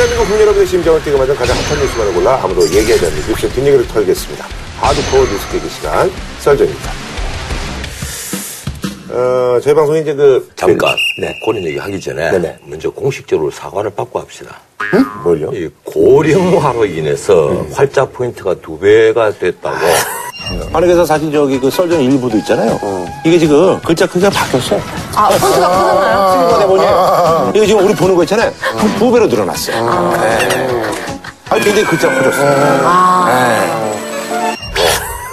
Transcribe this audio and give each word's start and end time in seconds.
대한민국 0.00 0.24
국민 0.28 0.40
여러분의 0.40 0.66
심장을 0.66 1.04
뛰게 1.04 1.14
만든 1.14 1.36
가장 1.36 1.54
핫한 1.54 1.78
뉴스만을 1.78 2.14
골라 2.14 2.42
아무도 2.42 2.62
얘기하지 2.62 3.04
않는 3.04 3.16
뉴스 3.16 3.46
뒷얘기를 3.50 3.86
털겠습니다. 3.86 4.46
하드코어 4.78 5.20
뉴스 5.26 5.52
깨기 5.52 5.68
시간 5.68 6.10
썰전입니다. 6.38 6.90
어, 9.10 9.60
저희 9.62 9.74
방송이 9.74 10.00
이제 10.00 10.14
그 10.14 10.50
잠깐 10.56 10.96
네. 11.20 11.38
그런 11.44 11.62
얘기 11.62 11.76
하기 11.76 12.00
전에 12.00 12.30
네네. 12.30 12.58
먼저 12.64 12.88
공식적으로 12.88 13.50
사과를 13.50 13.90
받고 13.90 14.18
합시다. 14.20 14.58
뭘요? 15.22 15.50
이 15.52 15.68
고령화로 15.84 16.86
인해서 16.86 17.50
음. 17.50 17.70
활자 17.70 18.06
포인트가 18.06 18.54
두 18.54 18.78
배가 18.78 19.30
됐다고. 19.32 19.76
아니 20.72 20.86
그래서 20.86 21.04
사실 21.04 21.30
저기 21.30 21.60
그 21.60 21.68
썰전 21.68 22.00
일부도 22.00 22.38
있잖아요. 22.38 22.80
이게 23.26 23.38
지금 23.38 23.78
글자 23.80 24.06
크기가 24.06 24.30
바뀌었어. 24.30 24.80
아, 25.14 25.28
폰트가 25.28 25.68
커졌나요? 25.68 26.30
지금 26.32 26.58
내보니 26.60 26.82
이거 27.56 27.66
지금 27.66 27.84
우리 27.84 27.94
보는 27.94 28.14
거 28.14 28.22
있잖아요. 28.24 28.52
두, 28.78 28.98
두 28.98 29.10
배로 29.12 29.26
늘어났어. 29.26 29.72
네. 29.72 30.82
아니 31.50 31.60
굉장히 31.62 31.84
글자 31.84 32.08
커졌어. 32.14 32.42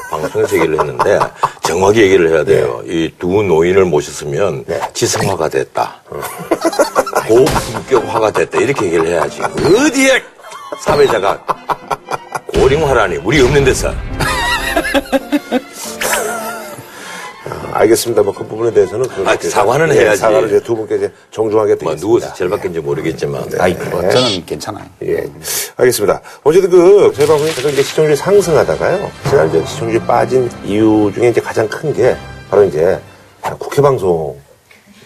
방송에서 0.10 0.56
얘기를 0.56 0.80
했는데 0.80 1.20
정확히 1.64 2.02
얘기를 2.02 2.30
해야 2.34 2.44
돼요. 2.44 2.82
이 2.86 3.12
두 3.20 3.44
노인을 3.44 3.86
모셨으면 3.86 4.64
네. 4.66 4.80
지성화가 4.94 5.50
됐다. 5.50 5.96
고품격화가 7.28 8.32
됐다. 8.32 8.58
이렇게 8.60 8.86
얘기를 8.86 9.08
해야지. 9.08 9.42
어디에 9.44 10.22
사회자가 10.80 11.40
고령화라니 12.54 13.18
우리 13.18 13.42
없는 13.42 13.64
데서. 13.66 13.92
알겠습니다. 17.80 18.24
뭐그 18.24 18.46
부분에 18.48 18.72
대해서는 18.74 19.08
그렇게 19.08 19.48
아, 19.48 19.50
사과는 19.50 19.96
예, 19.96 20.00
해야지. 20.02 20.20
사과를 20.22 20.48
이제 20.48 20.60
두 20.62 20.76
분께 20.76 20.96
이제 20.98 21.12
정중하게 21.32 21.76
뭐 21.76 21.78
드리겠습니다. 21.96 22.02
누워서 22.08 22.34
제일 22.34 22.50
바뀐지 22.50 22.80
모르겠지만. 22.80 23.50
네. 23.50 23.58
아이, 23.60 23.74
뭐, 23.74 24.02
저는 24.10 24.46
괜찮아요. 24.46 24.86
예. 25.04 25.30
알겠습니다. 25.78 26.22
어쨌든 26.44 26.70
그, 26.70 27.12
저희 27.16 27.28
방송이 27.28 27.52
계속 27.54 27.70
이제 27.70 27.84
시청률이 27.84 28.16
상승하다가요. 28.16 29.12
지난 29.30 29.50
이제 29.50 29.64
시청률이 29.66 30.00
빠진 30.06 30.50
이유 30.66 31.12
중에 31.14 31.30
이제 31.30 31.40
가장 31.42 31.68
큰 31.68 31.94
게 31.94 32.16
바로 32.50 32.64
이제 32.64 33.00
국회 33.60 33.82
방송에서 33.82 34.36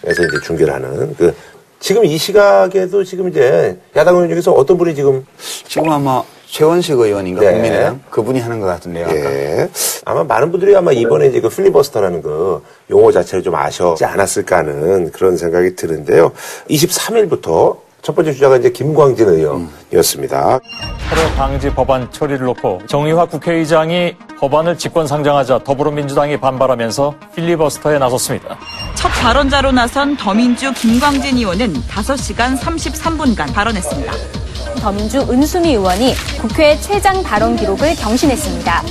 이제 0.04 0.40
중계를 0.44 0.74
하는 0.74 1.14
그, 1.16 1.34
지금 1.80 2.04
이 2.04 2.16
시각에도 2.16 3.02
지금 3.04 3.28
이제 3.28 3.76
야당 3.96 4.14
의원 4.14 4.28
중에서 4.30 4.52
어떤 4.52 4.78
분이 4.78 4.94
지금 4.94 5.26
지금 5.66 5.90
아마 5.90 6.22
최원식 6.52 6.98
의원인가 6.98 7.40
네. 7.40 7.52
국민의당 7.52 8.00
그분이 8.10 8.38
하는 8.38 8.60
것 8.60 8.66
같은데요. 8.66 9.08
예. 9.08 9.70
아마 10.04 10.22
많은 10.22 10.50
분들이 10.52 10.76
아마 10.76 10.92
이번에 10.92 11.28
이제 11.28 11.40
그 11.40 11.48
필리버스터라는 11.48 12.20
그 12.20 12.62
용어 12.90 13.10
자체를 13.10 13.42
좀 13.42 13.54
아셨지 13.54 14.04
않았을까 14.04 14.58
하는 14.58 15.10
그런 15.12 15.38
생각이 15.38 15.74
드는데요. 15.76 16.30
23일부터 16.68 17.78
첫 18.02 18.14
번째 18.14 18.34
주자가 18.34 18.58
이제 18.58 18.70
김광진 18.70 19.28
의원이었습니다. 19.28 20.60
테러 21.08 21.28
방지 21.36 21.70
법안 21.70 22.10
처리를 22.12 22.44
놓고 22.44 22.82
정의화 22.86 23.26
국회의장이 23.26 24.14
법안을 24.38 24.76
직권 24.76 25.06
상정하자 25.06 25.60
더불어민주당이 25.64 26.38
반발하면서 26.38 27.14
필리버스터에 27.34 27.98
나섰습니다. 27.98 28.58
첫 28.94 29.08
발언자로 29.08 29.72
나선 29.72 30.18
더민주 30.18 30.70
김광진 30.74 31.38
의원은 31.38 31.72
5시간 31.72 32.58
33분간 32.58 33.54
발언했습니다. 33.54 34.41
더민주 34.82 35.20
은수미 35.30 35.70
의원이 35.70 36.12
국회 36.40 36.76
최장 36.80 37.22
발언 37.22 37.54
기록을 37.54 37.94
경신했습니다. 37.94 38.82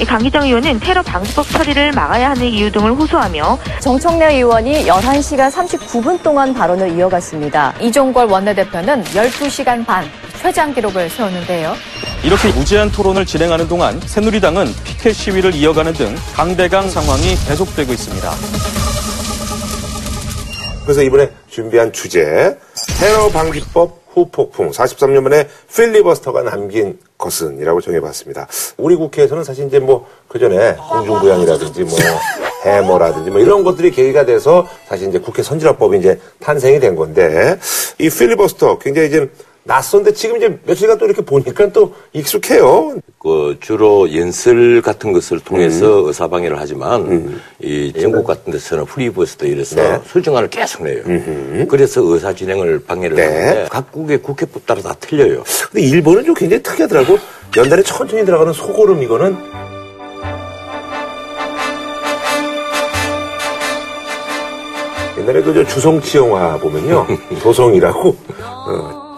이 0.00 0.04
강기정 0.04 0.44
의원은 0.44 0.78
테러 0.78 1.02
방지법 1.02 1.44
처리를 1.48 1.90
막아야 1.90 2.30
하는 2.30 2.46
이유 2.46 2.70
등을 2.70 2.92
호소하며 2.92 3.58
정청래 3.80 4.36
의원이 4.36 4.86
11시간 4.86 5.50
39분 5.50 6.22
동안 6.22 6.54
발언을 6.54 6.96
이어갔습니다. 6.96 7.74
이종걸 7.80 8.26
원내대표는 8.26 9.02
12시간 9.02 9.84
반 9.84 10.08
최장 10.40 10.72
기록을 10.72 11.10
세웠는데요. 11.10 11.74
이렇게 12.22 12.48
무제한 12.52 12.92
토론을 12.92 13.26
진행하는 13.26 13.66
동안 13.66 14.00
새누리당은 14.00 14.72
피켓 14.84 15.16
시위를 15.16 15.52
이어가는 15.56 15.92
등 15.94 16.14
강대강 16.32 16.88
상황이 16.88 17.34
계속되고 17.48 17.92
있습니다. 17.92 18.30
그래서 20.84 21.02
이번에 21.02 21.30
준비한 21.48 21.92
주제 21.92 22.56
테러 23.00 23.28
방지법 23.30 23.99
후폭풍 24.12 24.70
43년 24.70 25.20
만에 25.22 25.48
필리버스터가 25.74 26.42
남긴 26.42 26.98
것은이라고 27.18 27.80
정해봤습니다. 27.80 28.48
우리 28.76 28.96
국회에서는 28.96 29.44
사실 29.44 29.66
이제 29.66 29.78
뭐 29.78 30.06
그전에 30.28 30.74
공중부양이라든지 30.74 31.84
뭐 31.84 31.98
해머라든지 32.64 33.30
뭐 33.30 33.40
이런 33.40 33.64
것들이 33.64 33.90
계기가 33.90 34.24
돼서 34.24 34.66
사실 34.86 35.08
이제 35.08 35.18
국회 35.18 35.42
선진화법이 35.42 35.98
이제 35.98 36.20
탄생이 36.40 36.80
된 36.80 36.96
건데 36.96 37.58
이 37.98 38.10
필리버스터 38.10 38.78
굉장히 38.78 39.08
이제 39.08 39.30
낯선데 39.64 40.14
지금 40.14 40.36
이제 40.38 40.58
며칠간 40.64 40.98
또 40.98 41.04
이렇게 41.04 41.22
보니까 41.22 41.68
또 41.72 41.94
익숙해요. 42.12 42.98
그 43.18 43.56
주로 43.60 44.12
연설 44.14 44.80
같은 44.80 45.12
것을 45.12 45.36
음. 45.36 45.42
통해서 45.44 46.06
의사방해를 46.06 46.58
하지만 46.58 47.38
이 47.60 47.92
전국 47.92 48.26
같은 48.26 48.52
데서는 48.52 48.86
프리버스도 48.86 49.46
이래서 49.46 49.76
네. 49.76 50.00
수정안을 50.06 50.48
계속 50.48 50.84
내요. 50.84 51.02
그래서 51.68 52.00
의사 52.02 52.32
진행을 52.32 52.84
방해를 52.84 53.16
네. 53.16 53.24
하는데 53.26 53.68
각국의 53.70 54.22
국회법 54.22 54.66
따라 54.66 54.80
다 54.80 54.94
틀려요. 54.98 55.44
근데 55.70 55.86
일본은 55.86 56.24
좀 56.24 56.34
굉장히 56.34 56.62
특이하더라고. 56.62 57.18
연달에 57.56 57.82
천천히 57.82 58.24
들어가는 58.24 58.52
소고름 58.52 59.02
이거는 59.02 59.36
옛날에 65.18 65.42
그저 65.42 65.64
주성치 65.66 66.16
영화 66.16 66.56
보면요. 66.56 67.06
도성이라고. 67.42 68.16
어. 68.42 69.09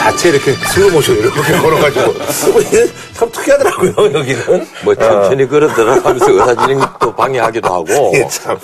자체 0.00 0.30
이렇게 0.30 0.52
슬로모션 0.54 1.18
이렇게 1.18 1.52
걸어가지고. 1.58 2.14
이게 2.60 2.86
참 3.12 3.30
특이하더라고요, 3.30 3.92
여기는. 4.14 4.66
뭐 4.82 4.94
천천히 4.94 5.46
걸어 5.46 5.68
들어가면서 5.68 6.30
의사 6.32 6.54
진행도 6.54 7.14
방해하기도 7.14 7.68
하고. 7.68 8.12
예, 8.16 8.26
참. 8.28 8.56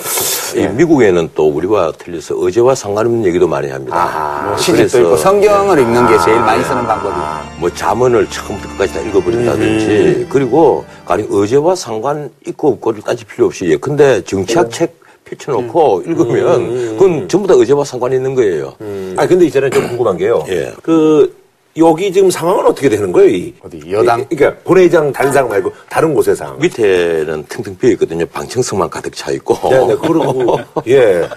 이 0.55 0.67
미국에는 0.67 1.29
또 1.35 1.49
우리와 1.51 1.93
틀려서 1.99 2.37
어제와 2.37 2.75
상관없는 2.75 3.27
얘기도 3.27 3.47
많이 3.47 3.69
합니다. 3.69 4.45
뭐 4.47 4.57
시집도 4.57 5.01
있고 5.01 5.17
성경을 5.19 5.79
읽는 5.79 6.09
게 6.09 6.19
제일 6.25 6.41
많이 6.41 6.65
쓰는 6.65 6.87
방법이에요. 6.87 7.41
뭐 7.59 7.71
자문을 7.71 8.31
처음부터 8.31 8.71
끝까지 8.71 8.95
다 8.95 9.01
읽어버린다든지 9.01 10.29
그리고 10.31 10.87
가령 11.05 11.29
어제와 11.31 11.75
상관 11.75 12.31
있고 12.47 12.69
없고를 12.69 13.03
따질 13.03 13.27
필요 13.27 13.47
없이 13.47 13.67
예컨대 13.67 14.25
정치학 14.25 14.71
책 14.71 14.96
펼쳐놓고 15.31 16.03
읽으면 16.07 16.97
그건 16.97 17.29
전부 17.29 17.47
다 17.49 17.55
어제와 17.55 17.85
상관 17.85 18.13
있는 18.13 18.35
거예요. 18.35 18.75
아 19.17 19.27
근데 19.27 19.47
있잖아요 19.47 19.71
좀 19.71 19.87
궁금한 19.89 20.17
게요. 20.17 20.45
예. 20.49 20.73
그 20.83 21.35
여기 21.79 22.11
지금 22.11 22.31
상황은 22.31 22.65
어떻게 22.67 22.89
되는 22.89 23.13
거예요? 23.13 23.29
이? 23.29 23.53
어디, 23.63 23.83
여당? 23.93 24.21
이- 24.31 24.35
그러니까 24.35 24.63
본회의장 24.65 25.13
단상 25.13 25.49
말고 25.49 25.71
다른 25.91 26.15
곳의 26.15 26.35
상황. 26.35 26.59
밑에는 26.59 27.45
텅텅 27.51 27.77
비어 27.77 27.91
있거든요. 27.91 28.25
방청석만 28.27 28.89
가득 28.89 29.15
차 29.15 29.31
있고. 29.33 29.55
네 29.69 29.87
네 29.87 29.97
그러고 29.97 30.59
예. 30.89 31.29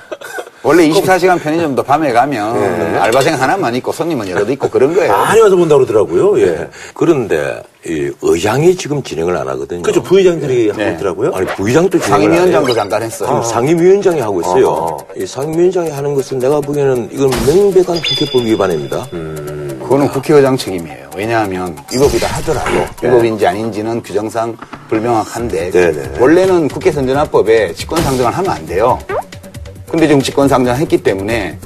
원래 0.61 0.87
24시간 0.89 1.41
편의점도 1.41 1.83
밤에 1.83 2.11
가면 2.13 2.95
알바생 2.99 3.33
하나만 3.41 3.75
있고 3.75 3.91
손님은 3.91 4.29
여럿 4.29 4.49
있고 4.51 4.69
그런 4.69 4.93
거예요. 4.93 5.11
많이 5.11 5.41
와서 5.41 5.55
본다고 5.57 5.83
그러더라고요. 5.85 6.39
예. 6.41 6.69
그런데 6.93 7.61
이 7.85 8.11
의장이 8.21 8.75
지금 8.75 9.01
진행을 9.01 9.37
안 9.37 9.47
하거든요. 9.49 9.81
그렇죠 9.81 10.03
부회장들이 10.03 10.69
하고 10.69 10.81
네. 10.81 10.93
있더라고요. 10.93 11.31
아니 11.33 11.45
부의장도 11.47 11.97
진행을 11.99 12.25
상임위원장도. 12.25 12.73
잠깐 12.73 13.03
했어요. 13.03 13.29
지금 13.29 13.43
상임위원장이 13.43 14.19
하고 14.19 14.41
있어요. 14.41 14.97
아. 14.99 15.13
이 15.15 15.25
상임위원장이 15.25 15.89
하는 15.89 16.13
것은 16.13 16.39
내가 16.39 16.59
보기에는 16.59 17.09
이건 17.13 17.29
명백한 17.29 18.01
국회법 18.01 18.43
위반입니다. 18.43 19.07
그거는 19.09 20.09
국회의장 20.09 20.57
책임이에요. 20.57 21.09
왜냐하면 21.15 21.75
위법이다 21.91 22.27
하더라도 22.27 22.85
위법인지 23.01 23.47
아닌지는 23.47 24.03
규정상 24.03 24.55
불명확한데 24.89 25.71
네네. 25.71 26.19
원래는 26.19 26.67
국회 26.67 26.91
선진화법에 26.91 27.73
직권 27.73 28.01
상정을 28.03 28.31
하면 28.31 28.51
안 28.51 28.65
돼요. 28.65 28.99
근데 29.89 30.05
지금 30.05 30.21
직권 30.21 30.47
상정을 30.49 30.77
했기 30.79 30.97
때문에 31.01 31.57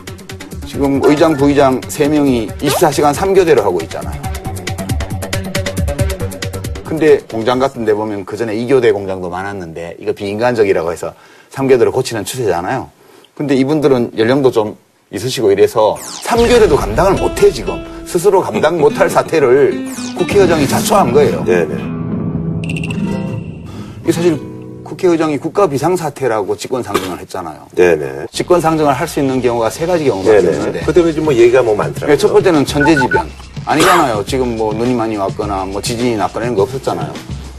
지금 0.68 1.02
의장, 1.04 1.36
부의장 1.36 1.82
세명이 1.88 2.48
24시간 2.60 3.14
3교대로 3.14 3.62
하고 3.62 3.80
있잖아요. 3.82 4.22
근데 6.94 7.18
공장 7.30 7.58
같은 7.58 7.86
데 7.86 7.94
보면 7.94 8.24
그 8.24 8.38
전에 8.38 8.56
2교대 8.56 8.94
공장도 8.94 9.28
많았는데 9.28 9.98
이거 10.00 10.12
비인간적이라고 10.14 10.92
해서 10.92 11.12
3교대로 11.52 11.92
고치는 11.92 12.24
추세잖아요. 12.24 12.88
근데 13.34 13.56
이분들은 13.56 14.12
연령도 14.16 14.52
좀 14.52 14.78
있으시고 15.12 15.52
이래서 15.52 15.98
3교대도 16.24 16.76
감당을 16.76 17.14
못해 17.14 17.50
지금. 17.52 17.84
스스로 18.06 18.42
감당 18.42 18.80
못할 18.80 19.10
사태를 19.10 19.88
국회의장이 20.16 20.68
자초한 20.68 21.12
거예요. 21.14 21.44
네네. 21.46 21.76
이게 24.04 24.12
사실 24.12 24.40
국회의장이 24.84 25.40
국가 25.40 25.66
비상사태라고 25.66 26.56
직권상정을 26.56 27.20
했잖아요. 27.22 27.58
네네. 27.74 28.28
직권상정을 28.32 28.94
할 28.94 29.08
수 29.08 29.20
있는 29.20 29.42
경우가 29.42 29.72
세 29.72 29.88
가지 29.88 30.06
경우가 30.06 30.30
네네. 30.30 30.52
있는데 30.52 30.82
그 30.86 30.94
때문에 30.94 31.12
지금 31.12 31.26
뭐 31.26 31.34
얘기가 31.34 31.64
뭐 31.64 31.76
많더라고요. 31.76 32.16
첫 32.18 32.32
번째는 32.32 32.66
천재지변. 32.66 33.28
아니잖아요. 33.66 34.26
지금 34.26 34.58
뭐 34.58 34.74
눈이 34.74 34.94
많이 34.94 35.16
왔거나 35.16 35.66
뭐 35.66 35.82
지진이 35.82 36.16
났거나 36.18 36.46
이런 36.46 36.56
거 36.56 36.64
없었잖아요. 36.64 37.14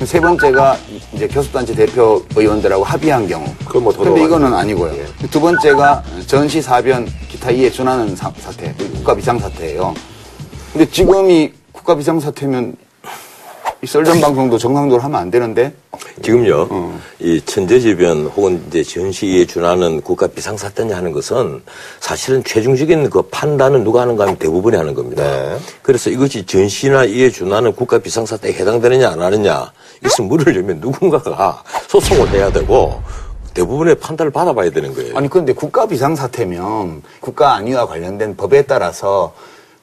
세 0.04 0.20
번째가 0.20 0.76
이제 1.12 1.26
교섭단체 1.28 1.74
대표 1.74 2.22
의원들하고 2.36 2.84
합의한 2.84 3.26
경우. 3.26 3.46
그건 3.64 3.84
뭐 3.84 3.92
근데 3.96 4.24
이거는 4.24 4.52
아니고요. 4.52 4.92
두 5.30 5.40
번째가 5.40 6.02
전시 6.26 6.60
사변 6.60 7.08
기타 7.28 7.50
이에 7.50 7.70
준하는 7.70 8.14
사, 8.14 8.30
사태, 8.38 8.74
국가 8.74 9.14
비상 9.14 9.38
사태예요. 9.38 9.94
근데 10.72 10.90
지금 10.90 11.30
이 11.30 11.52
국가 11.72 11.94
비상 11.94 12.20
사태면 12.20 12.76
이 13.82 13.86
썰전 13.86 14.20
방송도 14.20 14.58
정상적으로 14.58 15.02
하면 15.04 15.20
안 15.20 15.30
되는데 15.30 15.72
지금요, 16.22 16.68
어. 16.70 17.00
이 17.18 17.40
천재지변 17.40 18.26
혹은 18.26 18.62
이제 18.68 18.84
전시에 18.84 19.44
준하는 19.46 20.00
국가 20.00 20.26
비상사태냐 20.28 20.96
하는 20.96 21.10
것은 21.12 21.60
사실은 21.98 22.44
최종적인 22.44 23.10
그 23.10 23.22
판단은 23.22 23.82
누가 23.82 24.02
하는가 24.02 24.24
하면 24.24 24.36
대부분이 24.36 24.76
하는 24.76 24.94
겁니다. 24.94 25.24
네. 25.24 25.58
그래서 25.82 26.10
이것이 26.10 26.46
전시나 26.46 27.04
이에 27.04 27.30
준하는 27.30 27.74
국가 27.74 27.98
비상사태에 27.98 28.52
해당되느냐 28.52 29.10
안 29.10 29.22
하느냐 29.22 29.72
이것을 30.00 30.26
물으려면 30.26 30.78
누군가가 30.80 31.62
소송을 31.88 32.28
해야 32.30 32.50
되고 32.52 33.02
대부분의 33.54 33.96
판단을 33.96 34.30
받아봐야 34.30 34.70
되는 34.70 34.94
거예요. 34.94 35.16
아니 35.16 35.28
그런데 35.28 35.52
국가 35.52 35.86
비상사태면 35.86 37.02
국가 37.20 37.54
안위와 37.54 37.86
관련된 37.86 38.36
법에 38.36 38.62
따라서 38.62 39.34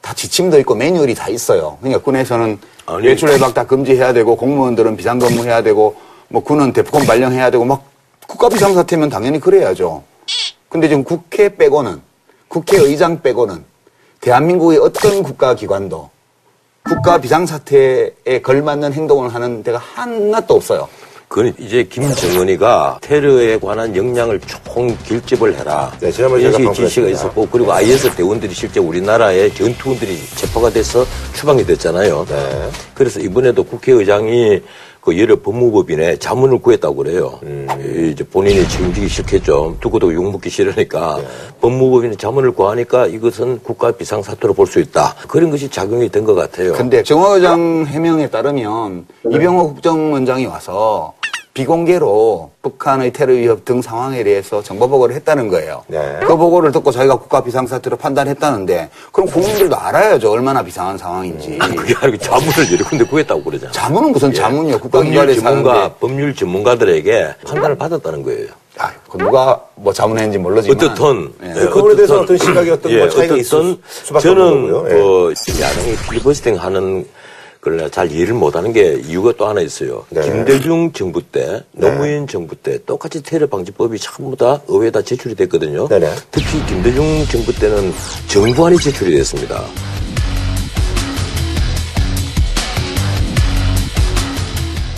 다 0.02 0.14
지침도 0.14 0.60
있고 0.60 0.76
매뉴얼이 0.76 1.14
다 1.14 1.30
있어요. 1.30 1.78
그러니까 1.80 2.02
군에서는 2.02 2.58
아니, 2.86 3.08
외출 3.08 3.30
외박 3.30 3.54
다 3.54 3.66
금지해야 3.66 4.14
되고 4.14 4.36
공무원들은 4.36 4.98
비상근무해야 4.98 5.62
되고 5.62 5.96
뭐 6.32 6.42
군은 6.42 6.72
대포권 6.72 7.06
발령해야 7.06 7.52
되고 7.52 7.66
막 7.66 7.84
국가 8.28 8.48
비상 8.50 8.74
사태면 8.74 9.10
당연히 9.10 9.40
그래야죠. 9.40 10.04
근데 10.70 10.88
지금 10.88 11.04
국회 11.04 11.54
빼고는 11.56 12.02
국회의장 12.48 13.22
빼고는 13.22 13.64
대한민국의 14.22 14.80
어떤 14.80 15.24
국가기관도 15.24 16.10
국가 16.84 17.20
비상사태에 17.20 18.42
걸맞는 18.42 18.94
행동을 18.94 19.34
하는 19.34 19.62
데가 19.64 19.78
하나도 19.78 20.56
없어요. 20.56 20.88
그건 21.28 21.54
이제 21.58 21.84
김정은이가 21.84 23.00
테러에 23.02 23.58
관한 23.58 23.96
역량을 23.96 24.42
총 24.42 24.98
길집을 25.06 25.58
해라. 25.58 25.90
네, 26.02 26.12
지난번에 26.12 26.52
제가 26.52 26.74
지시가. 26.74 27.08
있었고 27.08 27.48
그리고 27.50 27.72
IS 27.72 28.14
대원들이 28.16 28.54
실제 28.54 28.82
우리나라의 28.82 29.54
전투원들이 29.54 30.18
체포가 30.36 30.72
돼서 30.72 31.06
추방이 31.34 31.66
됐잖아요. 31.66 32.26
네. 32.28 32.70
그래서 32.94 33.22
이번에도 33.22 33.64
국회의장이 33.64 34.62
그 35.02 35.18
여러 35.20 35.36
법무법인에 35.42 36.18
자문을 36.18 36.60
구했다고 36.60 36.96
그래요. 36.96 37.40
음. 37.44 37.68
이 37.84 38.12
이제 38.12 38.24
본인이 38.24 38.68
책임지기 38.68 39.08
싫겠죠. 39.08 39.78
두고도 39.80 40.14
욕먹기 40.14 40.50
싫으니까 40.50 41.18
네. 41.20 41.28
법무법인에 41.60 42.16
자문을 42.18 42.52
구하니까 42.52 43.08
이것은 43.08 43.62
국가 43.64 43.92
비상사태로 43.92 44.54
볼 44.54 44.68
수 44.68 44.80
있다. 44.80 45.16
그런 45.28 45.50
것이 45.50 45.70
작용이 45.70 46.08
된 46.10 46.22
것 46.24 46.36
같아요. 46.36 46.74
근데 46.74 47.02
정화 47.02 47.30
의장 47.34 47.86
해명에 47.88 48.30
따르면 48.30 49.08
이병호 49.26 49.74
국정원장이 49.74 50.46
와서 50.46 51.14
비공개로 51.54 52.52
북한의 52.62 53.12
테러 53.12 53.34
위협 53.34 53.66
등 53.66 53.82
상황에 53.82 54.24
대해서 54.24 54.64
정보 54.64 54.88
보고를 54.88 55.16
했다는 55.16 55.50
거예요. 55.50 55.84
네. 55.88 56.20
그 56.26 56.38
보고를 56.38 56.72
듣고 56.72 56.92
자기가 56.92 57.18
국가 57.18 57.44
비상사태로 57.44 57.98
판단했다는데 57.98 58.90
그럼 59.12 59.30
국민들도 59.30 59.76
알아야죠 59.76 60.32
얼마나 60.32 60.64
비상한 60.64 60.98
상황인지. 60.98 61.58
그게 61.76 61.94
아니고 62.00 62.18
자문을 62.20 62.72
여러 62.72 62.86
군데 62.86 63.04
구했다고 63.06 63.44
그러잖아요. 63.44 63.72
자문은 63.74 64.12
무슨 64.14 64.34
자문이요? 64.34 64.78
법률 64.78 64.80
국가기관에 64.80 65.36
전문가, 65.36 65.74
사는데. 65.74 65.96
법률 66.00 66.36
전문가들에게 66.36 67.36
판단을 67.46 67.78
받았다는 67.78 68.24
거예요. 68.24 68.48
아, 68.78 68.90
그 69.10 69.18
누가 69.18 69.62
뭐 69.76 69.92
자문했는지 69.92 70.38
모르지만. 70.38 70.78
어떻든 70.78 71.34
예. 71.44 71.50
예, 71.50 71.66
그거에 71.66 71.96
대해서 71.96 72.22
어떤 72.22 72.38
시각이 72.38 72.70
어떤 72.70 72.92
예, 72.94 73.00
뭐 73.00 73.10
차이가 73.10 73.36
있을 73.36 73.78
수밖에 73.88 74.24
저는. 74.30 74.68
예. 74.68 74.94
그 74.94 75.34
야당이 75.62 75.96
필리버스팅 76.10 76.56
하는 76.56 77.06
걸잘 77.62 78.12
이해를 78.12 78.34
못하는 78.34 78.74
게 78.74 79.00
이유가 79.06 79.34
또 79.38 79.48
하나 79.48 79.62
있어요. 79.62 80.04
네. 80.10 80.22
김대중 80.22 80.92
정부 80.94 81.22
때, 81.22 81.62
노무현 81.74 82.26
정부 82.28 82.56
때 82.56 82.84
똑같이 82.86 83.22
테러 83.22 83.48
방지법이 83.48 84.00
전부 84.00 84.36
다 84.36 84.60
의회에다 84.68 85.04
제출이 85.04 85.36
됐거든요. 85.36 85.88
네네. 85.88 86.10
특히 86.32 86.66
김대중 86.66 87.04
정부 87.32 87.54
때는 87.54 87.94
정부안이 88.28 88.78
제출이 88.78 89.16
됐습니다. 89.16 89.64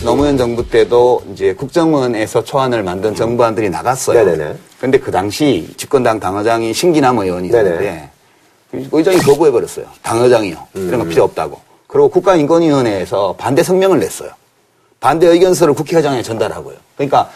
노무현 0.03 0.37
정부 0.37 0.67
때도 0.69 1.23
이제 1.33 1.53
국정원에서 1.53 2.43
초안을 2.43 2.83
만든 2.83 3.13
정부안들이 3.15 3.69
나갔어요. 3.69 4.23
네네네. 4.23 4.55
근데 4.79 4.99
그 4.99 5.11
당시 5.11 5.67
집권당 5.77 6.19
당의장이 6.19 6.73
신기남 6.73 7.19
의원이 7.19 7.49
네네. 7.49 7.69
있는데 7.69 8.09
의장이 8.91 9.17
거부해버렸어요. 9.19 9.85
당의장이요. 10.01 10.57
이런 10.75 10.93
음. 10.93 10.99
거 10.99 11.05
필요 11.05 11.23
없다고. 11.23 11.62
그리고 11.93 12.09
국가인권위원회에서 12.09 13.35
반대 13.37 13.61
성명을 13.61 13.99
냈어요. 13.99 14.31
반대 14.99 15.27
의견서를 15.27 15.75
국회의장에 15.75 16.23
전달하고요. 16.23 16.75
그러니까 16.97 17.29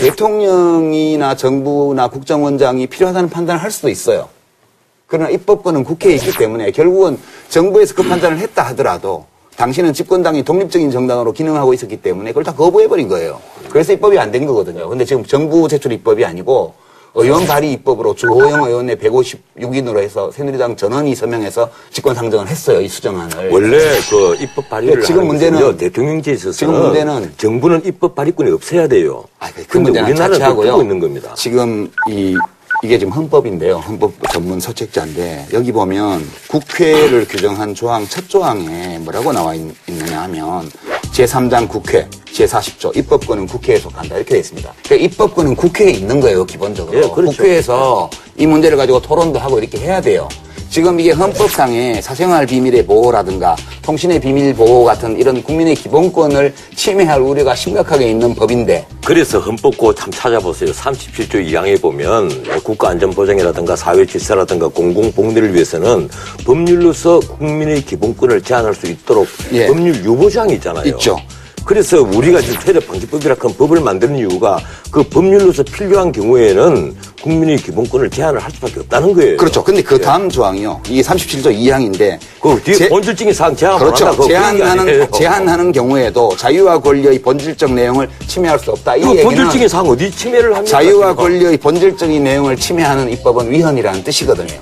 대통령이나 0.00 1.36
정부나 1.36 2.08
국정원장이 2.08 2.88
필요하다는 2.88 3.30
판단을 3.30 3.62
할 3.62 3.70
수도 3.70 3.88
있어요. 3.88 4.28
그러나 5.06 5.30
입법권은 5.30 5.84
국회에 5.84 6.14
있기 6.14 6.32
때문에 6.32 6.72
결국은 6.72 7.20
정부에서 7.50 7.94
그 7.94 8.02
판단을 8.02 8.38
했다 8.38 8.64
하더라도 8.70 9.26
당신은 9.56 9.92
집권당이 9.92 10.42
독립적인 10.42 10.90
정당으로 10.90 11.30
기능하고 11.30 11.72
있었기 11.72 11.98
때문에 11.98 12.30
그걸 12.30 12.42
다 12.42 12.52
거부해버린 12.52 13.06
거예요. 13.06 13.40
그래서 13.68 13.92
입법이 13.92 14.18
안 14.18 14.32
된 14.32 14.44
거거든요. 14.44 14.88
근데 14.88 15.04
지금 15.04 15.24
정부 15.24 15.68
제출 15.68 15.92
입법이 15.92 16.24
아니고 16.24 16.74
의원 17.14 17.46
발의 17.46 17.72
입법으로 17.72 18.14
주호영 18.14 18.64
의원의 18.64 18.96
156인으로 18.96 19.98
해서 19.98 20.30
새누리당 20.30 20.76
전원이 20.76 21.14
서명해서 21.14 21.68
직권 21.90 22.14
상정을 22.14 22.46
했어요. 22.48 22.80
이 22.80 22.88
수정안을. 22.88 23.50
원래 23.50 23.78
그 24.08 24.36
입법 24.40 24.68
발의를 24.68 25.00
네, 25.00 25.06
지금 25.06 25.28
문제는- 25.28 25.52
것은요, 25.54 25.76
대통령제에 25.76 26.34
있어서는 26.34 26.52
지금 26.54 26.74
문제는- 26.74 27.38
정부는 27.38 27.82
입법 27.84 28.14
발의권이 28.14 28.50
없어야 28.52 28.86
돼요. 28.86 29.24
아, 29.38 29.48
그 29.48 29.64
근데 29.66 29.90
문제는 29.90 30.08
우리나라는 30.10 30.34
자체하고요. 30.38 30.80
있는 30.82 31.00
겁니다. 31.00 31.34
지금 31.36 31.90
이 32.08 32.36
이게 32.82 32.98
지금 32.98 33.12
헌법인데요. 33.12 33.76
헌법 33.76 34.12
전문 34.32 34.58
서책자인데 34.58 35.48
여기 35.52 35.70
보면 35.70 36.24
국회를 36.48 37.26
규정한 37.28 37.74
조항 37.74 38.06
첫 38.08 38.26
조항에 38.28 38.98
뭐라고 39.00 39.32
나와 39.32 39.54
있, 39.54 39.60
느냐 39.86 40.22
하면 40.22 40.70
제3장 41.12 41.68
국회 41.68 42.08
제40조 42.32 42.96
입법권은 42.96 43.46
국회에 43.46 43.78
속한다 43.78 44.16
이렇게 44.16 44.30
되어 44.30 44.38
있습니다. 44.40 44.72
그러니까 44.84 45.06
입법권은 45.06 45.56
국회에 45.56 45.90
있는 45.90 46.20
거예요 46.20 46.44
기본적으로. 46.44 46.96
예, 46.96 47.00
그렇죠. 47.02 47.36
국회에서 47.36 48.10
이 48.36 48.46
문제를 48.46 48.76
가지고 48.76 49.00
토론도 49.00 49.38
하고 49.38 49.58
이렇게 49.58 49.78
해야 49.78 50.00
돼요. 50.00 50.28
지금 50.70 51.00
이게 51.00 51.10
헌법상의 51.10 52.00
사생활 52.00 52.46
비밀의 52.46 52.86
보호라든가 52.86 53.56
통신의 53.82 54.20
비밀 54.20 54.54
보호 54.54 54.84
같은 54.84 55.18
이런 55.18 55.42
국민의 55.42 55.74
기본권을 55.74 56.54
침해할 56.76 57.20
우려가 57.20 57.56
심각하게 57.56 58.08
있는 58.10 58.32
법인데 58.36 58.86
그래서 59.04 59.40
헌법고 59.40 59.92
참 59.96 60.12
찾아보세요. 60.12 60.70
37조 60.70 61.44
2항에 61.44 61.82
보면 61.82 62.30
국가안전보장이라든가 62.62 63.74
사회질서라든가 63.74 64.68
공공복리를 64.68 65.52
위해서는 65.52 66.08
법률로서 66.46 67.18
국민의 67.18 67.82
기본권을 67.82 68.40
제한할 68.42 68.72
수 68.72 68.86
있도록 68.86 69.26
예. 69.52 69.66
법률 69.66 69.96
유보장이 70.04 70.54
있잖아요. 70.54 70.84
있죠. 70.90 71.18
그래서 71.64 72.00
우리가 72.00 72.40
지금 72.40 72.58
테러 72.64 72.80
방지법이라 72.80 73.36
한 73.38 73.54
법을 73.56 73.80
만드는 73.80 74.16
이유가 74.18 74.58
그 74.90 75.02
법률로서 75.02 75.62
필요한 75.62 76.10
경우에는 76.10 76.94
국민의 77.22 77.58
기본권을 77.58 78.10
제한을 78.10 78.40
할 78.40 78.50
수밖에 78.50 78.80
없다는 78.80 79.12
거예요. 79.12 79.36
그렇죠. 79.36 79.62
근데 79.62 79.82
그 79.82 80.00
다음 80.00 80.28
조항이요. 80.28 80.82
이게 80.88 81.02
37조 81.02 81.54
2항인데 81.54 82.18
그 82.40 82.60
뒤에 82.62 82.88
본질적인 82.88 83.34
사항 83.34 83.54
제한. 83.54 83.78
그렇죠. 83.78 84.26
제한하는 84.26 85.10
제한하는 85.12 85.72
경우에도 85.72 86.34
자유와 86.36 86.80
권리의 86.80 87.20
본질적 87.20 87.72
내용을 87.72 88.08
침해할 88.26 88.58
수 88.58 88.70
없다. 88.70 88.96
이그 88.96 89.08
얘기는 89.08 89.24
본질적인 89.24 89.68
사항 89.68 89.86
어디 89.86 90.10
침해를 90.10 90.54
합니까? 90.54 90.78
자유와? 90.78 91.14
권리의 91.14 91.56
본질적인 91.58 92.24
내용을 92.24 92.56
침해하는 92.56 93.10
입법은 93.10 93.50
위헌이라는 93.50 94.04
뜻이거든요. 94.04 94.58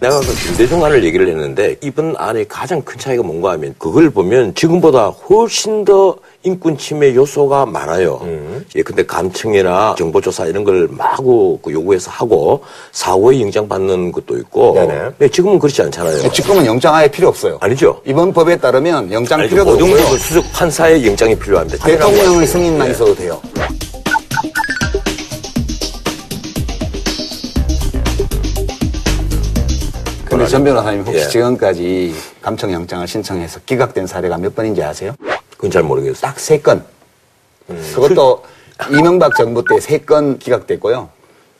내가 0.00 0.18
그 0.18 0.34
김대중안을 0.46 1.04
얘기를 1.04 1.28
했는데 1.28 1.76
이번 1.80 2.16
안의 2.18 2.46
가장 2.48 2.82
큰 2.82 2.98
차이가 2.98 3.22
뭔가 3.22 3.52
하면 3.52 3.72
그걸 3.78 4.10
보면 4.10 4.52
지금보다 4.56 5.10
훨씬 5.10 5.84
더 5.84 6.16
인권 6.44 6.76
침해 6.76 7.14
요소가 7.14 7.66
많아요. 7.66 8.20
예, 8.74 8.82
근데 8.82 9.04
감청이나 9.06 9.94
정보조사 9.96 10.46
이런 10.46 10.64
걸 10.64 10.88
마구 10.90 11.58
그 11.62 11.72
요구해서 11.72 12.10
하고 12.10 12.62
사후에 12.90 13.40
영장 13.40 13.68
받는 13.68 14.10
것도 14.10 14.36
있고. 14.38 14.74
네네. 14.74 15.10
예, 15.20 15.28
지금은 15.28 15.58
그렇지 15.58 15.82
않잖아요. 15.82 16.30
지금은 16.32 16.66
영장 16.66 16.94
아예 16.94 17.08
필요 17.08 17.28
없어요. 17.28 17.58
아니죠. 17.60 18.00
이번 18.04 18.32
법에 18.32 18.56
따르면 18.56 19.12
영장 19.12 19.40
아니, 19.40 19.48
필요도 19.48 19.72
고등부 19.72 19.92
없고요. 19.92 20.10
그 20.10 20.18
수석 20.18 20.52
판사의 20.52 21.06
영장이 21.06 21.38
필요합니다. 21.38 21.86
대통령의 21.86 22.46
승인만 22.46 22.90
있어도 22.90 23.14
돼요. 23.14 23.40
근데 30.24 30.46
전 30.46 30.64
변호사님 30.64 31.02
혹시 31.02 31.20
예. 31.20 31.28
지금까지 31.28 32.14
감청영장을 32.40 33.06
신청해서 33.06 33.60
기각된 33.66 34.06
사례가 34.06 34.38
몇 34.38 34.54
번인지 34.56 34.82
아세요? 34.82 35.12
그건 35.62 35.70
잘 35.70 35.82
모르겠어요. 35.84 36.20
딱 36.20 36.38
세 36.40 36.58
건. 36.58 36.84
그것도 37.94 38.42
이명박 38.90 39.36
정부 39.36 39.62
때 39.64 39.76
세 39.78 39.98
건 40.04 40.38
기각됐고요. 40.40 41.08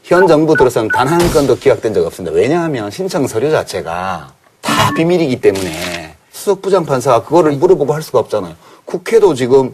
현 0.03 0.27
정부 0.27 0.57
들어서는 0.57 0.89
단 0.89 1.07
한 1.07 1.21
건도 1.33 1.55
기각된 1.57 1.95
적 1.95 2.05
없습니다. 2.05 2.35
왜냐하면 2.35 2.91
신청 2.91 3.29
서류 3.29 3.53
자체가 3.53 4.33
다 4.61 4.95
비밀이기 4.97 5.41
때문에 5.41 6.17
수석 6.33 6.61
부장 6.63 6.85
판사가 6.85 7.23
그거를 7.23 7.53
물어보고 7.53 7.95
할 7.95 8.03
수가 8.03 8.19
없잖아요. 8.19 8.57
국회도 8.87 9.35
지금 9.35 9.73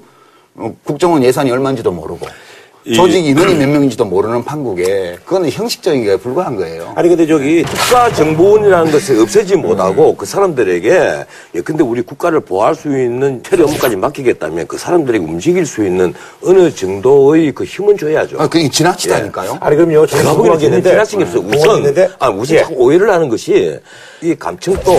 어, 0.56 0.74
국정원 0.84 1.22
예산이 1.24 1.50
얼마인지도 1.50 1.90
모르고 1.90 2.26
조직 2.94 3.26
인원이 3.26 3.54
몇 3.54 3.68
명인지도 3.68 4.04
모르는 4.04 4.44
판국에 4.44 5.18
그거는 5.24 5.50
형식적인 5.50 6.04
게 6.04 6.16
불과한 6.16 6.56
거예요. 6.56 6.92
아니 6.96 7.08
근데 7.08 7.26
저기 7.26 7.62
국가정보원이라는 7.62 8.92
것을 8.92 9.20
없애지 9.20 9.56
못하고 9.56 10.16
그 10.16 10.24
사람들에게 10.26 11.24
예, 11.54 11.60
근데 11.60 11.82
우리 11.82 12.02
국가를 12.02 12.40
보호할 12.40 12.74
수 12.74 12.88
있는 12.88 13.42
처리 13.42 13.62
업무까지 13.62 13.96
맡기겠다면 13.96 14.66
그 14.66 14.78
사람들에게 14.78 15.24
움직일 15.24 15.66
수 15.66 15.84
있는 15.84 16.14
어느 16.44 16.70
정도의 16.70 17.52
그 17.52 17.64
힘은 17.64 17.98
줘야죠. 17.98 18.40
아, 18.40 18.48
그게 18.48 18.68
지나치다니까요. 18.68 19.58
아니 19.60 19.76
그럼요. 19.76 20.06
저는 20.06 20.24
제가 20.24 20.36
보기에는 20.36 20.58
게 20.58 20.64
있는데 20.66 20.90
지나친 20.90 21.18
게 21.18 21.24
없어요. 21.24 21.42
우선, 21.42 21.76
있는데 21.78 22.08
아, 22.18 22.30
우선 22.30 22.56
예. 22.56 22.64
오해를 22.70 23.10
하는 23.10 23.28
것이 23.28 23.78
이 24.22 24.34
감청도 24.34 24.92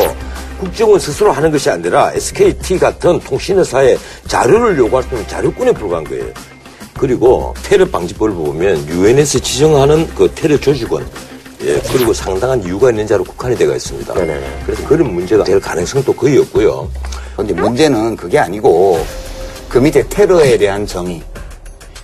국정원 0.60 1.00
스스로 1.00 1.32
하는 1.32 1.52
것이 1.52 1.70
아니라 1.70 2.12
SKT 2.14 2.80
같은 2.80 3.20
통신회사에 3.22 3.98
자료를 4.28 4.78
요구할 4.78 5.04
수 5.04 5.10
있는 5.16 5.28
자료권에 5.28 5.72
불과한 5.72 6.04
거예요. 6.04 6.26
그리고 7.00 7.54
테러 7.64 7.86
방지법을 7.86 8.34
보면 8.34 8.86
유엔에서 8.90 9.40
지정하는 9.40 10.06
그 10.16 10.30
테러 10.36 10.60
조직원 10.60 11.08
예, 11.64 11.82
그리고 11.92 12.14
상당한 12.14 12.62
이유가 12.62 12.90
있는 12.90 13.08
자로 13.08 13.24
국한이 13.24 13.56
되어 13.56 13.74
있습니다. 13.74 14.14
네네네. 14.14 14.64
그래서 14.66 14.86
그런 14.86 15.14
문제가 15.14 15.46
될 15.46 15.62
가능성도 15.62 16.14
거의 16.14 16.38
없고요. 16.40 16.90
근데 17.38 17.54
문제는 17.54 18.18
그게 18.18 18.38
아니고 18.38 19.06
그 19.70 19.78
밑에 19.78 20.04
테러에 20.10 20.58
대한 20.58 20.86
정의, 20.86 21.22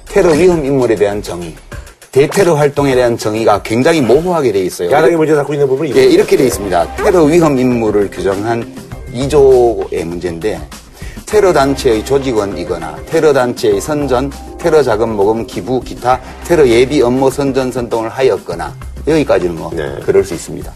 테러 0.08 0.32
위험 0.32 0.66
인물에 0.66 0.96
대한 0.96 1.22
정의, 1.22 1.56
대테러 2.12 2.56
활동에 2.56 2.96
대한 2.96 3.18
정의가 3.18 3.64
굉장히 3.64 4.00
모호하게 4.00 4.54
돼 4.54 4.62
있어요. 4.62 4.90
야당이 4.90 5.16
문제 5.18 5.36
삼고 5.36 5.54
있는 5.54 5.68
부분이 5.68 5.94
예, 5.94 6.06
이렇게 6.06 6.38
돼 6.38 6.46
있습니다. 6.46 6.96
테러 6.96 7.24
위험 7.24 7.58
인물을 7.58 8.10
규정한 8.12 8.74
2조의 9.14 10.06
문제인데 10.06 10.62
테러 11.26 11.52
단체의 11.52 12.06
조직원이거나 12.06 12.98
테러 13.08 13.34
단체의 13.34 13.82
선전, 13.82 14.32
테러 14.58 14.84
자금 14.84 15.16
모금 15.16 15.46
기부 15.46 15.82
기타 15.82 16.20
테러 16.44 16.68
예비 16.68 17.02
업무 17.02 17.30
선전 17.32 17.72
선동을 17.72 18.10
하였거나 18.10 18.74
여기까지는 19.08 19.56
뭐 19.56 19.72
네. 19.74 20.00
그럴 20.06 20.24
수 20.24 20.34
있습니다. 20.34 20.72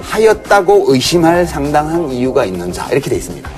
하였다고 0.00 0.86
의심할 0.88 1.46
상당한 1.46 2.10
이유가 2.10 2.44
있는 2.44 2.72
자 2.72 2.88
이렇게 2.90 3.10
돼 3.10 3.16
있습니다. 3.16 3.48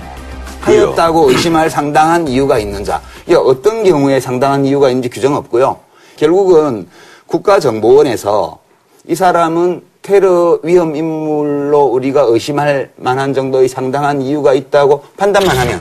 하였다고 0.61 1.31
의심할 1.31 1.71
상당한 1.71 2.29
이유가 2.29 2.59
있는 2.59 2.85
자. 2.85 3.01
이게 3.27 3.35
어떤 3.35 3.85
경우에 3.85 4.21
상당한 4.21 4.65
이유가 4.65 4.89
있는지 4.89 5.09
규정 5.09 5.35
없고요. 5.37 5.79
결국은 6.17 6.89
국가정보원에서 7.27 8.59
이 9.07 9.15
사람은 9.15 9.90
테러 10.11 10.59
위험 10.65 10.97
인물로 10.97 11.85
우리가 11.85 12.23
의심할 12.23 12.91
만한 12.97 13.33
정도의 13.33 13.69
상당한 13.69 14.21
이유가 14.21 14.55
있다고 14.55 15.05
판단만 15.17 15.57
하면 15.57 15.81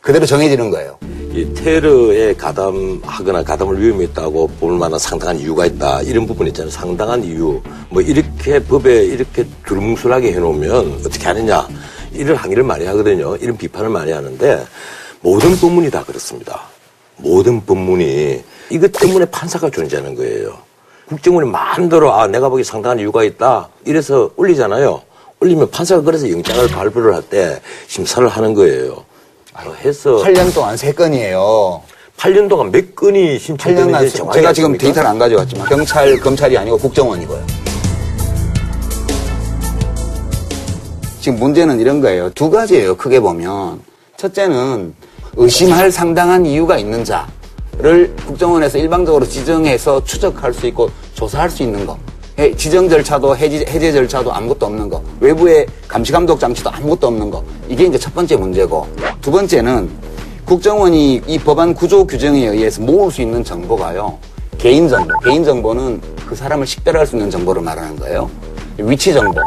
그대로 0.00 0.24
정해지는 0.26 0.70
거예요. 0.70 0.96
이 1.32 1.52
테러에 1.54 2.34
가담하거나 2.34 3.42
가담을 3.42 3.82
위험했다고 3.82 4.46
볼 4.60 4.78
만한 4.78 5.00
상당한 5.00 5.40
이유가 5.40 5.66
있다. 5.66 6.02
이런 6.02 6.24
부분 6.24 6.46
있잖아요. 6.46 6.70
상당한 6.70 7.24
이유. 7.24 7.60
뭐 7.90 8.00
이렇게 8.00 8.60
법에 8.60 9.06
이렇게 9.06 9.44
두루뭉술하게 9.66 10.34
해놓으면 10.34 11.00
어떻게 11.04 11.24
하느냐. 11.26 11.66
이런 12.12 12.36
항의를 12.36 12.62
많이 12.62 12.86
하거든요. 12.86 13.34
이런 13.40 13.56
비판을 13.56 13.90
많이 13.90 14.12
하는데 14.12 14.64
모든 15.20 15.56
법문이 15.56 15.90
다 15.90 16.04
그렇습니다. 16.04 16.62
모든 17.16 17.66
법문이 17.66 18.40
이것 18.70 18.92
때문에 18.92 19.24
판사가 19.24 19.68
존재하는 19.68 20.14
거예요. 20.14 20.67
국정원이 21.08 21.48
마음대로 21.50 22.12
아 22.12 22.26
내가 22.26 22.48
보기 22.48 22.62
상당한 22.64 22.98
이유가 22.98 23.24
있다. 23.24 23.68
이래서 23.86 24.30
올리잖아요. 24.36 25.00
올리면 25.40 25.70
판사가 25.70 26.02
그래서 26.02 26.28
영장을 26.30 26.68
발부를 26.68 27.14
할 27.14 27.22
때 27.22 27.60
심사를 27.86 28.26
하는 28.28 28.54
거예요. 28.54 29.04
아, 29.54 29.62
해서 29.82 30.16
8년 30.22 30.52
동안 30.54 30.76
3건이에요. 30.76 31.80
8년 32.16 32.48
동안 32.48 32.70
몇 32.72 32.94
건이 32.94 33.38
신청됐는지 33.38 33.92
8년간 34.12 34.16
정확히 34.16 34.38
제가 34.40 34.52
지금 34.52 34.70
아십니까? 34.70 34.82
데이터를 34.84 35.08
안 35.08 35.18
가져왔지만 35.18 35.68
경찰, 35.68 36.16
검찰이 36.18 36.58
아니고 36.58 36.76
국정원이고요. 36.78 37.46
지금 41.20 41.38
문제는 41.38 41.80
이런 41.80 42.00
거예요. 42.00 42.30
두 42.30 42.50
가지예요. 42.50 42.96
크게 42.96 43.20
보면 43.20 43.80
첫째는 44.16 44.94
의심할 45.36 45.90
상당한 45.92 46.44
이유가 46.44 46.76
있는 46.78 47.04
자 47.04 47.26
를 47.80 48.12
국정원에서 48.26 48.76
일방적으로 48.78 49.24
지정해서 49.26 50.02
추적할 50.02 50.52
수 50.52 50.66
있고 50.66 50.90
조사할 51.14 51.48
수 51.48 51.62
있는 51.62 51.86
거. 51.86 51.96
해- 52.36 52.52
지정 52.56 52.88
절차도 52.88 53.36
해지- 53.36 53.64
해제 53.68 53.92
절차도 53.92 54.32
아무것도 54.32 54.66
없는 54.66 54.88
거. 54.88 55.00
외부의 55.20 55.64
감시 55.86 56.10
감독 56.10 56.40
장치도 56.40 56.70
아무것도 56.70 57.06
없는 57.06 57.30
거. 57.30 57.42
이게 57.68 57.84
이제 57.86 57.96
첫 57.96 58.12
번째 58.14 58.34
문제고. 58.36 58.86
두 59.20 59.30
번째는 59.30 59.88
국정원이 60.44 61.22
이 61.26 61.38
법안 61.38 61.72
구조 61.72 62.04
규정에 62.04 62.46
의해서 62.48 62.80
모을 62.82 63.12
수 63.12 63.22
있는 63.22 63.44
정보가요. 63.44 64.18
개인 64.56 64.88
정보. 64.88 65.12
개인 65.20 65.44
정보는 65.44 66.00
그 66.28 66.34
사람을 66.34 66.66
식별할 66.66 67.06
수 67.06 67.14
있는 67.16 67.30
정보를 67.30 67.62
말하는 67.62 67.94
거예요. 67.96 68.28
위치 68.78 69.12
정보. 69.12 69.40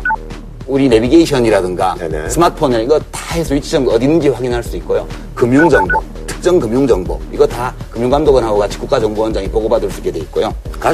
우리 0.68 0.88
내비게이션이라든가 0.88 1.96
네네. 2.00 2.30
스마트폰에 2.30 2.84
이거 2.84 2.98
다 3.12 3.36
해서 3.36 3.54
위치 3.56 3.72
정보 3.72 3.92
어디 3.92 4.06
있는지 4.06 4.30
확인할 4.30 4.64
수 4.64 4.78
있고요. 4.78 5.06
금융 5.36 5.68
정보, 5.68 6.02
특정 6.42 6.60
금융 6.60 6.88
정보 6.88 7.20
이거 7.32 7.46
다 7.46 7.72
금융감독원하고 7.92 8.58
같이 8.58 8.76
국가정보원장이 8.80 9.48
보고받을 9.50 9.92
수 9.92 10.00
있게 10.00 10.12
돼 10.12 10.20
있고요. 10.22 10.52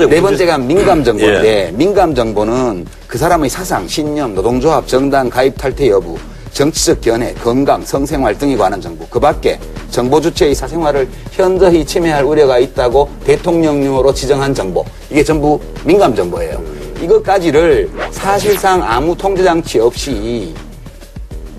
네 0.09 0.21
번째가 0.21 0.57
민감 0.57 1.05
정보인데 1.05 1.67
예. 1.67 1.71
민감 1.71 2.13
정보는 2.13 2.85
그 3.07 3.17
사람의 3.17 3.49
사상, 3.49 3.87
신념, 3.87 4.35
노동조합, 4.35 4.85
정당 4.87 5.29
가입 5.29 5.57
탈퇴 5.57 5.89
여부, 5.89 6.17
정치적 6.51 6.99
견해, 6.99 7.33
건강, 7.35 7.81
성생활 7.85 8.37
등에 8.37 8.57
관한 8.57 8.81
정보. 8.81 9.07
그 9.07 9.21
밖에 9.21 9.57
정보 9.89 10.19
주체의 10.19 10.53
사생활을 10.53 11.07
현저히 11.31 11.85
침해할 11.85 12.25
우려가 12.25 12.59
있다고 12.59 13.09
대통령령으로 13.23 14.13
지정한 14.13 14.53
정보. 14.53 14.83
이게 15.09 15.23
전부 15.23 15.57
민감 15.85 16.13
정보예요. 16.13 16.61
이것까지를 17.01 17.89
사실상 18.11 18.83
아무 18.83 19.15
통제 19.15 19.45
장치 19.45 19.79
없이 19.79 20.53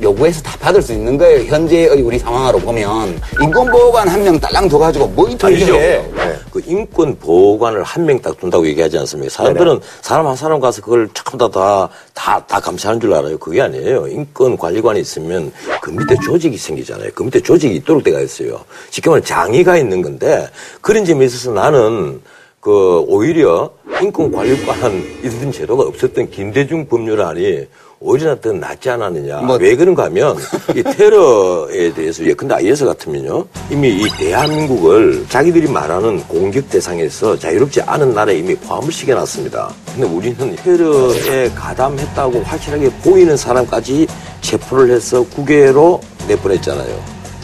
요구해서 0.00 0.40
다 0.42 0.56
받을 0.60 0.80
수 0.82 0.92
있는 0.92 1.16
거예요. 1.18 1.44
현재의 1.44 1.88
우리 2.02 2.18
상황으로 2.18 2.58
보면 2.58 3.20
인권보호관 3.40 4.08
한 4.08 4.22
명 4.22 4.38
딸랑 4.38 4.68
둬가지고 4.68 5.06
뭐 5.08 5.28
이틀 5.28 5.46
아니죠. 5.48 5.74
해. 5.74 6.02
그 6.50 6.62
인권 6.66 7.16
보호관을 7.18 7.82
한 7.82 8.04
명 8.06 8.20
딱 8.20 8.38
둔다고 8.38 8.66
얘기하지 8.66 8.98
않습니까? 8.98 9.30
사람들은 9.32 9.80
사람 10.02 10.26
한 10.26 10.36
사람 10.36 10.60
가서 10.60 10.82
그걸 10.82 11.08
전부 11.14 11.50
다, 11.50 11.88
다, 12.14 12.44
다 12.46 12.60
감시하는 12.60 13.00
줄 13.00 13.12
알아요. 13.14 13.38
그게 13.38 13.60
아니에요. 13.60 14.08
인권 14.08 14.56
관리관이 14.56 15.00
있으면 15.00 15.52
그 15.82 15.90
밑에 15.90 16.16
조직이 16.24 16.56
생기잖아요. 16.56 17.10
그 17.14 17.22
밑에 17.22 17.40
조직이 17.40 17.76
있도록 17.76 18.02
돼가 18.04 18.20
있어요. 18.20 18.60
쉽게 18.90 19.08
말하면 19.10 19.24
장의가 19.24 19.76
있는 19.76 20.02
건데 20.02 20.48
그런 20.80 21.04
점에 21.04 21.24
있어서 21.26 21.52
나는 21.52 22.20
그 22.68 23.02
오히려 23.08 23.70
인권관리관 24.02 25.02
이런 25.24 25.50
제도가 25.50 25.84
없었던 25.84 26.30
김대중 26.30 26.86
법률안이 26.86 27.64
오히려 27.98 28.38
더 28.38 28.52
낫지 28.52 28.90
않았느냐. 28.90 29.38
뭐- 29.38 29.56
왜 29.56 29.74
그런가 29.74 30.04
하면 30.04 30.36
이 30.76 30.82
테러에 30.82 31.94
대해서 31.94 32.22
예컨대 32.26 32.56
IS 32.56 32.84
같으면요 32.84 33.46
이미 33.70 33.88
이 33.88 34.06
대한민국을 34.18 35.24
자기들이 35.30 35.66
말하는 35.68 36.22
공격 36.28 36.68
대상에서 36.68 37.38
자유롭지 37.38 37.80
않은 37.80 38.12
나라에 38.12 38.36
이미 38.36 38.54
포함을 38.54 38.92
시켜놨습니다. 38.92 39.72
근데 39.94 40.06
우리는 40.06 40.54
테러에 40.56 41.48
가담했다고 41.54 42.42
확실하게 42.42 42.90
보이는 43.02 43.34
사람까지 43.34 44.06
체포를 44.42 44.90
해서 44.94 45.24
국외로 45.34 46.02
내보냈잖아요. 46.28 47.00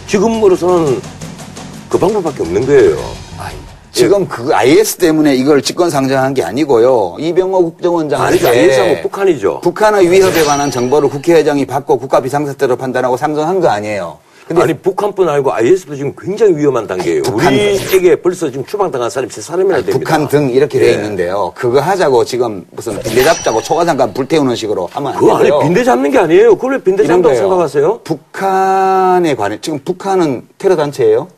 지금으로서는 0.07 1.00
그 1.88 1.97
방법밖에 1.99 2.43
없는 2.43 2.66
거예요. 2.66 3.24
지금 3.94 4.26
그 4.28 4.52
IS 4.52 4.96
때문에 4.96 5.36
이걸 5.36 5.62
직권 5.62 5.88
상정한 5.88 6.34
게 6.34 6.42
아니고요. 6.42 7.14
이병호 7.20 7.62
국정원장한테 7.64 8.46
아니죠. 8.46 8.48
IS하고 8.48 9.02
북한이죠. 9.02 9.60
북한의 9.60 10.10
위협에 10.10 10.42
관한 10.42 10.70
정보를 10.70 11.08
국회의장이 11.08 11.64
받고 11.64 11.98
국가 11.98 12.20
비상사태로 12.20 12.74
판단하고 12.76 13.16
상정한 13.16 13.60
거 13.60 13.68
아니에요. 13.68 14.18
근데 14.48 14.60
아니 14.62 14.74
북한뿐 14.76 15.26
아니고 15.26 15.54
IS도 15.54 15.94
지금 15.94 16.12
굉장히 16.20 16.54
위험한 16.56 16.86
단계예요. 16.86 17.22
북한- 17.22 17.54
우리에게 17.54 18.16
벌써 18.16 18.50
지금 18.50 18.66
추방당한 18.66 19.08
사람이 19.08 19.32
세 19.32 19.40
사람이나 19.40 19.76
됩니다. 19.76 19.98
북한 19.98 20.28
등 20.28 20.50
이렇게 20.50 20.78
돼 20.78 20.88
예. 20.88 20.92
있는데요. 20.94 21.52
그거 21.54 21.80
하자고 21.80 22.24
지금 22.26 22.66
무슨 22.72 22.98
빈대 23.00 23.22
잡자고 23.22 23.62
초과장관 23.62 24.12
불태우는 24.12 24.54
식으로 24.56 24.86
하면 24.92 25.12
안 25.14 25.18
그거 25.18 25.36
아니. 25.36 25.50
빈대 25.62 25.82
잡는 25.82 26.10
게 26.10 26.18
아니에요. 26.18 26.56
그걸 26.56 26.72
왜 26.72 26.78
빈대 26.82 27.06
잡는다고. 27.06 27.34
생각하세요? 27.36 28.00
북한에 28.04 29.34
관해 29.34 29.58
지금 29.62 29.78
북한은 29.78 30.42
테러 30.58 30.76
단체예요? 30.76 31.28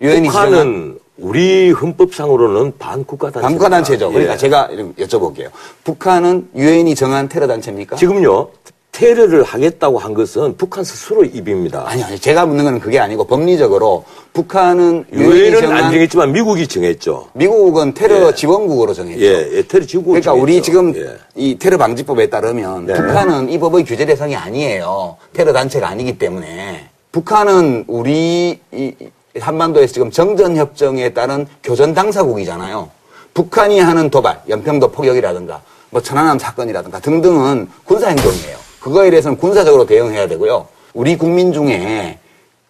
유엔이 0.00 0.26
북한은 0.28 0.98
우리 1.18 1.70
헌법상으로는 1.72 2.74
반국가 2.78 3.30
단체. 3.30 3.42
반국가 3.42 3.68
단체죠. 3.68 4.10
그러니까 4.10 4.36
제가 4.36 4.68
이런 4.70 4.94
여쭤볼게요. 4.94 5.50
북한은 5.84 6.50
유엔이 6.54 6.94
정한 6.94 7.28
테러 7.28 7.46
단체입니까? 7.46 7.96
지금요 7.96 8.48
테러를 8.92 9.44
하겠다고 9.44 9.98
한 9.98 10.12
것은 10.12 10.56
북한 10.56 10.82
스스로 10.82 11.24
입입니다. 11.24 11.84
아니, 11.86 12.02
아니, 12.02 12.18
제가 12.18 12.46
묻는 12.46 12.64
건 12.64 12.80
그게 12.80 12.98
아니고 12.98 13.24
법리적으로 13.26 14.04
북한은 14.32 15.04
유엔이 15.12 15.30
유엔은 15.30 15.60
정한 15.60 15.84
안 15.84 15.92
정했지만 15.92 16.32
미국이 16.32 16.66
정했죠. 16.66 17.28
미국은 17.34 17.94
테러 17.94 18.34
지원국으로 18.34 18.94
정했죠. 18.94 19.24
예, 19.24 19.50
예 19.52 19.62
테러 19.62 19.86
지구 19.86 20.06
그러니까 20.06 20.32
우리 20.32 20.60
지금 20.62 20.94
예. 20.96 21.16
이 21.36 21.58
테러 21.58 21.78
방지법에 21.78 22.28
따르면 22.28 22.86
네. 22.86 22.94
북한은 22.94 23.50
이 23.50 23.58
법의 23.58 23.84
규제 23.84 24.04
대상이 24.04 24.34
아니에요. 24.34 25.16
테러 25.32 25.52
단체가 25.52 25.88
아니기 25.88 26.18
때문에 26.18 26.88
북한은 27.12 27.84
우리 27.86 28.58
이이 28.72 28.94
한반도에서 29.38 29.92
지금 29.92 30.10
정전 30.10 30.56
협정에 30.56 31.10
따른 31.10 31.46
교전 31.62 31.94
당사국이잖아요. 31.94 32.90
북한이 33.34 33.80
하는 33.80 34.10
도발, 34.10 34.42
연평도 34.48 34.90
포격이라든가 34.90 35.60
뭐 35.90 36.02
천안함 36.02 36.38
사건이라든가 36.38 37.00
등등은 37.00 37.68
군사 37.84 38.08
행동이에요. 38.08 38.58
그거에 38.80 39.10
대해서는 39.10 39.38
군사적으로 39.38 39.86
대응해야 39.86 40.28
되고요. 40.28 40.66
우리 40.94 41.16
국민 41.16 41.52
중에 41.52 42.18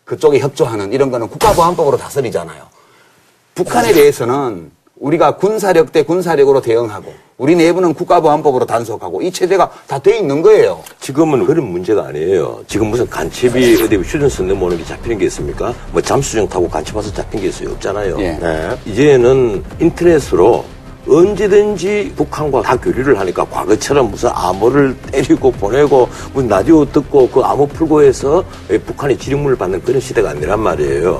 그쪽에 0.04 0.38
협조하는 0.38 0.92
이런 0.92 1.10
거는 1.10 1.28
국가보안법으로 1.28 1.96
다스리잖아요. 1.96 2.62
북한에 3.54 3.92
대해서는 3.92 4.70
우리가 5.00 5.36
군사력 5.36 5.92
대 5.92 6.02
군사력으로 6.02 6.60
대응하고 6.60 7.12
우리 7.36 7.54
내부는 7.54 7.94
국가보안법으로 7.94 8.66
단속하고 8.66 9.22
이 9.22 9.30
체제가 9.30 9.70
다 9.86 9.98
돼 9.98 10.18
있는 10.18 10.42
거예요. 10.42 10.82
지금은 11.00 11.44
그런 11.46 11.66
문제가 11.66 12.06
아니에요. 12.06 12.60
지금 12.66 12.88
무슨 12.88 13.08
간첩이 13.08 13.80
어디 13.82 13.96
휴전선 13.96 14.48
넘어오는 14.48 14.76
게 14.76 14.84
잡히는 14.84 15.18
게 15.18 15.26
있습니까? 15.26 15.72
뭐 15.92 16.02
잠수정 16.02 16.48
타고 16.48 16.68
간첩 16.68 16.96
와서 16.96 17.12
잡힌 17.12 17.40
게 17.40 17.48
있어요? 17.48 17.70
없잖아요. 17.70 18.16
예. 18.20 18.32
네. 18.32 18.70
이제는 18.86 19.62
인터넷으로 19.80 20.64
언제든지 21.08 22.12
북한과 22.16 22.62
다 22.62 22.76
교류를 22.76 23.18
하니까 23.18 23.44
과거처럼 23.44 24.10
무슨 24.10 24.30
암호를 24.32 24.96
때리고 25.10 25.50
보내고 25.52 26.08
무슨 26.34 26.48
라디오 26.48 26.84
듣고 26.84 27.28
그 27.30 27.40
암호 27.40 27.66
풀고 27.66 28.02
해서 28.02 28.44
북한이 28.86 29.16
지령문을 29.16 29.56
받는 29.56 29.82
그런 29.82 30.00
시대가 30.00 30.30
아니란 30.30 30.60
말이에요. 30.60 31.18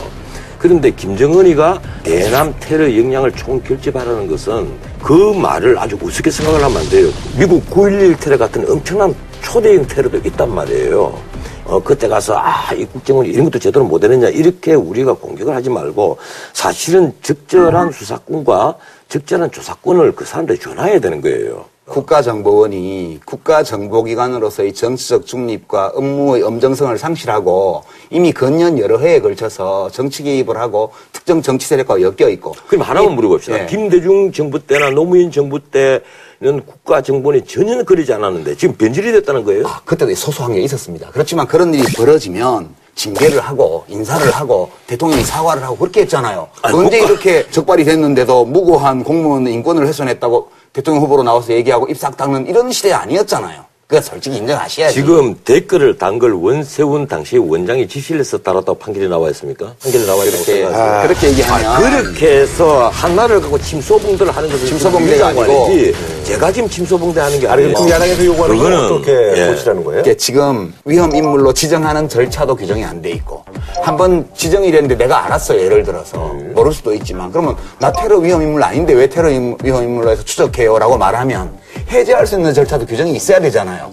그런데 0.58 0.90
김정은이가 0.90 1.80
대남 2.02 2.54
테러 2.58 2.84
역량을 2.84 3.32
총결집하라는 3.32 4.26
것은 4.26 4.68
그 5.02 5.32
말을 5.34 5.78
아주 5.78 5.96
우습게 6.00 6.30
생각을 6.30 6.62
하면 6.64 6.76
안 6.78 6.88
돼요. 6.88 7.08
미국 7.38 7.64
9.11 7.70 8.20
테러 8.20 8.36
같은 8.36 8.68
엄청난 8.68 9.14
초대형 9.42 9.86
테러도 9.86 10.18
있단 10.18 10.52
말이에요. 10.52 11.18
어, 11.64 11.82
그때 11.82 12.08
가서, 12.08 12.34
아, 12.36 12.72
이 12.72 12.84
국정원이 12.86 13.28
이런 13.28 13.44
것도 13.44 13.58
제대로 13.58 13.84
못 13.84 14.02
해냈냐. 14.02 14.28
이렇게 14.28 14.74
우리가 14.74 15.12
공격을 15.12 15.54
하지 15.54 15.68
말고 15.68 16.16
사실은 16.54 17.12
적절한 17.22 17.92
수사권과 17.92 18.74
적절한 19.08 19.50
조사권을 19.50 20.14
그 20.14 20.24
사람들이 20.24 20.58
전화해야 20.58 20.98
되는 20.98 21.20
거예요. 21.20 21.66
국가정보원이 21.88 23.20
국가정보기관으로서의 23.24 24.72
정치적 24.74 25.26
중립과 25.26 25.92
업무의 25.94 26.42
엄정성을 26.42 26.96
상실하고 26.98 27.84
이미 28.10 28.32
근년 28.32 28.78
여러 28.78 28.98
해에 28.98 29.20
걸쳐서 29.20 29.90
정치 29.90 30.22
개입을 30.22 30.56
하고 30.58 30.92
특정 31.12 31.42
정치 31.42 31.66
세력과 31.66 32.00
엮여 32.00 32.28
있고 32.30 32.54
그럼 32.66 32.82
하나만 32.82 33.14
물어봅시다. 33.14 33.62
예. 33.62 33.66
김대중 33.66 34.32
정부 34.32 34.58
때나 34.58 34.90
노무현 34.90 35.30
정부 35.30 35.58
때는 35.60 36.64
국가정보원이 36.66 37.44
전혀 37.44 37.82
그러지 37.82 38.12
않았는데 38.12 38.56
지금 38.56 38.74
변질이 38.76 39.12
됐다는 39.12 39.44
거예요? 39.44 39.66
아, 39.66 39.80
그때도 39.84 40.14
소소한 40.14 40.54
게 40.54 40.60
있었습니다. 40.60 41.10
그렇지만 41.12 41.46
그런 41.46 41.74
일이 41.74 41.84
벌어지면 41.94 42.68
징계를 42.94 43.38
하고 43.40 43.84
인사를 43.88 44.28
하고 44.32 44.70
대통령이 44.88 45.22
사과를 45.22 45.62
하고 45.62 45.76
그렇게 45.76 46.00
했잖아요. 46.00 46.48
아니, 46.62 46.76
언제 46.76 46.98
국가- 46.98 47.12
이렇게 47.12 47.50
적발이 47.50 47.84
됐는데도 47.84 48.44
무고한 48.44 49.04
공무원 49.04 49.46
인권을 49.46 49.86
훼손했다고 49.86 50.50
대통령 50.78 51.02
후보로 51.02 51.24
나와서 51.24 51.52
얘기하고 51.54 51.88
입싹 51.88 52.16
닦는 52.16 52.46
이런 52.46 52.70
시대 52.70 52.92
아니었잖아요. 52.92 53.64
그거 53.88 54.00
솔직히 54.00 54.36
인정하셔야지. 54.36 54.94
지금 54.94 55.34
댓글을 55.44 55.98
단 55.98 56.20
걸 56.20 56.32
원세훈 56.34 57.08
당시 57.08 57.36
원장이 57.36 57.88
지시를 57.88 58.20
해서 58.20 58.38
따랐다고 58.38 58.78
판결이 58.78 59.08
나와 59.08 59.28
있습니까? 59.30 59.74
판결이 59.82 60.06
나와 60.06 60.24
있다고 60.24 60.44
그렇게, 60.44 60.62
생각하세요? 60.62 61.08
그렇게 61.08 61.28
얘기하면 61.30 61.66
아, 61.66 61.78
그렇게 62.02 62.40
해서 62.42 62.88
하나를 62.90 63.40
갖고 63.40 63.58
침소봉대를 63.58 64.30
하는 64.36 64.48
것은 64.50 64.66
침소봉대가 64.68 65.26
아니고 65.28 65.66
아니지. 65.66 65.94
제가 66.28 66.52
지금 66.52 66.68
침소봉대 66.68 67.20
하는 67.20 67.40
게 67.40 67.48
아니, 67.48 67.62
아니에요. 67.62 67.74
그럼 67.74 67.90
야당에서 67.90 68.24
요구하는 68.26 68.58
건 68.58 68.72
어떻게 68.84 69.12
예. 69.34 69.46
고치라는 69.48 69.82
거예요? 69.82 70.00
이게 70.02 70.14
지금 70.16 70.74
위험 70.84 71.14
인물로 71.16 71.52
지정하는 71.54 72.06
절차도 72.08 72.54
규정이 72.54 72.84
안 72.84 73.00
돼 73.00 73.10
있고 73.12 73.44
한 73.82 73.96
번 73.96 74.28
지정이 74.34 74.70
됐는데 74.70 74.96
내가 74.96 75.24
알았어요 75.24 75.58
예를 75.60 75.82
들어서. 75.84 76.18
모를 76.54 76.72
수도 76.72 76.92
있지만. 76.94 77.30
그러면 77.32 77.56
나 77.78 77.90
테러 77.92 78.18
위험 78.18 78.42
인물 78.42 78.62
아닌데 78.62 78.92
왜 78.92 79.08
테러 79.08 79.30
임- 79.30 79.56
위험 79.62 79.82
인물로 79.82 80.10
해서 80.10 80.22
추적해요라고 80.24 80.98
말하면 80.98 81.50
해제할 81.90 82.26
수 82.26 82.34
있는 82.36 82.52
절차도 82.52 82.84
규정이 82.86 83.12
있어야 83.14 83.40
되잖아요. 83.40 83.92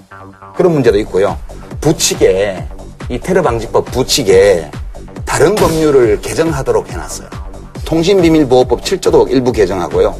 그런 0.57 0.73
문제도 0.73 0.97
있고요. 0.99 1.37
부칙에 1.79 2.65
이 3.09 3.17
테러 3.19 3.41
방지법 3.41 3.85
부칙에 3.91 4.69
다른 5.25 5.55
법률을 5.55 6.19
개정하도록 6.21 6.89
해놨어요. 6.91 7.29
통신비밀보호법 7.85 8.81
7조도 8.81 9.29
일부 9.31 9.51
개정하고요 9.51 10.15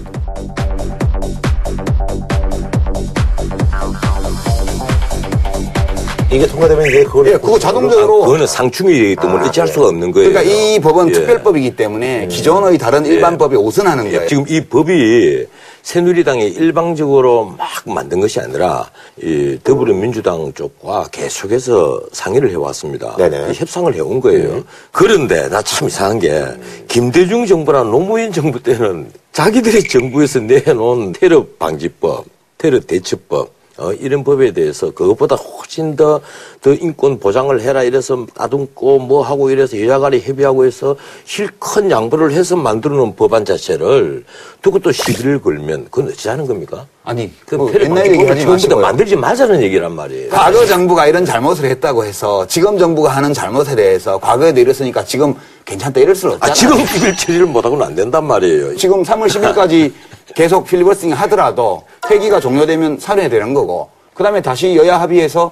이게 6.35 6.47
통과되면 6.47 6.85
이제 6.87 7.03
그걸 7.05 7.27
예, 7.27 7.31
그거 7.33 7.57
자동적으로 7.57 8.21
그거는 8.21 8.45
상충이기 8.45 9.15
때문에 9.15 9.47
어찌할 9.47 9.67
수가 9.67 9.87
없는 9.87 10.11
거예요. 10.11 10.29
그러니까 10.29 10.53
이 10.53 10.79
법은 10.79 11.09
예. 11.09 11.11
특별법이기 11.13 11.75
때문에 11.75 12.27
기존의 12.27 12.77
다른 12.77 13.05
일반 13.05 13.37
법이 13.37 13.55
오선하는 13.55 14.11
거예요. 14.11 14.27
지금 14.27 14.43
이 14.49 14.61
법이 14.61 15.45
새누리당이 15.83 16.47
일방적으로 16.47 17.53
막 17.57 17.67
만든 17.85 18.19
것이 18.19 18.39
아니라 18.39 18.89
이 19.21 19.57
더불어민주당 19.63 20.51
쪽과 20.53 21.07
계속해서 21.11 22.01
상의를 22.11 22.49
해왔습니다. 22.51 23.15
네네. 23.17 23.51
이 23.51 23.53
협상을 23.53 23.93
해온 23.93 24.19
거예요. 24.19 24.63
그런데 24.91 25.47
나 25.49 25.61
참 25.61 25.87
이상한 25.87 26.19
게 26.19 26.43
김대중 26.87 27.45
정부나 27.45 27.83
노무현 27.83 28.31
정부 28.31 28.61
때는 28.61 29.09
자기들이 29.31 29.83
정부에서 29.87 30.39
내놓은 30.39 31.13
테러 31.13 31.45
방지법, 31.59 32.25
테러 32.57 32.79
대처법 32.79 33.54
어, 33.77 33.91
이런 33.91 34.23
법에 34.23 34.51
대해서 34.51 34.89
그것보다 34.91 35.35
훨씬 35.35 35.97
더, 35.97 36.21
더 36.61 36.73
인권 36.73 37.19
보장을 37.19 37.59
해라 37.59 37.83
이래서 37.83 38.25
따듬고 38.33 38.99
뭐 38.99 39.21
하고 39.21 39.49
이래서 39.49 39.77
여야간에 39.79 40.19
협의하고 40.19 40.65
해서 40.65 40.95
실컷 41.25 41.89
양보를 41.89 42.31
해서 42.31 42.55
만들어 42.55 42.95
놓은 42.95 43.15
법안 43.17 43.43
자체를 43.43 44.23
두고 44.61 44.79
또 44.79 44.93
시비를 44.93 45.41
걸면 45.41 45.87
그건 45.91 46.07
어찌 46.09 46.29
하는 46.29 46.47
겁니까? 46.47 46.85
아니, 47.03 47.29
그 47.45 47.55
뭐 47.57 47.69
옛날 47.79 48.07
얘기하지 48.07 48.39
지금부터. 48.41 48.77
만들지 48.79 49.15
말자는 49.17 49.61
얘기란 49.61 49.91
말이에요. 49.93 50.29
과거 50.29 50.65
정부가 50.65 51.07
이런 51.07 51.25
잘못을 51.25 51.65
했다고 51.65 52.05
해서 52.05 52.47
지금 52.47 52.77
정부가 52.77 53.09
하는 53.11 53.33
잘못에 53.33 53.75
대해서 53.75 54.17
과거에도 54.17 54.59
이랬으니까 54.61 55.03
지금 55.03 55.33
괜찮다 55.65 55.99
이럴 55.99 56.15
수는 56.15 56.35
아, 56.39 56.47
없잖아요. 56.47 56.55
지금 56.55 56.79
이걸 56.97 57.15
처리를 57.17 57.45
못하고는 57.47 57.85
안 57.85 57.93
된단 57.93 58.23
말이에요. 58.25 58.75
지금 58.77 59.03
3월 59.03 59.27
10일까지 59.27 59.91
계속 60.35 60.65
필리버스팅 60.65 61.13
하더라도 61.13 61.83
회기가 62.09 62.39
종료되면 62.39 62.99
살해되는 62.99 63.53
거고 63.53 63.89
그다음에 64.13 64.41
다시 64.41 64.75
여야 64.75 64.99
합의해서 64.99 65.51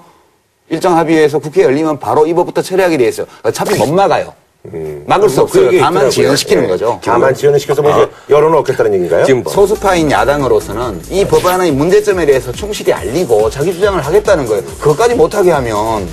일정 0.70 0.98
합의해서 0.98 1.40
국회 1.40 1.64
열리면 1.64 2.00
바로 2.00 2.28
이 2.28 2.34
법부터 2.34 2.62
처리하게 2.62 2.98
돼 2.98 3.08
있어요. 3.08 3.26
어차피 3.42 3.76
못 3.78 3.92
막아요. 3.92 4.34
막을 5.06 5.30
수뭐 5.30 5.44
없어요. 5.44 5.66
다만 5.72 5.74
있더라고요. 5.74 6.10
지연시키는 6.10 6.64
예. 6.64 6.68
거죠. 6.68 7.00
다만 7.04 7.34
지연을 7.34 7.60
시켜서 7.60 7.82
뭐 7.82 7.92
이제 7.92 8.10
여론을 8.30 8.58
얻겠다는 8.60 8.94
얘기인가요? 8.94 9.26
지금 9.26 9.44
뭐 9.44 9.52
소수파인 9.52 10.10
야당으로서는 10.10 11.02
이 11.10 11.26
법안의 11.26 11.72
문제점에 11.74 12.26
대해서 12.26 12.52
충실히 12.52 12.94
알리고 12.94 13.50
자기 13.50 13.74
주장을 13.74 14.00
하겠다는 14.00 14.46
거예요. 14.46 14.64
그것까지 14.80 15.16
못하게 15.16 15.52
하면 15.52 16.08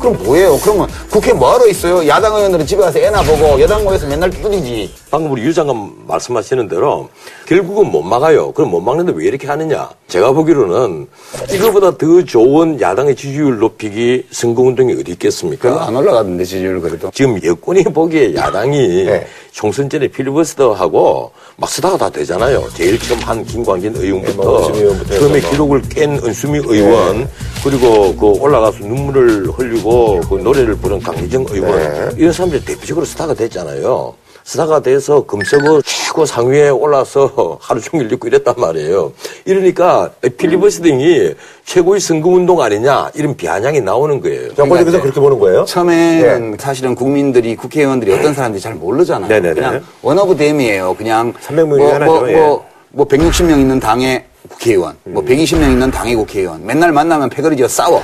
그럼 0.00 0.18
뭐예요? 0.24 0.58
그러면 0.62 0.88
국회 1.10 1.32
뭐하러 1.32 1.66
있어요? 1.66 2.06
야당 2.08 2.34
의원들은 2.34 2.66
집에 2.66 2.82
가서 2.82 2.98
애나 2.98 3.22
보고 3.22 3.60
여당 3.60 3.84
모여서 3.84 4.06
맨날 4.06 4.30
두드리지. 4.30 4.94
방금 5.14 5.30
우리 5.30 5.42
유 5.44 5.54
장관 5.54 5.92
말씀하시는 6.08 6.66
대로 6.66 7.08
결국은 7.46 7.88
못 7.92 8.02
막아요. 8.02 8.50
그럼 8.50 8.72
못 8.72 8.80
막는데 8.80 9.12
왜 9.14 9.26
이렇게 9.26 9.46
하느냐? 9.46 9.88
제가 10.08 10.32
보기로는 10.32 11.06
이거보다 11.52 11.96
더 11.96 12.24
좋은 12.24 12.80
야당의 12.80 13.14
지지율 13.14 13.60
높이기 13.60 14.26
선거운동이 14.32 14.92
어디 14.94 15.12
있겠습니까? 15.12 15.86
안 15.86 15.94
올라가던데 15.94 16.44
지지율 16.44 16.80
그래도. 16.80 17.12
지금 17.14 17.40
여권이 17.44 17.84
보기에 17.84 18.34
야당이 18.34 19.04
네. 19.06 19.24
총선 19.52 19.88
전에 19.88 20.08
필리버스터하고 20.08 21.30
막 21.58 21.70
쓰다가 21.70 21.96
다 21.96 22.10
되잖아요. 22.10 22.64
제일 22.74 22.98
처음 22.98 23.20
한 23.20 23.44
김광진 23.44 23.94
의원부터 23.94 24.42
뭐 24.42 24.58
은수미 24.66 24.78
의원부터 24.80 25.14
처음에 25.20 25.40
뭐. 25.40 25.50
기록을 25.50 25.82
깬 25.90 26.10
은수미 26.14 26.58
의원 26.66 27.28
그리고 27.62 28.16
그 28.16 28.26
올라가서 28.40 28.78
눈물을 28.80 29.46
흘리고 29.48 30.22
그 30.28 30.34
노래를 30.42 30.74
부른 30.74 30.98
강희정 30.98 31.46
의원 31.50 31.78
네. 31.78 32.08
이런 32.16 32.32
사람들이 32.32 32.64
대표적으로 32.64 33.06
스타가 33.06 33.32
됐잖아요. 33.32 34.23
스타가 34.44 34.80
돼서 34.80 35.24
금서거 35.24 35.80
최고 35.82 36.26
상위에 36.26 36.68
올라서 36.68 37.58
하루 37.60 37.80
종일 37.80 38.12
읽고 38.12 38.28
이랬단 38.28 38.54
말이에요. 38.58 39.12
이러니까 39.46 40.10
필리버스팅이 40.36 41.34
최고의 41.64 41.98
선거운동 41.98 42.60
아니냐 42.60 43.10
이런 43.14 43.34
비아냥이 43.36 43.80
나오는 43.80 44.20
거예요. 44.20 44.54
정권에서 44.54 45.00
그렇게 45.00 45.18
보는 45.18 45.38
거예요? 45.38 45.64
처음에는 45.64 46.58
사실은 46.60 46.94
국민들이 46.94 47.56
국회의원들이 47.56 48.12
어떤 48.12 48.34
사람인지 48.34 48.62
잘 48.62 48.74
모르잖아요. 48.74 49.28
네네네. 49.28 49.54
그냥 49.54 49.84
원어브 50.02 50.36
댐이에요. 50.36 50.94
그냥 50.96 51.32
300 51.40 51.66
뭐, 51.66 51.78
명이 51.78 51.90
하나죠. 51.90 52.12
뭐, 52.12 52.28
예. 52.28 52.36
뭐, 52.36 52.66
뭐 52.90 53.08
160명 53.08 53.58
있는 53.58 53.80
당의 53.80 54.24
국회의원, 54.50 54.94
뭐 55.04 55.24
120명 55.24 55.70
있는 55.70 55.90
당의 55.90 56.14
국회의원. 56.16 56.64
맨날 56.66 56.92
만나면 56.92 57.30
패거리지어 57.30 57.66
싸워. 57.66 58.02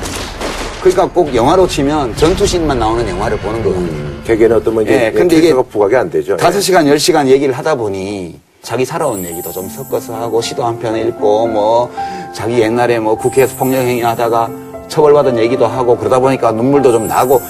그러니까 0.80 1.06
꼭 1.06 1.34
영화로 1.34 1.66
치면 1.66 2.16
전투씬만 2.16 2.78
나오는 2.78 3.06
영화를 3.06 3.36
보는 3.38 3.62
거 3.62 3.70
같아요. 3.70 4.09
대개는 4.30 4.56
어떤 4.58 4.74
뭐 4.74 4.82
이제 4.82 5.06
예, 5.06 5.10
근데 5.10 5.36
이게 5.36 5.52
부각이 5.52 5.96
안 5.96 6.08
되죠. 6.08 6.36
다섯 6.36 6.58
예. 6.58 6.60
시간, 6.60 6.86
열 6.86 6.98
시간 7.00 7.26
얘기를 7.26 7.52
하다 7.52 7.74
보니 7.74 8.38
자기 8.62 8.84
살아온 8.84 9.24
얘기도 9.24 9.50
좀 9.50 9.68
섞어서 9.68 10.14
하고 10.14 10.40
시도 10.40 10.64
한 10.64 10.78
편 10.78 10.96
읽고 10.96 11.48
뭐 11.48 11.90
자기 12.32 12.60
옛날에 12.60 13.00
뭐 13.00 13.16
국회에서 13.16 13.56
폭력행위 13.56 14.02
하다가 14.02 14.48
처벌받은 14.86 15.36
얘기도 15.38 15.66
하고 15.66 15.96
그러다 15.96 16.20
보니까 16.20 16.52
눈물도 16.52 16.92
좀 16.92 17.08
나고 17.08 17.40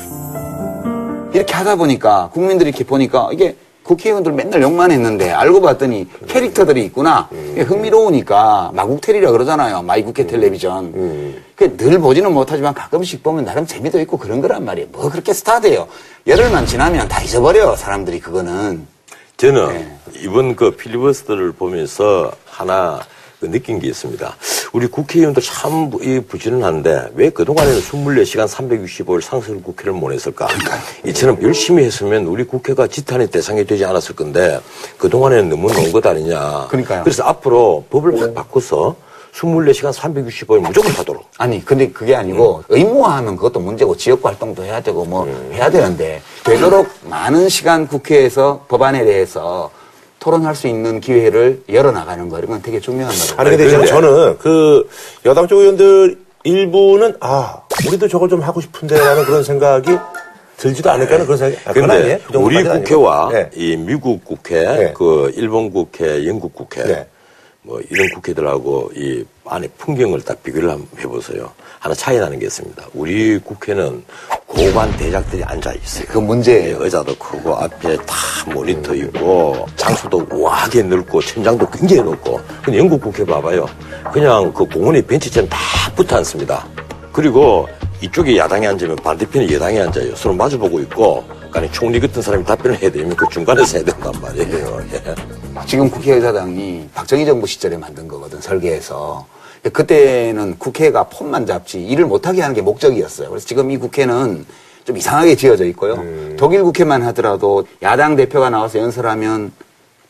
이렇게 1.35 1.53
하다 1.53 1.77
보니까 1.77 2.31
국민들이 2.33 2.71
이렇게 2.71 2.83
보니까 2.85 3.29
이게 3.33 3.55
국회의원들 3.83 4.33
맨날 4.33 4.62
욕만 4.62 4.90
했는데 4.90 5.31
알고 5.33 5.61
봤더니 5.61 6.07
캐릭터들이 6.29 6.85
있구나. 6.85 7.29
이게 7.53 7.62
흥미로우니까 7.62 8.71
마국텔이라 8.75 9.33
그러잖아요. 9.33 9.83
마이국회 9.83 10.27
텔레비전. 10.27 10.93
그 10.93 11.43
늘 11.68 11.99
보지는 11.99 12.33
못하지만 12.33 12.73
가끔씩 12.73 13.23
보면 13.23 13.44
나름 13.44 13.66
재미도 13.66 14.01
있고 14.01 14.16
그런 14.16 14.40
거란 14.40 14.64
말이에요. 14.64 14.88
뭐 14.92 15.11
그렇게 15.11 15.33
스타드예요. 15.35 15.88
열흘만 16.27 16.66
지나면 16.66 17.09
다 17.09 17.23
잊어버려 17.23 17.77
사람들이 17.77 18.20
그거는. 18.20 18.87
저는 19.37 19.68
네. 19.68 19.99
이번 20.23 20.57
그 20.57 20.70
필리버스터를 20.70 21.53
보면서 21.53 22.33
하나 22.46 23.01
그 23.40 23.51
느낀 23.51 23.79
게 23.79 23.88
있습니다. 23.88 24.37
우리 24.73 24.87
국회의원들 24.87 25.42
참 25.42 25.90
부지런한데 26.29 27.11
왜 27.14 27.31
그동안에는 27.31 27.81
24시간 27.81 28.46
365일 28.46 29.23
상설 29.23 29.62
국회를 29.62 29.92
못 29.92 30.12
했을까? 30.12 30.46
이처럼 31.07 31.42
열심히 31.42 31.85
했으면 31.85 32.27
우리 32.27 32.44
국회가 32.44 32.87
지탄의 32.87 33.31
대상이 33.31 33.66
되지 33.66 33.85
않았을 33.85 34.14
건데 34.14 34.61
그동안에는 34.99 35.49
너무 35.49 35.73
놓은 35.73 35.90
것 35.90 36.05
아니냐. 36.07 36.66
그러니까요. 36.68 37.03
그래서 37.03 37.25
앞으로 37.25 37.85
법을 37.90 38.20
확 38.20 38.35
바꿔서 38.35 38.94
24시간 39.33 39.93
365일 39.93 40.61
무조건 40.61 40.93
하도록. 40.93 41.25
아니 41.38 41.64
근데 41.64 41.88
그게 41.90 42.14
아니고 42.14 42.64
의무화하면 42.69 43.37
그것도 43.37 43.61
문제고 43.61 43.97
지역 43.97 44.25
활동도 44.25 44.64
해야 44.64 44.81
되고 44.81 45.05
뭐 45.05 45.27
해야 45.53 45.71
되는데 45.71 46.21
되도록 46.45 46.88
많은 47.05 47.49
시간 47.49 47.87
국회에서 47.87 48.64
법안에 48.69 49.05
대해서 49.05 49.71
토론할 50.19 50.55
수 50.55 50.69
있는 50.69 51.01
기회를 51.01 51.62
열어나가는 51.73 52.29
거 52.29 52.38
이런 52.38 52.51
건 52.51 52.62
되게 52.62 52.79
중요한 52.79 53.14
거라고. 53.14 53.40
아니 53.40 53.57
근데 53.57 53.75
아니, 53.75 53.87
저는, 53.87 54.38
그 54.38 54.88
여당 55.25 55.49
쪽 55.49 55.61
의원들 55.61 56.19
일부는 56.45 57.16
아 57.21 57.62
우리도 57.87 58.09
저걸 58.09 58.29
좀 58.29 58.40
하고 58.40 58.61
싶은데라는 58.61 59.25
그런 59.25 59.43
생각이 59.43 59.97
들지도 60.59 60.90
않을까는 60.90 61.25
그런 61.25 61.38
생각이 61.38 61.62
아. 61.64 61.73
근데 61.73 62.21
그 62.31 62.37
우리 62.37 62.62
국회와. 62.62 63.31
네. 63.33 63.51
이 63.55 63.77
미국 63.77 64.23
국회, 64.25 64.61
네. 64.61 64.95
그 64.95 65.33
일본 65.35 65.71
국회, 65.71 66.27
영국 66.27 66.55
국회, 66.55 66.85
네. 66.85 67.07
뭐 67.62 67.81
이런 67.90 68.09
국회들하고 68.14 68.90
이 68.96 69.25
안에 69.44 69.68
풍경을 69.77 70.23
딱 70.23 70.42
비교를 70.42 70.70
한번 70.70 70.87
해보세요. 70.99 71.53
하나 71.79 71.94
차이 71.94 72.18
나는 72.18 72.38
게 72.38 72.46
있습니다. 72.46 72.83
우리 72.94 73.38
국회는 73.38 74.03
고관 74.46 74.96
대작들이 74.96 75.44
앉아 75.44 75.75
있어요. 75.75 76.07
그 76.09 76.18
문제예요. 76.18 76.79
예, 76.81 76.85
의자도 76.85 77.14
크고 77.16 77.55
앞에 77.57 77.96
다 77.99 78.14
모니터 78.53 78.94
있고 78.94 79.66
장소도 79.77 80.27
우아하게 80.33 80.85
넓고 80.85 81.20
천장도 81.20 81.68
굉장히 81.70 82.03
높고. 82.03 82.40
근데 82.62 82.79
영국 82.79 83.01
국회 83.01 83.25
봐봐요. 83.25 83.66
그냥 84.12 84.53
그 84.53 84.64
공원에 84.64 85.03
벤치처럼 85.03 85.49
다 85.49 85.59
붙어 85.94 86.16
앉습니다. 86.16 86.66
그리고 87.12 87.68
이쪽에 88.01 88.38
야당이 88.38 88.66
앉으면 88.66 88.96
반대편에 88.96 89.53
여당이 89.53 89.79
앉아요. 89.81 90.16
서로 90.16 90.35
마주보고 90.35 90.81
있고. 90.81 91.39
그러니까 91.50 91.72
총리 91.72 92.00
같은 92.00 92.22
사람이 92.22 92.44
답변을 92.44 92.80
해야 92.80 92.90
되면 92.90 93.14
그 93.16 93.26
중간에서 93.30 93.78
해야 93.78 93.84
된단 93.84 94.12
말이에요. 94.20 94.82
예. 94.92 95.14
지금 95.66 95.90
국회의사당이 95.90 96.88
박정희 96.94 97.26
정부 97.26 97.46
시절에 97.46 97.76
만든 97.76 98.08
거거든 98.08 98.40
설계해서 98.40 99.26
그때는 99.72 100.58
국회가 100.58 101.04
폰만 101.04 101.46
잡지 101.46 101.84
일을 101.84 102.06
못하게 102.06 102.40
하는 102.42 102.54
게 102.54 102.62
목적이었어요. 102.62 103.28
그래서 103.28 103.46
지금 103.46 103.70
이 103.70 103.76
국회는 103.76 104.46
좀 104.84 104.96
이상하게 104.96 105.36
지어져 105.36 105.64
있고요. 105.66 106.02
독일 106.36 106.62
국회만 106.62 107.02
하더라도 107.02 107.66
야당 107.82 108.16
대표가 108.16 108.48
나와서 108.48 108.78
연설하면 108.78 109.52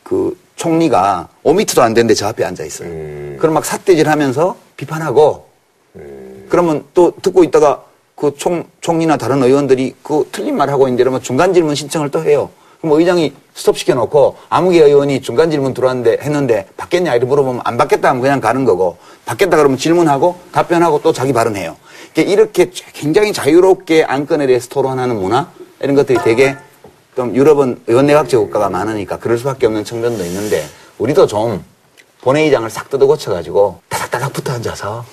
그 0.03 0.37
총리가 0.55 1.27
5미터도 1.43 1.79
안 1.81 1.93
되는데 1.93 2.13
저 2.13 2.27
앞에 2.27 2.45
앉아 2.45 2.63
있어요. 2.63 2.89
그럼 3.37 3.55
막 3.55 3.65
삿대질 3.65 4.07
하면서 4.07 4.55
비판하고 4.77 5.47
그러면 6.47 6.85
또 6.93 7.11
듣고 7.21 7.43
있다가 7.43 7.83
그 8.21 8.35
총, 8.37 8.63
총리나 8.81 9.17
다른 9.17 9.41
의원들이 9.41 9.95
그 10.03 10.29
틀린 10.31 10.55
말 10.55 10.69
하고 10.69 10.87
있는데 10.87 11.01
이러면 11.01 11.23
중간 11.23 11.55
질문 11.55 11.73
신청을 11.73 12.11
또 12.11 12.23
해요. 12.23 12.51
그럼 12.79 12.99
의장이 12.99 13.33
스톱 13.55 13.79
시켜놓고 13.79 14.37
아무개 14.47 14.79
의원이 14.79 15.23
중간 15.23 15.49
질문 15.49 15.73
들어왔는데 15.73 16.19
했는데 16.21 16.67
받겠냐 16.77 17.15
이렇게 17.15 17.25
물어보면 17.25 17.61
안 17.63 17.77
받겠다 17.77 18.09
하면 18.09 18.21
그냥 18.21 18.39
가는 18.39 18.63
거고 18.63 18.97
받겠다 19.25 19.57
그러면 19.57 19.79
질문하고 19.79 20.39
답변하고 20.51 21.01
또 21.01 21.11
자기 21.11 21.33
발언해요. 21.33 21.77
이렇게 22.15 22.69
굉장히 22.93 23.33
자유롭게 23.33 24.03
안건에 24.03 24.45
대해서 24.45 24.69
토론하는 24.69 25.15
문화 25.15 25.49
이런 25.81 25.95
것들이 25.95 26.19
되게 26.23 26.55
좀 27.15 27.35
유럽은 27.35 27.81
의원내각제 27.87 28.37
국가가 28.37 28.69
많으니까 28.69 29.17
그럴 29.17 29.39
수밖에 29.39 29.65
없는 29.65 29.83
측면도 29.83 30.23
있는데 30.25 30.63
우리도 30.99 31.25
좀 31.25 31.63
본회의장을 32.21 32.69
싹 32.69 32.87
뜯어 32.91 33.07
고쳐가지고 33.07 33.79
따닥따닥 33.89 34.31
붙어 34.31 34.53
앉아서 34.53 35.03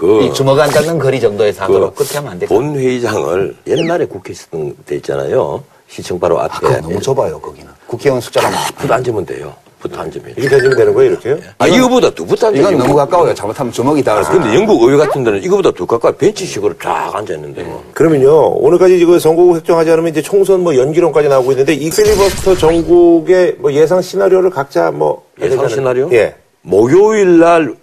그 0.00 0.22
이 0.22 0.32
주먹 0.32 0.58
안 0.58 0.70
닿는 0.70 0.98
거리 0.98 1.20
정도에서 1.20 1.64
하도록 1.64 1.94
그렇게 1.94 2.16
하면 2.16 2.32
안 2.32 2.38
될까? 2.38 2.54
본회의장을 2.54 3.56
옛날에 3.66 4.06
국회 4.06 4.32
있었던 4.32 4.74
데 4.86 4.96
있잖아요. 4.96 5.62
시청 5.88 6.18
바로 6.18 6.40
아, 6.40 6.44
앞에. 6.44 6.66
그거 6.66 6.80
너무 6.80 7.00
좁아요, 7.00 7.38
거기는. 7.38 7.68
국회의원 7.86 8.20
숫자가. 8.20 8.48
붙어 8.78 8.94
앉으면 8.94 9.26
돼요. 9.26 9.52
붙어 9.78 10.00
앉으면. 10.00 10.34
이렇게 10.36 10.56
되면 10.58 10.76
되는 10.76 10.94
거예요 10.94 11.10
이렇게요? 11.12 11.38
아, 11.58 11.66
이거보다 11.66 12.14
더 12.14 12.24
붙어 12.24 12.46
앉아요. 12.46 12.62
이건 12.62 12.78
너무 12.78 12.94
가까워요. 12.94 13.34
잘못하면 13.34 13.72
주먹이 13.72 14.02
닿을 14.02 14.24
수 14.24 14.30
근데 14.32 14.54
영국 14.54 14.82
의회 14.82 14.96
같은 14.96 15.22
데는 15.24 15.42
이거보다 15.42 15.70
더 15.72 15.84
가까이 15.84 16.14
벤치식으로 16.16 16.74
쫙 16.78 17.10
앉아있는데 17.14 17.62
뭐. 17.64 17.84
그러면요 17.92 18.52
오늘까지 18.58 18.98
이거 18.98 19.18
선거구 19.18 19.56
획정하지 19.56 19.90
않으면 19.90 20.10
이제 20.10 20.22
총선 20.22 20.62
뭐 20.62 20.76
연기론까지 20.76 21.28
나오고 21.28 21.52
있는데 21.52 21.74
이 21.74 21.90
필리버스터 21.90 22.56
전국의 22.56 23.56
뭐 23.58 23.72
예상 23.72 24.00
시나리오를 24.00 24.48
각자 24.50 24.90
뭐 24.90 25.24
예상 25.42 25.66
시나리오? 25.68 26.08
예. 26.12 26.34
목요일 26.62 27.38
날 27.38 27.74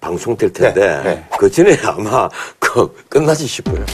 방송될 0.00 0.52
텐데 0.52 0.80
네, 0.80 1.02
네. 1.02 1.24
그 1.38 1.50
전에 1.50 1.76
아마 1.84 2.28
그 2.58 2.92
끝나지 3.08 3.46
싶어요. 3.46 3.84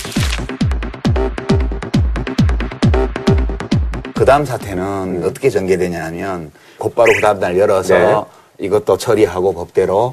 그 4.15 4.25
다음 4.25 4.45
사태는 4.45 5.23
어떻게 5.25 5.51
전개되냐면 5.51 6.51
곧바로 6.79 7.13
그 7.13 7.21
다음 7.21 7.39
날 7.39 7.59
열어서 7.59 7.95
네. 7.95 8.25
이것도 8.59 8.97
처리하고 8.97 9.53
법대로 9.53 10.13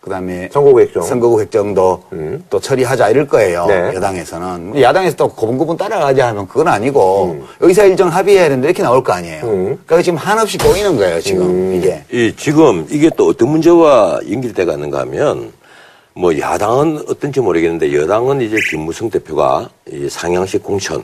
그 0.00 0.10
다음에 0.10 0.48
선거구 0.52 0.80
획정. 0.80 1.02
선거구 1.02 1.40
획정도 1.40 2.02
또 2.50 2.60
처리하자 2.60 3.10
이럴 3.10 3.26
거예요. 3.28 3.66
네. 3.66 3.94
여당에서는 3.94 4.80
야당에서 4.80 5.16
또 5.16 5.28
고분고분 5.28 5.76
따라가자 5.76 6.28
하면 6.28 6.46
그건 6.48 6.68
아니고 6.68 7.44
의사 7.60 7.84
일정 7.84 8.08
합의해야 8.08 8.44
되는데 8.48 8.68
이렇게 8.68 8.82
나올 8.82 9.02
거 9.02 9.12
아니에요. 9.12 9.42
그러니까 9.42 10.02
지금 10.02 10.18
한없이 10.18 10.58
꼬이는 10.58 10.96
거예요. 10.96 11.20
지금 11.20 11.74
이게. 11.74 12.02
이 12.12 12.34
지금 12.36 12.86
이게 12.90 13.10
또 13.16 13.28
어떤 13.28 13.48
문제와 13.50 14.20
연결돼 14.30 14.64
가는가 14.64 15.00
하면 15.00 15.52
뭐 16.14 16.36
야당은 16.36 17.04
어떤지 17.08 17.40
모르겠는데 17.40 17.94
여당은 17.94 18.40
이제 18.40 18.56
김무성 18.70 19.08
대표가 19.08 19.70
이 19.90 20.08
상향식 20.08 20.62
공천 20.62 21.02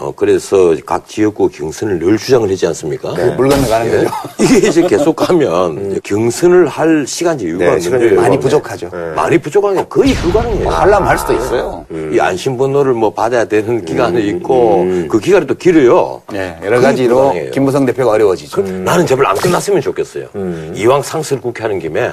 어 0.00 0.12
그래서 0.14 0.74
각 0.84 1.08
지역구 1.08 1.48
경선을 1.48 1.98
늘 1.98 2.18
주장을 2.18 2.50
하지 2.50 2.66
않습니까? 2.66 3.14
그물 3.14 3.48
건너가는 3.48 3.90
거죠. 4.04 4.14
이게 4.38 4.68
이제 4.68 4.82
계속 4.82 5.16
가면 5.16 6.00
경선을 6.02 6.68
할 6.68 7.06
시간제 7.06 7.46
여유가 7.46 7.76
네, 7.76 7.90
여유가 7.90 8.22
많이 8.22 8.38
부족하죠. 8.38 8.90
많이 9.16 9.38
부족한 9.38 9.76
게 9.76 9.84
거의 9.88 10.14
불가능해요. 10.14 10.68
하려면 10.68 11.08
할 11.08 11.18
수도 11.18 11.32
있어요. 11.34 11.86
이 12.12 12.18
안심번호를 12.20 12.92
뭐 12.92 13.12
받아야 13.12 13.44
되는 13.46 13.84
기간이 13.84 14.26
있고 14.28 14.86
그 15.08 15.18
기간이 15.20 15.46
또 15.46 15.54
길어요. 15.54 16.22
네, 16.30 16.58
여러 16.62 16.80
가지로 16.80 17.14
불가능해요. 17.16 17.50
김무성 17.52 17.86
대표가 17.86 18.12
어려워지죠. 18.12 18.60
나는 18.62 19.06
제발 19.06 19.26
안 19.26 19.36
끝났으면 19.36 19.80
좋겠어요. 19.80 20.26
이왕 20.74 21.02
상설국회 21.02 21.62
하는 21.62 21.78
김에 21.78 22.12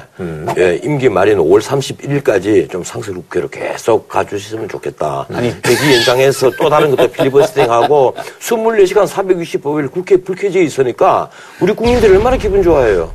예, 0.57 0.79
임기 0.81 1.09
말인 1.09 1.39
5월 1.39 1.61
31일까지 1.61 2.69
좀 2.71 2.83
상설국회로 2.83 3.49
계속 3.49 4.07
가주셨으면 4.07 4.69
좋겠다. 4.69 5.25
아니 5.33 5.53
대기 5.61 5.93
연장해서 6.09 6.51
또 6.59 6.69
다른 6.69 6.95
것도 6.95 7.09
필리버스팅하고 7.11 8.15
24시간 8.39 9.07
465일 9.07 9.91
국회 9.91 10.17
불쾌지에 10.17 10.61
있으니까 10.63 11.29
우리 11.59 11.73
국민들이 11.73 12.11
얼마나 12.15 12.37
기분 12.37 12.61
좋아해요. 12.61 13.11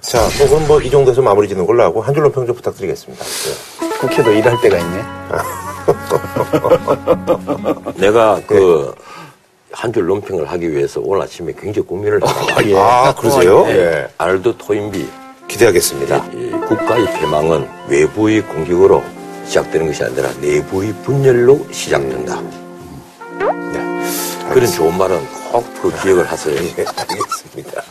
자, 0.00 0.20
뭐 0.38 0.48
그럼 0.48 0.66
뭐 0.68 0.76
이 0.86 0.90
정도에서 0.90 1.20
마무리 1.20 1.48
짓는 1.48 1.66
걸로 1.66 1.82
하고 1.82 2.00
한 2.00 2.14
줄로 2.14 2.30
평좀 2.30 2.54
부탁드리겠습니다. 2.54 3.24
네. 3.24 3.88
국회도 3.98 4.30
일할 4.32 4.60
때가 4.60 4.78
있네. 4.78 5.02
내가 7.96 8.40
그한줄 8.46 10.06
논평을 10.06 10.46
하기 10.52 10.70
위해서 10.72 11.00
오늘 11.02 11.22
아침에 11.22 11.52
굉장히 11.58 11.86
고민을 11.88 12.20
하다가 12.22 12.78
아, 13.08 13.14
그러세요? 13.14 13.64
예. 13.68 13.72
예. 13.72 14.08
알도 14.18 14.58
토인비 14.58 15.08
기대하겠습니다. 15.48 16.24
이 16.34 16.50
국가의 16.68 17.06
패망은 17.14 17.66
외부의 17.88 18.42
공격으로 18.42 19.02
시작되는 19.46 19.86
것이 19.86 20.04
아니라 20.04 20.30
내부의 20.40 20.92
분열로 21.04 21.66
시작된다. 21.70 22.40
네. 23.72 24.04
그런 24.52 24.70
좋은 24.70 24.96
말은 24.96 25.20
꼭 25.52 25.64
그 25.82 26.02
기억을 26.02 26.24
하세요. 26.30 26.54
예, 26.56 26.84
알겠습니다. 26.84 27.82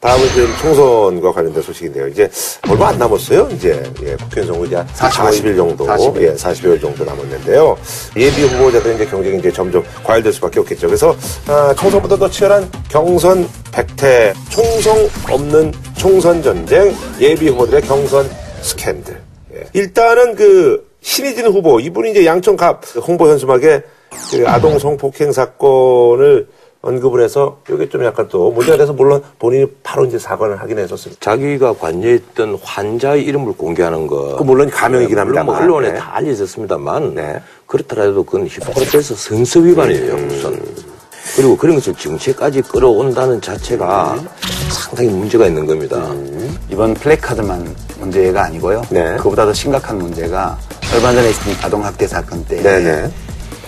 다음은 0.00 0.28
지금 0.28 0.48
총선과 0.62 1.32
관련된 1.32 1.62
소식인데요. 1.62 2.08
이제 2.08 2.28
얼마 2.68 2.88
안 2.88 2.98
남았어요. 2.98 3.48
이제 3.52 3.82
예, 4.02 4.16
국회의원 4.16 4.46
선거 4.54 4.64
이제 4.64 4.76
40일 4.94 5.56
정도, 5.56 5.86
40일. 5.86 6.22
예, 6.22 6.34
40일 6.34 6.80
정도 6.80 7.04
남았는데요. 7.04 7.76
예비 8.16 8.44
후보자들 8.44 8.94
이제 8.94 9.04
경쟁이 9.06 9.38
이제 9.38 9.52
점점 9.52 9.84
과열될 10.02 10.32
수밖에 10.32 10.60
없겠죠. 10.60 10.86
그래서 10.86 11.14
아, 11.46 11.74
총선보다 11.78 12.16
더 12.16 12.30
치열한 12.30 12.70
경선 12.88 13.46
백태, 13.72 14.32
총성 14.48 15.08
없는 15.30 15.72
총선 15.98 16.42
전쟁, 16.42 16.94
예비 17.20 17.48
후보들의 17.50 17.82
경선 17.82 18.28
스캔들. 18.62 19.19
예. 19.60 19.66
일단은 19.72 20.34
그 20.34 20.88
신희진 21.00 21.46
후보 21.46 21.80
이분이 21.80 22.10
이제 22.10 22.26
양천갑 22.26 22.96
홍보 23.06 23.28
현수막에 23.28 23.82
그 24.32 24.44
아동 24.48 24.78
성폭행 24.78 25.32
사건을 25.32 26.48
언급을 26.82 27.22
해서 27.22 27.60
이게 27.70 27.88
좀 27.90 28.02
약간 28.04 28.26
또 28.28 28.50
문제가 28.50 28.78
돼서 28.78 28.92
물론 28.94 29.22
본인이 29.38 29.66
바로 29.82 30.06
이제 30.06 30.18
사과를 30.18 30.60
하긴 30.62 30.78
했었습니다. 30.78 31.20
자기가 31.20 31.74
관여했던 31.74 32.58
환자의 32.62 33.22
이름을 33.24 33.52
공개하는 33.52 34.06
거. 34.06 34.36
그 34.36 34.42
물론 34.42 34.70
가명이긴 34.70 35.14
물론 35.14 35.44
뭐 35.44 35.54
합니다만. 35.54 35.62
언론에 35.62 35.92
네. 35.92 35.98
다 35.98 36.16
알려졌습니다만. 36.16 37.14
네. 37.14 37.40
그렇더라도 37.66 38.24
그건 38.24 38.46
히포크라테스 38.46 39.14
선서 39.14 39.60
위반이에요, 39.60 40.14
음. 40.14 40.28
우선. 40.30 40.89
그리고 41.40 41.56
그런 41.56 41.74
것을 41.76 41.94
정치까지 41.94 42.60
끌어온다는 42.60 43.40
자체가 43.40 44.14
상당히 44.68 45.08
문제가 45.08 45.46
있는 45.46 45.64
겁니다. 45.66 45.96
음. 45.96 46.58
이번 46.68 46.92
플래카드만 46.92 47.74
문제가 47.98 48.44
아니고요. 48.44 48.82
네. 48.90 49.16
그보다 49.16 49.46
더 49.46 49.52
심각한 49.54 49.96
문제가 49.96 50.58
얼마 50.94 51.14
전에 51.14 51.30
있었던 51.30 51.54
아동학대 51.62 52.06
사건 52.06 52.44
때 52.44 52.60
네네. 52.62 53.10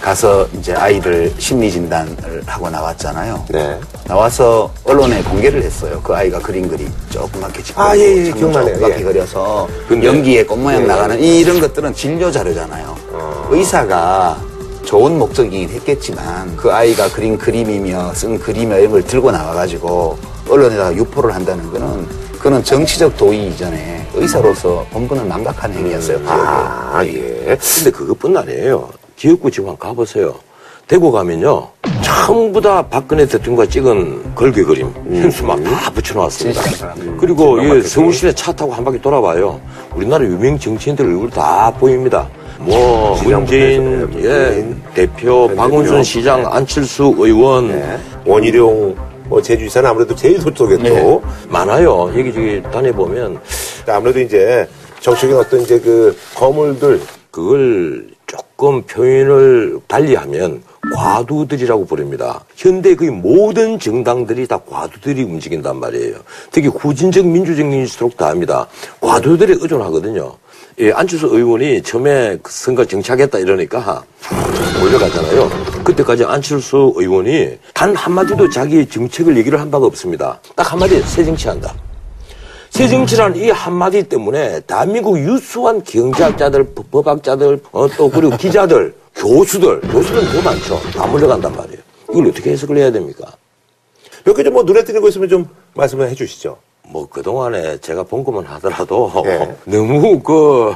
가서 0.02 0.46
이제 0.58 0.74
아이를 0.74 1.32
심리 1.38 1.70
진단을 1.70 2.42
하고 2.44 2.68
나왔잖아요. 2.68 3.42
네. 3.48 3.80
나와서 4.06 4.70
언론에 4.84 5.22
공개를 5.22 5.62
했어요. 5.62 5.98
그 6.04 6.14
아이가 6.14 6.40
그린 6.40 6.68
그림 6.68 6.92
조그맣게 7.08 7.62
짓고 7.62 7.80
아, 7.80 7.96
예, 7.96 8.00
예, 8.26 8.32
기억나네요. 8.32 8.74
조그맣게 8.74 9.00
예. 9.00 9.02
그려서 9.02 9.66
근데- 9.88 10.06
연기에 10.08 10.44
꽃모양 10.44 10.82
예. 10.82 10.86
나가는 10.86 11.18
이런 11.18 11.58
것들은 11.58 11.94
진료 11.94 12.30
자료잖아요. 12.30 12.96
어. 13.12 13.48
의사가 13.50 14.36
좋은 14.84 15.18
목적이긴 15.18 15.68
했겠지만 15.70 16.56
그 16.56 16.72
아이가 16.72 17.08
그린 17.08 17.38
그림이며 17.38 18.12
쓴걸 18.14 19.04
들고 19.04 19.30
나와가지고 19.30 20.18
언론에다가 20.48 20.94
유포를 20.94 21.34
한다는 21.34 21.70
거는 21.70 22.06
그는 22.38 22.62
정치적 22.62 23.16
도의 23.16 23.48
이전에 23.48 24.06
의사로서 24.14 24.84
본분을 24.90 25.24
망각한 25.24 25.72
행위였어요. 25.72 26.18
아, 26.26 27.02
예. 27.06 27.56
근데 27.56 27.90
그것뿐 27.90 28.36
아니에요. 28.36 28.90
지역구 29.16 29.50
지방 29.50 29.76
가보세요. 29.76 30.34
대구 30.88 31.12
가면요. 31.12 31.68
전부 32.02 32.60
다 32.60 32.82
박근혜 32.82 33.24
대통령과 33.26 33.66
찍은 33.66 34.34
걸개 34.34 34.62
그림, 34.62 34.92
현수막 35.08 35.62
다 35.62 35.90
붙여놓았습니다. 35.90 36.62
진실한 36.62 36.94
사람들. 36.94 37.16
그리고 37.16 37.62
예, 37.64 37.80
서울시내 37.80 38.32
차 38.34 38.52
타고 38.52 38.72
한 38.72 38.84
바퀴 38.84 39.00
돌아봐요. 39.00 39.60
우리나라 39.94 40.24
유명 40.24 40.58
정치인들 40.58 41.04
얼굴 41.06 41.30
다 41.30 41.72
보입니다. 41.78 42.28
뭐 42.64 43.20
문재인 43.22 44.10
네, 44.10 44.24
예, 44.24 44.74
대표, 44.94 45.48
전 45.48 45.56
박원순. 45.56 46.02
시장, 46.02 46.46
안철수 46.52 47.14
의원 47.18 47.68
네. 47.68 47.98
원희룡 48.24 48.96
뭐 49.28 49.40
제주지사는 49.42 49.88
아무래도 49.88 50.14
제일 50.14 50.38
저쪽에 50.38 50.76
또 50.78 51.22
많아요. 51.48 52.12
여기저기 52.16 52.62
다녀보면 52.70 53.40
아무래도 53.88 54.20
이제 54.20 54.68
정치적인 55.00 55.36
어떤 55.36 55.60
이제 55.60 55.80
그 55.80 56.16
거물들 56.34 57.00
그걸 57.30 58.06
조금 58.26 58.82
표현을 58.82 59.78
달리하면 59.88 60.62
과두들이라고 60.94 61.86
부릅니다. 61.86 62.44
현대 62.56 62.94
거의 62.94 63.10
모든 63.10 63.78
정당들이 63.78 64.46
다 64.46 64.58
과두들이 64.68 65.22
움직인단 65.22 65.76
말이에요. 65.80 66.16
특히 66.50 66.68
후진적 66.68 67.26
민주정일수록 67.26 68.16
다합니다. 68.16 68.68
과두들에 69.00 69.54
의존하거든요. 69.60 70.34
예, 70.78 70.90
안철수 70.92 71.26
의원이 71.26 71.82
처음에 71.82 72.38
그 72.42 72.50
선거 72.50 72.84
정치하겠다 72.84 73.38
이러니까 73.38 74.04
몰려가잖아요. 74.80 75.50
그때까지 75.84 76.24
안철수 76.24 76.92
의원이 76.96 77.58
단 77.74 77.94
한마디도 77.94 78.48
자기 78.50 78.86
정책을 78.86 79.36
얘기를 79.36 79.60
한 79.60 79.70
바가 79.70 79.86
없습니다. 79.86 80.40
딱 80.56 80.72
한마디, 80.72 81.00
새 81.02 81.24
정치한다. 81.24 81.74
새 82.70 82.88
정치란 82.88 83.36
이 83.36 83.50
한마디 83.50 84.02
때문에 84.04 84.60
대한민국 84.60 85.18
유수한 85.18 85.84
경제학자들, 85.84 86.72
법- 86.74 86.90
법학자들, 86.90 87.60
어, 87.72 87.86
또 87.98 88.10
그리고 88.10 88.34
기자들, 88.38 88.94
교수들, 89.14 89.80
교수들은 89.82 90.32
더 90.32 90.42
많죠. 90.42 90.80
다 90.96 91.06
몰려간단 91.06 91.54
말이에요. 91.54 91.78
이걸 92.10 92.28
어떻게 92.28 92.50
해석을 92.52 92.78
해야 92.78 92.90
됩니까? 92.90 93.26
몇 94.24 94.34
개 94.34 94.42
좀 94.42 94.54
뭐 94.54 94.62
눈에 94.62 94.82
띄는 94.84 95.02
거 95.02 95.08
있으면 95.10 95.28
좀 95.28 95.46
말씀을 95.74 96.08
해 96.08 96.14
주시죠. 96.14 96.56
뭐 96.88 97.08
그동안에 97.08 97.78
제가 97.78 98.02
본 98.02 98.24
것만 98.24 98.44
하더라도 98.44 99.10
예. 99.26 99.54
너무 99.70 100.20
그 100.20 100.74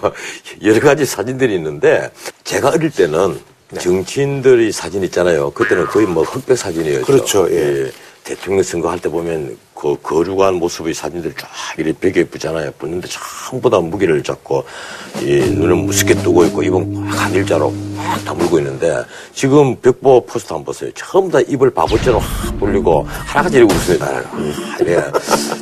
여러 0.62 0.80
가지 0.80 1.04
사진들이 1.04 1.54
있는데 1.56 2.10
제가 2.44 2.70
어릴 2.70 2.90
때는 2.90 3.38
정치인들이 3.78 4.70
사진 4.72 5.02
있잖아요. 5.04 5.50
그때는 5.50 5.86
거의 5.86 6.06
뭐 6.06 6.22
흑백 6.22 6.56
사진이었죠. 6.56 7.04
그렇죠, 7.04 7.50
예. 7.50 7.90
대통령 8.24 8.62
선거할 8.62 8.98
때 8.98 9.08
보면 9.08 9.56
그 9.74 9.96
거룩한 10.02 10.54
모습의 10.54 10.94
사진들이 10.94 11.34
쫙 11.38 11.48
이렇게 11.76 11.92
벽에 11.92 12.24
붙잖아요. 12.24 12.72
붙는데 12.78 13.08
전부 13.08 13.70
다 13.70 13.78
무기를 13.78 14.22
잡고 14.22 14.64
이 15.20 15.26
눈을 15.50 15.76
무섭게 15.76 16.14
뜨고 16.14 16.44
있고 16.46 16.62
입은 16.62 17.04
한 17.06 17.32
일자로 17.32 17.72
막 18.16 18.24
다물고 18.24 18.58
있는데 18.58 19.02
지금 19.34 19.76
벽보 19.76 20.24
포스터 20.24 20.54
한번 20.56 20.66
보세요. 20.72 20.90
전부 20.94 21.30
다 21.30 21.40
입을 21.46 21.70
바보처럼 21.70 22.20
확 22.20 22.58
벌리고 22.58 23.06
하나같이 23.26 23.58
이러고 23.58 23.74
웃습니다. 23.74 24.06
아, 24.06 24.22
예. 24.86 24.96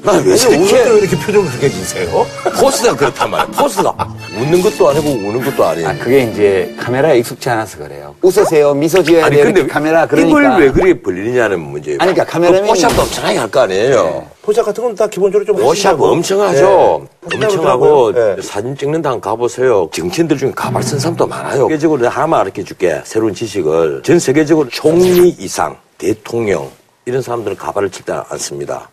나 0.02 0.15
왜 0.15 0.34
이렇게 0.34 0.56
왜 0.90 0.98
이렇게 1.00 1.18
표정을 1.18 1.48
그렇게 1.50 1.68
지세요? 1.70 2.26
포스가 2.60 2.94
그렇단 2.96 3.30
말이야. 3.30 3.46
포스가 3.56 3.94
웃는 4.38 4.62
것도 4.62 4.88
아니고 4.90 5.08
우는 5.10 5.44
것도 5.44 5.64
아니에요. 5.64 5.88
아, 5.88 5.94
그게 5.94 6.22
이제 6.30 6.74
카메라에 6.78 7.18
익숙치 7.18 7.48
않아서 7.50 7.78
그래요. 7.78 8.14
웃으세요, 8.22 8.72
미소 8.74 9.02
지어야 9.02 9.26
아니 9.26 9.36
돼요. 9.36 9.46
근데 9.46 9.60
이렇게 9.60 9.72
카메라 9.72 10.06
그러니까. 10.06 10.40
입을 10.40 10.66
왜 10.66 10.72
그렇게 10.72 11.02
벌리냐는 11.02 11.60
문제예요. 11.60 11.98
아니, 12.00 12.14
그러니까 12.14 12.38
카메라맨이- 12.38 12.66
포샵도 12.68 13.02
엄청나게 13.02 13.38
할 13.38 13.50
거 13.50 13.60
아니에요. 13.60 14.26
포샵 14.44 14.64
같은 14.66 14.84
건 14.84 14.94
다 14.94 15.06
기본적으로 15.06 15.44
좀 15.46 15.56
포샵 15.56 15.70
하신다고. 15.70 16.06
엄청 16.06 16.40
하죠. 16.42 17.06
예. 17.32 17.36
엄청 17.36 17.66
하고 17.66 18.08
하더라고요. 18.08 18.36
예. 18.38 18.42
사진 18.42 18.76
찍는 18.76 19.00
데 19.00 19.08
한번 19.08 19.20
가보세요. 19.22 19.88
정치인들 19.92 20.36
중에 20.36 20.52
가발 20.54 20.82
쓴 20.82 20.98
사람도 20.98 21.26
많아요. 21.26 21.62
세계적으로 21.68 22.02
내가 22.02 22.14
하나만 22.14 22.40
가르쳐 22.40 22.62
줄게. 22.62 23.00
새로운 23.04 23.32
지식을. 23.34 24.02
전 24.04 24.18
세계적으로 24.18 24.68
총리 24.68 25.30
이상, 25.30 25.76
대통령 25.96 26.70
이런 27.06 27.22
사람들은 27.22 27.56
가발을 27.56 27.90
칠때 27.90 28.12
않습니다. 28.28 28.90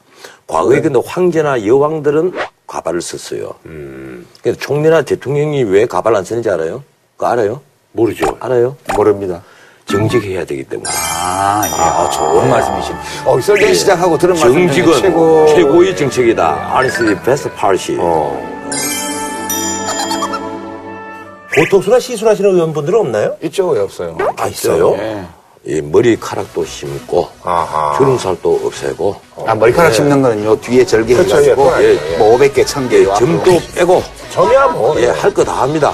과거에 0.48 0.78
네. 0.78 0.82
근데 0.84 1.00
황제나 1.06 1.66
여왕들은 1.66 2.34
가발을 2.68 3.02
썼어요. 3.02 3.54
음. 3.66 4.26
근데 4.42 4.58
총리나 4.58 5.02
대통령이 5.02 5.64
왜 5.64 5.86
가발 5.86 6.16
안 6.16 6.24
쓰는지 6.24 6.50
알아요? 6.50 6.82
그거 7.18 7.28
알아요? 7.28 7.62
모르죠. 7.92 8.38
알아요? 8.40 8.78
모릅니다. 8.96 9.44
정직해야 9.92 10.46
되기 10.46 10.64
때문에. 10.64 10.90
아, 10.90 11.64
예. 11.66 11.72
아, 11.72 12.10
좋은 12.10 12.50
말씀이신. 12.50 12.96
어, 13.26 13.40
썰전 13.40 13.74
시작하고 13.74 14.18
들은 14.18 14.34
말씀 14.36 14.54
중에 14.54 14.66
정직은 14.68 15.02
최고. 15.02 15.46
최고의 15.48 15.96
정책이다. 15.96 16.72
Honestly, 16.74 17.16
best 17.24 17.50
policy. 17.60 17.98
어. 18.02 18.52
보톡스나 21.54 22.00
시술하시는 22.00 22.50
의원분들은 22.50 23.00
없나요? 23.00 23.36
있죠, 23.44 23.68
왜 23.70 23.82
없어요? 23.82 24.18
아, 24.38 24.48
있어요? 24.48 24.96
예. 24.98 25.26
이 25.64 25.80
머리카락도 25.80 26.66
심고, 26.66 27.28
아하. 27.44 27.96
주름살도 27.98 28.62
없애고, 28.66 29.16
아, 29.46 29.54
머리카락 29.54 29.94
심는 29.94 30.22
거는 30.22 30.44
요 30.46 30.60
뒤에 30.60 30.84
절개 30.86 31.14
그렇죠, 31.14 31.36
해가지고, 31.36 31.72
예, 31.82 31.84
예, 31.84 32.14
예. 32.14 32.18
뭐 32.18 32.36
500개, 32.38 32.64
1000개. 32.66 32.94
예, 32.94 33.14
점도 33.14 33.60
빼고, 33.76 34.02
점이야 34.32 34.68
뭐. 34.70 35.00
예, 35.02 35.08
할거 35.08 35.44
다 35.44 35.62
합니다. 35.62 35.94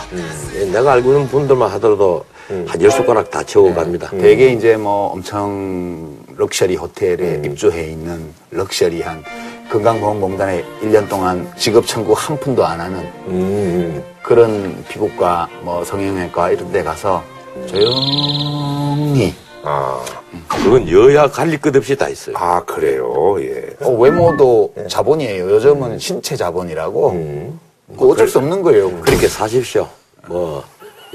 예, 0.55 0.63
내가 0.65 0.93
알고 0.93 1.11
있는 1.11 1.27
분들만 1.27 1.69
하더라도 1.71 2.23
한열 2.65 2.91
손가락 2.91 3.29
다 3.29 3.43
채워갑니다. 3.43 4.11
되게 4.11 4.51
이제 4.53 4.77
뭐 4.77 5.11
엄청 5.11 6.17
럭셔리 6.37 6.75
호텔에 6.75 7.41
입주해 7.45 7.91
있는 7.91 8.33
럭셔리한 8.51 9.23
건강보험공단에 9.69 10.63
1년 10.83 11.09
동안 11.09 11.51
직업 11.57 11.85
청구 11.85 12.13
한 12.13 12.39
푼도 12.39 12.65
안 12.65 12.79
하는 12.79 12.99
음. 13.27 14.03
그런 14.23 14.83
피부과 14.87 15.49
뭐 15.61 15.83
성형외과 15.83 16.51
이런 16.51 16.71
데 16.71 16.83
가서 16.83 17.21
조용히 17.65 19.33
아. 19.63 20.01
그건 20.47 20.89
여야 20.89 21.27
갈릴 21.27 21.59
것 21.59 21.75
없이 21.75 21.95
다 21.95 22.07
있어요. 22.07 22.35
아, 22.37 22.63
그래요. 22.63 23.35
예. 23.41 23.75
어, 23.81 23.89
외모도 23.91 24.73
자본이에요. 24.89 25.49
요즘은 25.51 25.99
신체 25.99 26.35
자본이라고 26.35 27.09
음. 27.11 27.59
그거 27.91 28.07
어쩔 28.07 28.27
수 28.27 28.37
없는 28.37 28.61
거예요. 28.61 28.91
그렇게 29.01 29.27
사십시오. 29.27 29.87
뭐, 30.27 30.63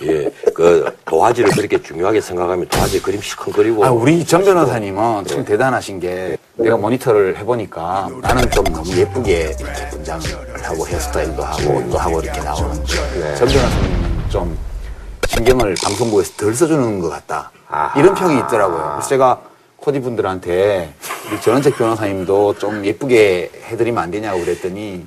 예, 0.01 0.31
그 0.55 0.97
도화지를 1.05 1.51
그렇게 1.51 1.81
중요하게 1.81 2.21
생각하면 2.21 2.67
도화지 2.69 3.03
그림 3.03 3.21
시큰거리고. 3.21 3.85
아, 3.85 3.91
우리 3.91 4.25
전 4.25 4.45
변호사님은 4.45 5.27
참 5.27 5.45
대단하신 5.45 6.01
게 6.01 6.37
내가 6.57 6.77
모니터를 6.77 7.37
해보니까 7.39 8.09
나는 8.23 8.51
좀 8.51 8.65
너무 8.65 8.91
예쁘게 8.97 9.55
이렇게 9.59 9.89
분장을 9.91 10.23
하고 10.63 10.87
헤어스타일도 10.87 11.43
하고 11.43 11.75
옷도 11.77 11.99
하고 11.99 12.21
이렇게 12.21 12.41
나오는데 12.41 13.35
전 13.37 13.49
변호사님은 13.49 14.31
좀 14.31 14.59
신경을 15.29 15.75
방송국에서 15.83 16.33
덜 16.37 16.55
써주는 16.55 17.01
것 17.01 17.09
같다. 17.11 17.51
아하. 17.69 17.99
이런 17.99 18.15
평이 18.15 18.39
있더라고요. 18.41 18.93
그래서 18.95 19.09
제가 19.09 19.41
코디 19.77 20.01
분들한테 20.01 20.93
우리 21.31 21.41
전원책 21.41 21.77
변호사님도 21.77 22.59
좀 22.59 22.85
예쁘게 22.85 23.51
해드리면 23.67 24.03
안 24.03 24.11
되냐고 24.11 24.41
그랬더니 24.41 25.07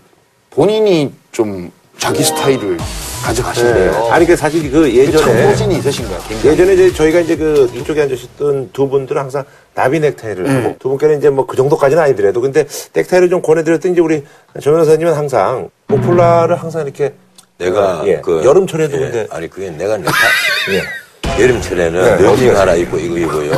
본인이 0.50 1.14
좀 1.32 1.72
자기 1.98 2.24
스타일을 2.24 2.78
가져가신대요. 3.24 3.92
네. 3.92 4.10
아니 4.12 4.26
그 4.26 4.36
사실 4.36 4.62
그그 4.72 4.94
예전에 4.94 5.18
청소진이 5.18 5.78
있으신 5.80 6.08
거야. 6.08 6.20
굉장히. 6.28 6.52
예전에 6.54 6.74
이제 6.74 6.94
저희가 6.94 7.20
이제 7.22 7.36
그 7.36 7.72
이쪽에 7.74 8.02
앉으셨던 8.04 8.70
두 8.72 8.88
분들은 8.88 9.20
항상 9.22 9.44
나비 9.74 10.00
넥타이를 10.00 10.48
하고 10.48 10.76
두 10.80 10.90
분께는 10.90 11.18
이제 11.18 11.30
뭐 11.30 11.46
그 11.48 11.56
정도까지는 11.58 12.04
아니더라도 12.04 12.42
근데 12.42 12.66
넥타이를 12.94 13.30
좀 13.30 13.42
권해드렸더니 13.42 13.94
이제 13.94 14.02
우리 14.02 14.24
정 14.62 14.74
변호사님은 14.74 15.14
항상 15.14 15.70
목폴라를 15.88 16.56
항상 16.56 16.84
이렇게 16.84 17.14
내가 17.58 18.04
예, 18.06 18.18
그 18.22 18.44
여름철에도 18.44 18.98
예, 18.98 19.00
근데 19.00 19.28
아니 19.32 19.50
그게 19.50 19.70
내가 19.72 19.98
넥타 19.98 20.12
예. 20.72 21.42
여름철에는 21.44 22.18
네, 22.18 22.24
러닝 22.24 22.56
하나 22.56 22.76
입고 22.76 22.98
이거 23.00 23.18
입어요. 23.18 23.52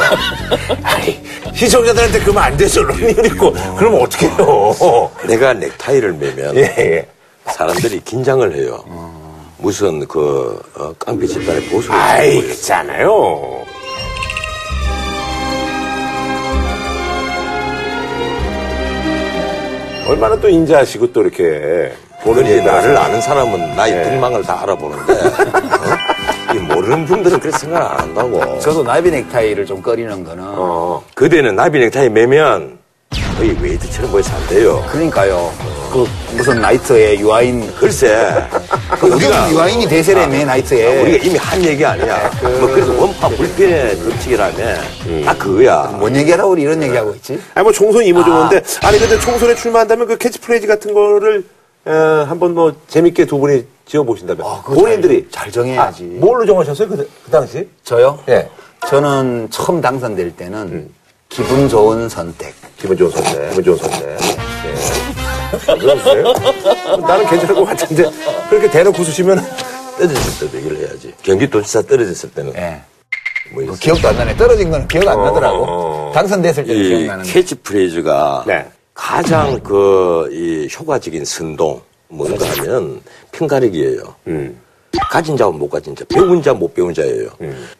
시청자들한테 1.53 2.19
그러면 2.19 2.43
안 2.43 2.57
되죠 2.57 2.83
러닝을 2.83 3.25
입고 3.25 3.53
그러면 3.77 4.01
어떻게 4.01 4.27
해요 4.27 5.11
내가 5.27 5.53
넥타이를 5.53 6.13
매면 6.13 6.55
예, 6.55 6.61
예. 6.77 7.07
사람들이 7.53 8.01
긴장을 8.01 8.53
해요. 8.55 8.83
무슨 9.59 10.07
그 10.07 10.61
어, 10.77 10.93
깡패 10.99 11.25
집단의 11.25 11.63
보스를 11.63 11.95
아이 11.95 12.35
하고 12.37 12.47
그렇잖아요 12.47 13.65
얼마나 20.07 20.39
또 20.39 20.47
인자하시고 20.47 21.11
또 21.11 21.21
이렇게 21.21 21.91
보는 22.23 22.43
그런데 22.43 22.57
얘기 22.57 22.65
나를 22.65 22.95
아는 22.97 23.19
사람은 23.19 23.75
나의 23.75 23.93
예. 23.97 24.01
등망을 24.03 24.41
다 24.43 24.61
알아보는데 24.63 25.13
어? 25.13 26.55
이 26.55 26.59
모르는 26.59 27.05
분들은 27.05 27.39
그렇게 27.39 27.57
생각 27.57 27.91
안 27.93 27.99
한다고. 27.99 28.57
저도 28.59 28.83
나비 28.83 29.11
넥타이를 29.11 29.65
좀 29.65 29.81
꺼리는 29.81 30.23
거는 30.23 30.43
어. 30.45 31.03
그대는 31.13 31.55
나비 31.55 31.79
넥타이 31.79 32.09
매면 32.09 32.76
거의 33.37 33.55
웨이트처럼 33.61 34.11
보여서 34.11 34.35
안 34.35 34.47
돼요. 34.47 34.83
그러니까요. 34.91 35.51
그 35.93 36.05
무슨 36.35 36.59
나이트에 36.59 37.19
유아인 37.19 37.71
글쎄, 37.75 38.33
그 38.99 39.07
우리가 39.07 39.51
유아인이 39.51 39.87
대세라며 39.87 40.43
나이트에 40.45 41.01
우리가 41.01 41.23
이미 41.23 41.37
한 41.37 41.63
얘기 41.63 41.85
아니야. 41.85 42.29
뭐 42.41 42.67
그래서 42.67 42.91
원파 42.99 43.29
불변의 43.29 43.97
법칙이라면 43.97 44.77
다 45.25 45.37
그거야. 45.37 45.83
뭔 45.99 46.15
얘기하라고 46.15 46.51
우리 46.51 46.63
이런 46.63 46.81
얘기하고 46.83 47.13
있지? 47.15 47.39
아니 47.53 47.63
뭐 47.63 47.71
총선 47.71 48.03
이모저모인데 48.03 48.61
아니 48.83 48.97
근데 48.99 49.19
총선에 49.19 49.55
출마한다면 49.55 50.07
그 50.07 50.17
캐치프레이즈 50.17 50.67
같은 50.67 50.93
거를 50.93 51.45
어, 51.85 52.25
한번 52.27 52.53
뭐 52.53 52.75
재밌게 52.89 53.25
두 53.25 53.37
분이 53.37 53.65
지어 53.85 54.03
보신다면 54.03 54.45
아, 54.45 54.61
그거 54.65 54.81
본인들이 54.81 55.27
잘, 55.31 55.45
잘 55.45 55.51
정해야지. 55.53 56.15
아, 56.17 56.19
뭘로 56.19 56.45
정하셨어요 56.45 56.89
그, 56.89 56.97
그 57.23 57.31
당시? 57.31 57.69
저요? 57.85 58.19
예. 58.27 58.49
저는 58.89 59.47
처음 59.51 59.79
당선될 59.79 60.35
때는 60.35 60.89
기분 61.29 61.69
좋은 61.69 62.09
선택. 62.09 62.53
기분 62.77 62.95
좋은 62.97 63.09
선택, 63.11 63.49
기분 63.49 63.63
좋은 63.63 63.77
선택. 63.77 63.97
예. 64.67 65.73
그러세요? 65.79 66.33
나는 67.07 67.25
괜찮을 67.27 67.55
것 67.55 67.65
같은데 67.65 68.03
그렇게 68.49 68.69
대놓고 68.69 69.03
쓰시면 69.03 69.39
떨어졌을 69.97 70.51
때 70.51 70.57
얘기를 70.57 70.77
해야지. 70.77 71.13
경기도지사 71.23 71.81
떨어졌을 71.83 72.31
때는 72.31 72.53
예. 72.55 72.81
뭐 73.51 73.65
그? 73.65 73.79
기억도 73.79 74.09
안 74.09 74.17
나네. 74.17 74.35
떨어진 74.35 74.69
거는 74.69 74.87
기억 74.87 75.07
안 75.07 75.19
어, 75.19 75.25
나더라고. 75.25 75.65
어. 75.67 76.11
당선됐을 76.13 76.65
때는 76.65 76.81
이 76.81 76.87
기억나는데. 76.89 77.31
캐치프레이즈가 77.31 78.43
네. 78.45 78.65
가장 78.93 79.59
그, 79.61 80.27
이 80.31 80.67
효과적인 80.75 81.23
선동, 81.23 81.81
뭔가 82.09 82.45
하면 82.49 82.99
편가르기예요 83.31 84.15
음. 84.27 84.59
가진 85.11 85.37
자와 85.37 85.51
못 85.51 85.69
가진 85.69 85.95
자, 85.95 86.03
배운 86.09 86.41
자, 86.41 86.53
못 86.53 86.73
배운 86.73 86.93
자예요. 86.93 87.29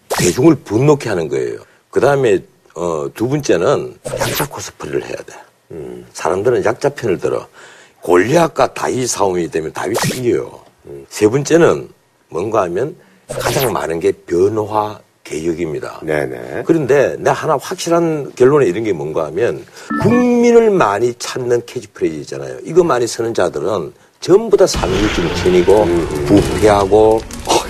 대중을 0.10 0.56
분노케 0.64 1.10
하는 1.10 1.28
거예요. 1.28 1.58
그 1.90 2.00
다음에, 2.00 2.40
어, 2.78 3.10
두 3.16 3.28
번째는 3.28 3.98
약자 4.20 4.48
코스프레를 4.48 5.04
해야 5.04 5.16
돼. 5.16 5.34
사람들은 6.13 6.63
약자 6.63 6.90
편을 6.90 7.18
들어. 7.18 7.48
골리앗과 8.02 8.74
다윗 8.76 9.08
싸움이 9.08 9.50
되면 9.50 9.74
다윗이 9.74 10.18
이겨요. 10.18 10.60
세 11.10 11.28
번째는 11.28 11.90
뭔가 12.30 12.62
하면 12.63 12.96
가장 13.28 13.74
많은 13.74 14.00
게 14.00 14.12
변화 14.12 15.00
개혁입니다. 15.24 16.02
네네. 16.04 16.63
그런데 16.68 17.16
내가 17.18 17.34
하나 17.34 17.58
확실한 17.60 18.32
결론에 18.36 18.68
이른 18.68 18.84
게 18.84 18.94
뭔가 18.94 19.26
하면 19.26 19.66
국민을 20.04 20.70
많이 20.70 21.13
찾는 21.16 21.63
캐치프레이즈잖아요. 21.66 22.60
이거 22.63 22.84
많이 22.84 23.08
쓰는 23.08 23.34
자들은 23.34 23.92
전부 24.22 24.56
다 24.56 24.68
상류 24.68 25.13
정치인이고 25.16 25.86
부패하고 26.28 27.22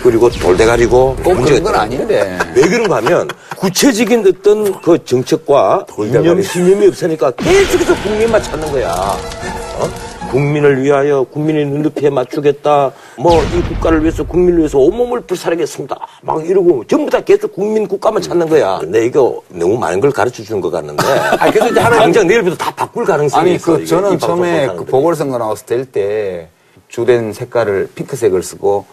그리고 0.03 0.29
돌대가리고 0.29 1.15
꼭 1.23 1.33
그런 1.35 1.63
건 1.63 1.75
아닌데. 1.75 2.37
왜 2.55 2.61
그런가 2.63 2.97
하면 2.97 3.27
구체적인 3.57 4.25
어떤 4.27 4.81
그 4.81 5.03
정책과 5.03 5.85
이념, 5.99 6.41
신념이 6.41 6.87
없으니까 6.87 7.31
계속해서 7.31 7.95
국민만 8.03 8.41
찾는 8.41 8.71
거야. 8.71 8.91
어? 8.91 9.89
국민을 10.29 10.83
위하여 10.83 11.23
국민의 11.23 11.65
눈높이에 11.67 12.09
맞추겠다. 12.09 12.91
뭐 13.17 13.41
이 13.41 13.61
국가를 13.61 14.01
위해서 14.01 14.23
국민을 14.23 14.59
위해서 14.59 14.77
온몸을 14.77 15.21
불사르겠습니다. 15.21 15.97
막 16.21 16.45
이러고 16.45 16.83
전부 16.85 17.09
다 17.09 17.21
계속 17.21 17.53
국민 17.53 17.87
국가만 17.87 18.21
찾는 18.21 18.49
거야. 18.49 18.77
근데 18.81 19.05
이거 19.05 19.41
너무 19.47 19.77
많은 19.77 20.01
걸 20.01 20.11
가르쳐 20.11 20.43
주는 20.43 20.59
것 20.59 20.69
같는데. 20.69 21.01
아 21.39 21.49
그래서 21.49 21.69
이제 21.69 21.79
하나 21.79 21.97
당장 21.97 22.27
내일부터 22.27 22.57
다 22.57 22.71
바꿀 22.75 23.05
가능성이 23.05 23.41
아니, 23.41 23.55
있어. 23.55 23.65
그, 23.65 23.73
이게 23.75 23.83
이 23.83 23.87
저는 23.87 24.19
처음에 24.19 24.67
그. 24.77 24.83
보궐선거 24.85 25.37
나왔을 25.37 25.85
때 25.85 26.49
주된 26.89 27.31
색깔을 27.31 27.89
핑크색을 27.95 28.43
쓰고 28.43 28.85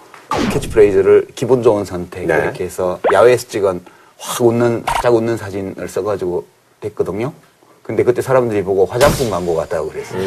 캐치프레이즈를 0.53 1.27
기분 1.35 1.63
좋은 1.63 1.85
선택 1.85 2.27
네. 2.27 2.35
이렇게 2.35 2.65
해서 2.65 2.99
야외에서 3.13 3.49
찍은 3.49 3.81
확 4.19 4.41
웃는, 4.47 4.85
바짝 4.85 5.15
웃는 5.15 5.37
사진을 5.37 5.89
써가지고 5.89 6.45
됐거든요. 6.81 7.33
근데 7.83 8.03
그때 8.03 8.23
사람들이 8.23 8.63
보고 8.63 8.87
화장품 8.87 9.31
광고 9.31 9.55
같다고 9.55 9.91
그랬어요. 9.91 10.19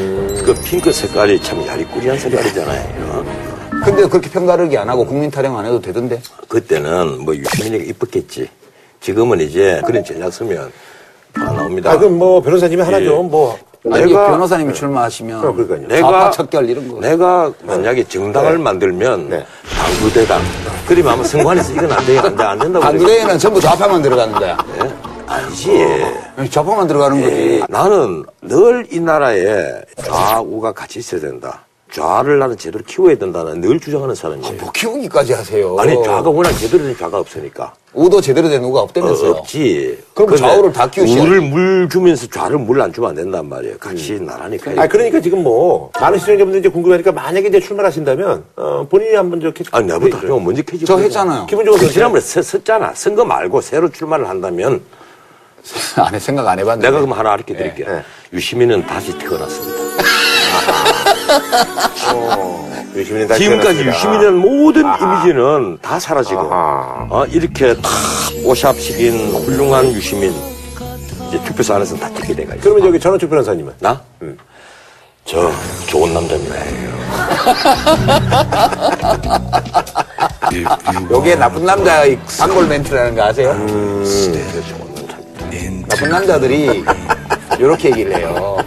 그 0.46 0.54
핑크 0.64 0.92
색깔이 0.92 1.42
참 1.42 1.66
야리꾸리한 1.66 2.18
색깔이잖아요. 2.20 3.12
어? 3.12 3.26
근데 3.84 4.08
그렇게 4.08 4.30
편가르기 4.30 4.78
안 4.78 4.90
하고 4.90 5.06
국민 5.06 5.32
타령 5.32 5.58
안 5.58 5.66
해도 5.66 5.82
되던데. 5.82 6.22
그때는 6.48 7.26
뭐 7.26 7.36
유시민이가 7.36 7.84
이뻤겠지. 7.86 8.50
지금은 9.02 9.42
이제 9.42 9.82
그런 9.86 10.04
전략 10.04 10.32
쓰면 10.34 10.72
다 11.34 11.52
나옵니다. 11.52 11.92
아 11.92 11.98
그럼 11.98 12.18
뭐 12.18 12.42
변호사님이 12.42 12.82
하나 12.82 13.02
예. 13.02 13.06
좀 13.06 13.30
뭐. 13.30 13.58
내가- 13.90 14.28
변호사님이 14.32 14.74
출마하시면 14.74 15.46
어, 15.46 15.52
그러니까요. 15.54 15.88
내가 15.88 16.32
척결 16.32 16.70
이런 16.70 16.88
거. 16.88 17.00
내가 17.00 17.52
만약에 17.64 18.04
정당을 18.06 18.58
만들면 18.58 19.30
네. 19.30 19.46
당구대당. 19.78 20.42
그러면 20.88 21.14
아마 21.14 21.24
선관에서 21.24 21.74
이건 21.74 21.92
안 21.92 22.06
돼, 22.06 22.18
안 22.18 22.36
돼, 22.36 22.44
안 22.44 22.60
된다고. 22.60 22.84
반구대에는 22.86 23.38
전부 23.40 23.60
좌파만 23.60 24.02
들어가는 24.02 24.34
거야. 24.34 24.58
그랬- 24.58 24.92
아니지. 25.28 25.78
좌파만 26.50 26.88
들어가는 26.88 27.22
거지. 27.22 27.34
에이, 27.36 27.64
나는 27.68 28.24
늘 28.42 28.88
이 28.92 29.00
나라에 29.00 29.82
좌우가 30.04 30.72
같이 30.72 31.00
있어야 31.00 31.20
된다. 31.20 31.66
좌를 31.92 32.38
나는 32.38 32.58
제대로 32.58 32.84
키워야 32.86 33.16
된다는 33.18 33.62
늘 33.62 33.80
주장하는 33.80 34.14
사람이에요. 34.14 34.56
뭐 34.60 34.72
키우기까지 34.72 35.34
하세요. 35.34 35.76
아니 35.80 35.96
좌가 36.04 36.30
워낙 36.30 36.52
제대로 36.54 36.84
된 36.84 36.96
좌가 36.98 37.18
없으니까. 37.20 37.74
우도 37.94 38.20
제대로 38.22 38.50
된 38.50 38.62
우가 38.64 38.82
어, 38.82 38.84
없다면서요. 38.84 39.32
없지. 39.32 39.98
그럼 40.14 40.36
좌우를 40.36 40.74
다 40.74 40.88
키우셔야지. 40.90 41.20
우를 41.26 41.42
물 41.42 41.88
주면서 41.90 42.28
좌를 42.28 42.58
물 42.60 42.82
안 42.82 42.92
주면 42.92 43.12
안 43.12 43.16
된단 43.16 43.48
말이에요. 43.48 43.78
같이 43.78 44.20
나라니까. 44.20 44.72
아 44.82 44.88
그러니까 44.88 45.20
지금 45.22 45.42
뭐 45.44 45.90
많은 46.00 46.20
시청자분들이 46.20 46.60
이제 46.60 46.70
궁금하니까 46.70 47.12
만약에 47.14 47.48
이제 47.48 47.60
출마하신다면 47.60 48.44
어, 48.58 48.86
본인이 48.90 49.16
한번 49.16 49.40
저 49.40 49.50
캐치. 49.52 49.70
아, 49.74 49.80
내보다 49.80 50.20
형 50.20 50.44
먼저 50.44 50.62
캐지. 50.62 50.86
저 50.86 50.98
했잖아요. 51.00 51.46
기분 51.48 51.66
좋은 51.66 51.80
그. 51.80 51.90
지난번에 51.90 52.20
서- 52.22 52.42
섰잖아. 52.42 52.92
선거 52.96 53.24
말고 53.26 53.62
새로 53.62 53.90
출마를 53.90 54.28
한다면 54.28 54.82
안 55.96 56.14
해, 56.14 56.20
생각 56.20 56.48
안 56.48 56.60
해봤는데. 56.60 56.88
내가 56.88 57.00
그럼 57.02 57.18
하나 57.18 57.30
가르쳐 57.32 57.54
드릴게요. 57.56 57.88
네. 57.88 58.04
유시민은 58.34 58.86
다시 58.86 59.18
태어났습니다. 59.18 59.87
유시민이 62.96 63.28
다시 63.28 63.44
지금까지 63.44 63.84
태어났습니다. 63.84 63.96
유시민이라는 63.96 64.40
모든 64.40 64.82
이미지는 64.82 65.78
다 65.82 66.00
사라지고 66.00 66.40
아하. 66.42 67.08
어, 67.10 67.26
이렇게 67.26 67.74
다 67.76 67.90
오샵식인 68.44 69.34
훌륭한 69.46 69.92
유시민 69.94 70.34
이제 71.28 71.42
투표소 71.44 71.74
안에서는 71.76 72.02
다 72.02 72.10
찍게 72.16 72.34
돼가지고 72.36 72.62
그러면 72.64 72.84
저기 72.84 73.00
전원축 73.00 73.30
변호사님은 73.30 73.74
나? 73.80 74.02
저 75.26 75.52
좋은 75.88 76.14
남자입니다. 76.14 76.56
요게 81.12 81.36
나쁜 81.36 81.66
남자 81.66 82.06
의 82.06 82.18
단골 82.40 82.66
멘트라는 82.68 83.14
거 83.16 83.24
아세요? 83.24 83.52
음. 83.52 84.04
저 84.06 84.32
좋은 84.70 84.96
남자입니다. 84.96 85.88
나쁜 85.90 86.10
남자들이 86.10 86.86
이렇게 87.60 87.90
얘기를 87.90 88.16
해요. 88.16 88.58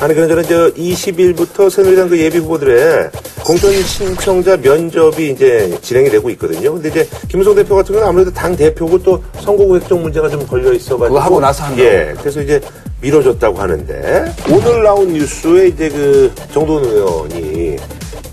아니 0.00 0.14
그나저나 0.14 0.42
저 0.44 0.72
20일부터 0.72 1.68
새누리당 1.68 2.08
그 2.08 2.18
예비 2.18 2.38
후보들의 2.38 3.10
공천 3.44 3.70
신청자 3.82 4.56
면접이 4.56 5.28
이제 5.30 5.78
진행이 5.82 6.08
되고 6.08 6.30
있거든요. 6.30 6.72
근데 6.72 6.88
이제 6.88 7.08
김우성 7.28 7.54
대표 7.54 7.74
같은 7.76 7.92
경우는 7.92 8.08
아무래도 8.08 8.32
당 8.32 8.56
대표고 8.56 9.02
또 9.02 9.22
선거구 9.42 9.76
획정 9.76 10.00
문제가 10.00 10.30
좀 10.30 10.46
걸려 10.46 10.72
있어가지고 10.72 11.08
그거 11.08 11.20
하고 11.20 11.38
나서 11.38 11.64
한다고. 11.64 11.86
예, 11.86 12.14
그래서 12.18 12.40
이제 12.40 12.58
미뤄졌다고 13.02 13.58
하는데 13.58 14.34
오늘 14.50 14.82
나온 14.84 15.12
뉴스에 15.12 15.68
이제 15.68 15.90
그 15.90 16.32
정도원 16.50 16.82
의원이 16.84 17.76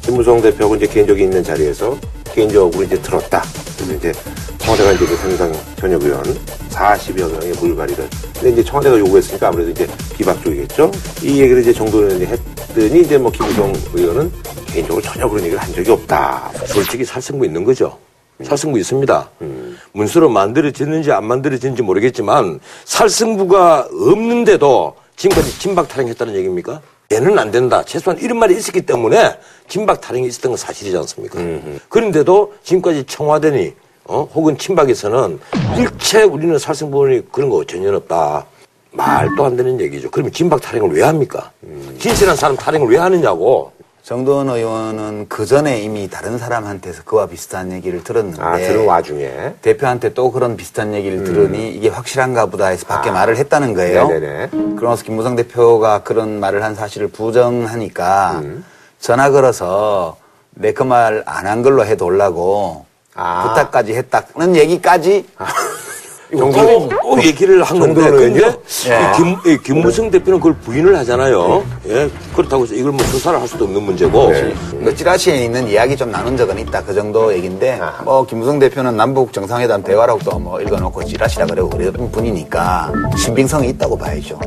김무성 0.03 0.41
대표하고 0.41 0.77
이제 0.77 0.87
개인적인 0.87 1.25
있는 1.25 1.43
자리에서 1.43 1.97
개인적으로 2.33 2.81
이제 2.81 2.97
들었다. 3.01 3.43
그래서 3.75 3.93
이제 3.93 4.13
청와대가 4.67 4.91
이제 4.91 5.05
그 5.05 5.15
새누리당 5.15 5.53
전역 5.77 6.03
의원 6.03 6.23
40여 6.71 7.31
명의 7.31 7.53
물갈이를. 7.53 8.09
근데 8.33 8.49
이제 8.49 8.63
청와대가 8.65 8.99
요구했으니까 8.99 9.47
아무래도 9.47 9.71
이제 9.71 9.87
비박 10.17 10.43
쪽이겠죠. 10.43 10.91
이 11.23 11.39
얘기를 11.39 11.61
이제 11.61 11.71
정도는 11.71 12.09
의원이 12.09 12.25
했더니 12.25 12.99
이제 12.99 13.17
뭐 13.17 13.31
김우성 13.31 13.73
의원은 13.93 14.29
개인적으로 14.67 15.01
전혀 15.01 15.25
그런 15.29 15.41
얘기를 15.45 15.57
한 15.63 15.73
적이 15.73 15.91
없다. 15.91 16.51
솔직히 16.65 17.05
살생부 17.05 17.45
있는 17.45 17.63
거죠. 17.63 17.97
살생부 18.43 18.77
있습니다. 18.77 19.29
문서로 19.93 20.27
만들어졌는지 20.27 21.13
안 21.13 21.23
만들어졌는지 21.23 21.81
모르겠지만 21.81 22.59
살생부가 22.83 23.87
없는데도 23.89 24.95
지금까지 25.15 25.59
진박 25.59 25.87
타령했다는 25.87 26.35
얘기입니까? 26.35 26.81
얘는 27.13 27.39
안 27.39 27.51
된다. 27.51 27.83
최소한 27.85 28.19
이런 28.19 28.37
말이 28.37 28.57
있었기 28.57 28.81
때문에 28.81 29.37
진박 29.69 30.01
타령이 30.01 30.27
있었던 30.27 30.51
건 30.51 30.57
사실이지 30.57 30.97
않습니까? 30.97 31.39
그런데도 31.87 32.55
지금까지 32.63 33.05
청와대니 33.05 33.73
어? 34.07 34.27
혹은 34.33 34.57
친박에서는 34.57 35.39
일체 35.77 36.23
우리는 36.23 36.57
살생부원이 36.57 37.31
그런 37.31 37.49
거 37.49 37.63
전혀 37.65 37.95
없다. 37.95 38.45
말도 38.91 39.45
안 39.45 39.55
되는 39.57 39.79
얘기죠. 39.79 40.09
그러면 40.09 40.31
진박 40.31 40.61
타령을 40.61 40.91
왜 40.95 41.03
합니까? 41.03 41.51
진실한 41.99 42.35
사람 42.35 42.55
타령을 42.55 42.87
왜 42.89 42.97
하느냐고. 42.97 43.71
정도원 44.01 44.47
의원은 44.47 45.25
그 45.27 45.45
전에 45.45 45.81
이미 45.81 46.09
다른 46.09 46.37
사람한테서 46.37 47.03
그와 47.03 47.27
비슷한 47.27 47.73
얘기를 47.73 48.01
들었는데 48.05 48.41
아, 48.41 48.55
들은 48.57 48.85
와중에. 48.85 49.55
대표한테 49.61 50.13
또 50.13 50.31
그런 50.31 50.55
비슷한 50.55 50.93
얘기를 50.93 51.25
들으니 51.25 51.71
이게 51.71 51.89
확실한가 51.89 52.45
보다 52.45 52.67
해서 52.67 52.85
밖에 52.87 53.11
말을 53.11 53.35
했다는 53.35 53.73
거예요. 53.73 54.03
아. 54.03 54.07
네네네. 54.07 54.49
그러면서 54.77 55.03
김무성 55.03 55.35
대표가 55.35 56.03
그런 56.03 56.39
말을 56.39 56.63
한 56.63 56.73
사실을 56.73 57.09
부정하니까 57.09 58.39
음. 58.45 58.63
전화 58.99 59.29
걸어서 59.29 60.15
내 60.51 60.71
그 60.71 60.83
말 60.85 61.23
안 61.27 61.45
한 61.45 61.61
걸로 61.61 61.85
해놓으려고 61.85 62.85
아. 63.17 63.49
부탁까지 63.49 63.93
했다는 63.93 64.55
얘기까지 64.55 65.25
또, 66.31 66.51
또 66.89 67.23
얘기를 67.23 67.63
한 67.63 67.79
건데, 67.79 68.01
근데? 68.01 68.39
이 68.49 69.15
김, 69.15 69.53
이 69.53 69.57
김무성 69.63 70.11
대표는 70.11 70.39
그걸 70.39 70.55
부인을 70.55 70.95
하잖아요. 70.97 71.65
예. 71.87 72.09
그렇다고 72.35 72.63
해서 72.63 72.75
이걸 72.75 72.91
뭐 72.91 73.05
수사를 73.05 73.39
할 73.39 73.47
수도 73.47 73.63
없는 73.63 73.81
문제고. 73.81 74.31
뭐 74.73 74.93
찌라시에 74.93 75.45
있는 75.45 75.67
이야기 75.69 75.95
좀 75.95 76.11
나눈 76.11 76.35
적은 76.35 76.59
있다 76.59 76.83
그 76.83 76.93
정도 76.93 77.33
얘기인데 77.33 77.79
아. 77.81 78.01
뭐 78.03 78.25
김무성 78.25 78.59
대표는 78.59 78.97
남북 78.97 79.31
정상회담 79.31 79.83
대화라고 79.83 80.19
또뭐 80.19 80.61
읽어놓고 80.61 81.05
찌라시라 81.05 81.45
그러고 81.45 81.69
그랬던 81.69 82.11
분이니까 82.11 82.91
신빙성이 83.17 83.69
있다고 83.69 83.97
봐야죠. 83.97 84.37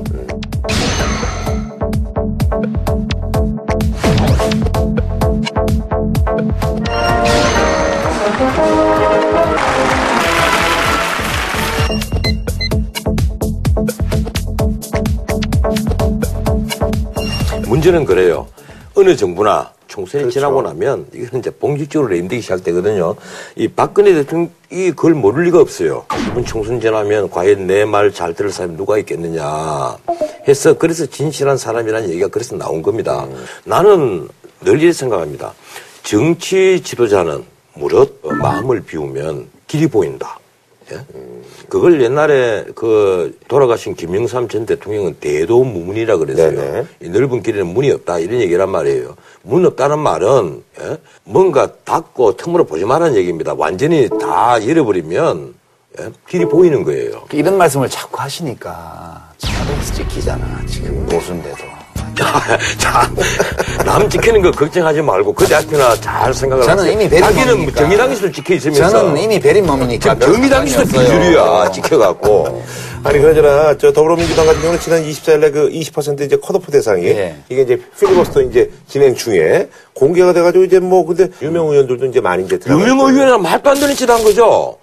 문제는 17.80 18.04
그래요. 18.04 18.46
어느 18.94 19.16
정부나 19.16 19.72
총선이 19.88 20.24
그렇죠. 20.24 20.34
지나고 20.38 20.60
나면 20.60 21.06
이거는 21.14 21.38
이제 21.40 21.50
본격적으로 21.50 22.10
레임되기 22.10 22.42
시작되거든요. 22.42 23.16
이 23.56 23.68
박근혜 23.68 24.12
대통령이 24.12 24.90
그걸 24.94 25.14
모를 25.14 25.44
리가 25.44 25.58
없어요. 25.60 26.04
이번 26.28 26.44
총선 26.44 26.78
지나면 26.80 27.30
과연 27.30 27.66
내 27.66 27.86
말 27.86 28.12
잘 28.12 28.34
들을 28.34 28.50
사람이 28.52 28.76
누가 28.76 28.98
있겠느냐 28.98 29.96
해서 30.46 30.74
그래서 30.74 31.06
진실한 31.06 31.56
사람이라는 31.56 32.10
얘기가 32.10 32.28
그래서 32.28 32.54
나온 32.56 32.82
겁니다. 32.82 33.26
나는 33.64 34.28
늘 34.60 34.74
이렇게 34.74 34.92
생각합니다. 34.92 35.54
정치 36.02 36.82
지도자는 36.84 37.44
무릇 37.74 38.20
어, 38.22 38.28
마음을 38.34 38.82
비우면 38.82 39.48
길이 39.66 39.86
보인다. 39.86 40.38
예? 40.92 40.98
그걸 41.70 42.02
옛날에 42.02 42.64
그 42.74 43.38
돌아가신 43.48 43.94
김영삼 43.94 44.48
전 44.48 44.66
대통령은 44.66 45.16
대도무문이라 45.20 46.16
그랬어요. 46.18 46.50
네네. 46.50 46.86
이 47.02 47.08
넓은 47.08 47.42
길에는 47.42 47.68
문이 47.68 47.90
없다 47.92 48.18
이런 48.18 48.40
얘기란 48.40 48.68
말이에요. 48.68 49.16
문 49.42 49.64
없다는 49.64 50.00
말은 50.00 50.62
예? 50.82 50.98
뭔가 51.24 51.72
닫고 51.84 52.36
틈으로 52.36 52.64
보지 52.64 52.84
말라는 52.84 53.16
얘기입니다. 53.16 53.54
완전히 53.56 54.08
다 54.20 54.58
열어버리면 54.66 55.54
예? 56.00 56.10
길이 56.28 56.44
보이는 56.44 56.82
거예요. 56.82 57.22
이런 57.32 57.56
말씀을 57.56 57.88
자꾸 57.88 58.20
하시니까 58.20 59.32
차도에서 59.38 59.94
찍히잖아 59.94 60.66
지금 60.66 61.06
노수인데도. 61.06 61.79
자, 62.78 63.11
남 63.84 64.09
지키는 64.09 64.42
거 64.42 64.51
걱정하지 64.51 65.01
말고 65.03 65.32
그대 65.32 65.55
앞에나 65.55 65.96
잘 66.01 66.32
생각을 66.32 66.64
저는 66.64 66.78
하세요. 66.80 66.92
이미 66.92 67.09
베리 67.09 67.20
자기는 67.22 67.46
뭐 67.46 67.55
몸이니까. 67.57 67.80
정의당에서도 67.80 68.32
지켜 68.32 68.55
있으면서 68.55 68.88
저는 68.90 69.16
이미 69.22 69.40
베린 69.40 69.66
몸이니까 69.66 70.14
별 70.14 70.34
상관이 70.34 70.66
비주류야. 70.86 71.70
지켜갖고 71.72 72.62
아니 73.03 73.18
그러잖아 73.18 73.74
저 73.78 73.90
더불어민주당 73.92 74.44
같은 74.46 74.61
경우는 74.61 74.80
지난 74.80 75.03
24일에 75.03 75.53
그 75.53 75.70
20% 75.70 76.20
이제 76.20 76.36
컷오프 76.36 76.70
대상이 76.70 77.07
예. 77.07 77.36
이게 77.48 77.62
이제 77.62 77.80
필리버스터 77.98 78.42
이제 78.42 78.70
진행 78.86 79.14
중에 79.14 79.68
공개가 79.94 80.32
돼가지고 80.34 80.64
이제 80.64 80.78
뭐 80.78 81.05
근데 81.07 81.28
유명 81.40 81.68
의원들도 81.70 82.05
이제 82.07 82.20
많이 82.20 82.44
이제 82.44 82.59
들어가 82.59 82.78
유명. 82.80 82.98
의원이랑 83.01 83.40
말도 83.42 83.70
안 83.70 83.80
되는 83.80 83.94
짓 83.94 84.09
한 84.11 84.22
거죠. 84.22 84.76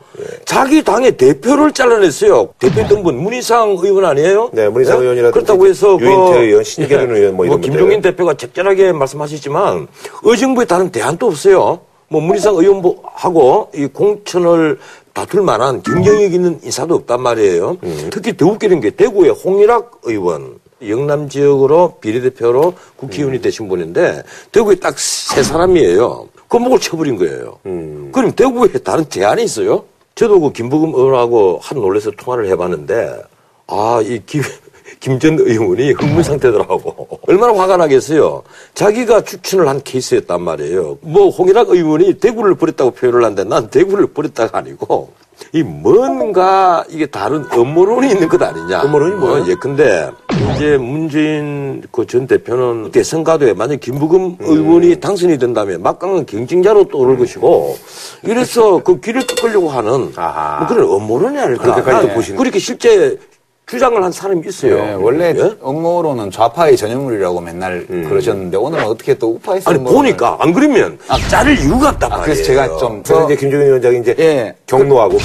자기 0.46 0.84
당의 0.84 1.16
대표를 1.18 1.72
잘라냈어요. 1.74 2.50
대표했던 2.60 3.04
분 3.04 3.18
문희상 3.18 3.78
의원 3.82 4.06
아니에요? 4.06 4.50
네, 4.54 4.68
문희상 4.70 5.00
의원이라든지 5.02 5.34
그렇다고 5.34 5.68
해서 5.68 5.98
유인태 6.00 6.40
의원, 6.42 6.64
신계륜 6.64 7.16
의원 7.16 7.36
뭐 7.36 7.46
이런 7.46 7.62
김종인 7.62 7.90
분들. 7.96 8.12
대표가 8.12 8.34
적절하게 8.36 8.94
말씀하셨지만 8.94 9.88
의정부에 10.24 10.66
다른 10.66 10.90
대안도 10.92 11.28
없어요. 11.28 11.80
뭐 12.10 12.22
문희상 12.22 12.56
의원하고 12.56 13.70
이 13.76 13.86
공천을 13.88 14.80
다툴 15.14 15.42
만한 15.42 15.82
경쟁력 15.84 16.34
있는 16.34 16.60
인사도 16.64 16.96
없단 16.96 17.22
말이에요. 17.22 17.78
음. 17.84 18.10
특히 18.12 18.36
더 18.38 18.48
웃기는 18.48 18.80
게 18.82 18.92
대구의 18.92 19.32
홍일학 19.32 19.92
의원. 20.04 20.60
영남 20.88 21.28
지역으로 21.28 21.96
비례대표로 22.02 22.76
국회의원이 22.98 23.42
되신 23.42 23.68
분인데 23.68 24.22
대구에 24.52 24.76
딱 24.76 24.94
세 25.00 25.42
사람이에요. 25.42 26.28
그목을 26.48 26.80
쳐버린 26.80 27.18
거예요. 27.18 27.58
음. 27.66 28.12
그럼 28.14 28.32
대구에 28.32 28.68
다른 28.84 29.04
대안이 29.06 29.44
있어요? 29.44 29.84
저도 30.18 30.40
그 30.42 30.52
김부금 30.52 30.96
의원하고 30.96 31.60
한 31.62 31.80
놀래서 31.80 32.10
통화를 32.12 32.48
해봤는데 32.50 33.22
아 33.68 34.02
이 34.02 34.20
김 34.26 34.42
김전 35.00 35.38
의원이 35.40 35.92
흥분 35.92 36.24
상태더라고. 36.24 37.20
얼마나 37.28 37.54
화가 37.54 37.78
나겠어요. 37.78 38.42
자기가 38.74 39.22
추천을 39.22 39.68
한 39.68 39.80
케이스였단 39.84 40.42
말이에요. 40.42 40.98
뭐 41.02 41.30
홍일학 41.30 41.70
의원이 41.70 42.16
대구를 42.16 42.56
버렸다고 42.56 42.92
표현을 42.92 43.24
하는데 43.24 43.44
난 43.44 43.70
대구를 43.70 44.08
버렸다가 44.08 44.58
아니고 44.58 45.12
이 45.54 45.64
뭔가 45.64 46.84
이게 46.90 47.06
다른 47.06 47.46
음모론이 47.54 48.10
있는 48.10 48.28
것 48.28 48.42
아니냐. 48.42 48.84
음모론이 48.84 49.16
뭐예요? 49.16 49.44
어, 49.44 49.48
예, 49.48 49.56
근데 49.56 50.10
이제 50.56 50.78
문재인 50.78 51.84
그 51.92 52.06
전 52.08 52.26
대표는 52.28 52.92
대선 52.92 53.24
가도에 53.24 53.54
만약 53.54 53.80
김부금 53.80 54.22
음. 54.22 54.38
의원이 54.40 55.00
당선이 55.00 55.38
된다면 55.38 55.82
막강한 55.84 56.26
경쟁자로 56.26 56.86
떠오를 56.86 57.18
것이고 57.18 57.78
이래서 58.24 58.82
그 58.84 59.00
길을 59.00 59.28
뚫으려고 59.28 59.70
하는 59.70 60.12
아하. 60.16 60.60
뭐 60.60 60.68
그런 60.68 60.90
음모론이 60.90 61.38
아닐까. 61.38 61.64
그렇게까지도 61.64 62.08
난 62.08 62.16
보시는 62.16 62.38
그렇게 62.38 62.60
실제 62.60 63.18
주장을 63.68 64.02
한 64.02 64.14
사람이 64.14 64.48
있어요. 64.48 64.76
네, 64.78 64.94
원래 64.94 65.34
예? 65.38 65.58
업무로는 65.62 66.32
좌파의 66.32 66.78
전유물이라고 66.78 67.42
맨날 67.42 67.86
그러셨는데 67.86 68.56
오늘은 68.56 68.86
어떻게 68.86 69.14
또 69.16 69.32
우파에서 69.34 69.70
아니 69.70 69.84
보니까 69.84 70.38
안 70.40 70.54
그러면 70.54 70.98
자를 71.30 71.60
이유가 71.60 71.90
없단 71.90 72.14
아, 72.14 72.18
말이에요. 72.18 72.24
그래서 72.24 72.44
제가 72.44 72.78
좀 72.78 73.04
그래서 73.04 73.26
이제 73.26 73.36
김종인 73.36 73.68
위원장이 73.68 74.00
이제 74.00 74.16
예. 74.20 74.56
경로하고 74.68 75.18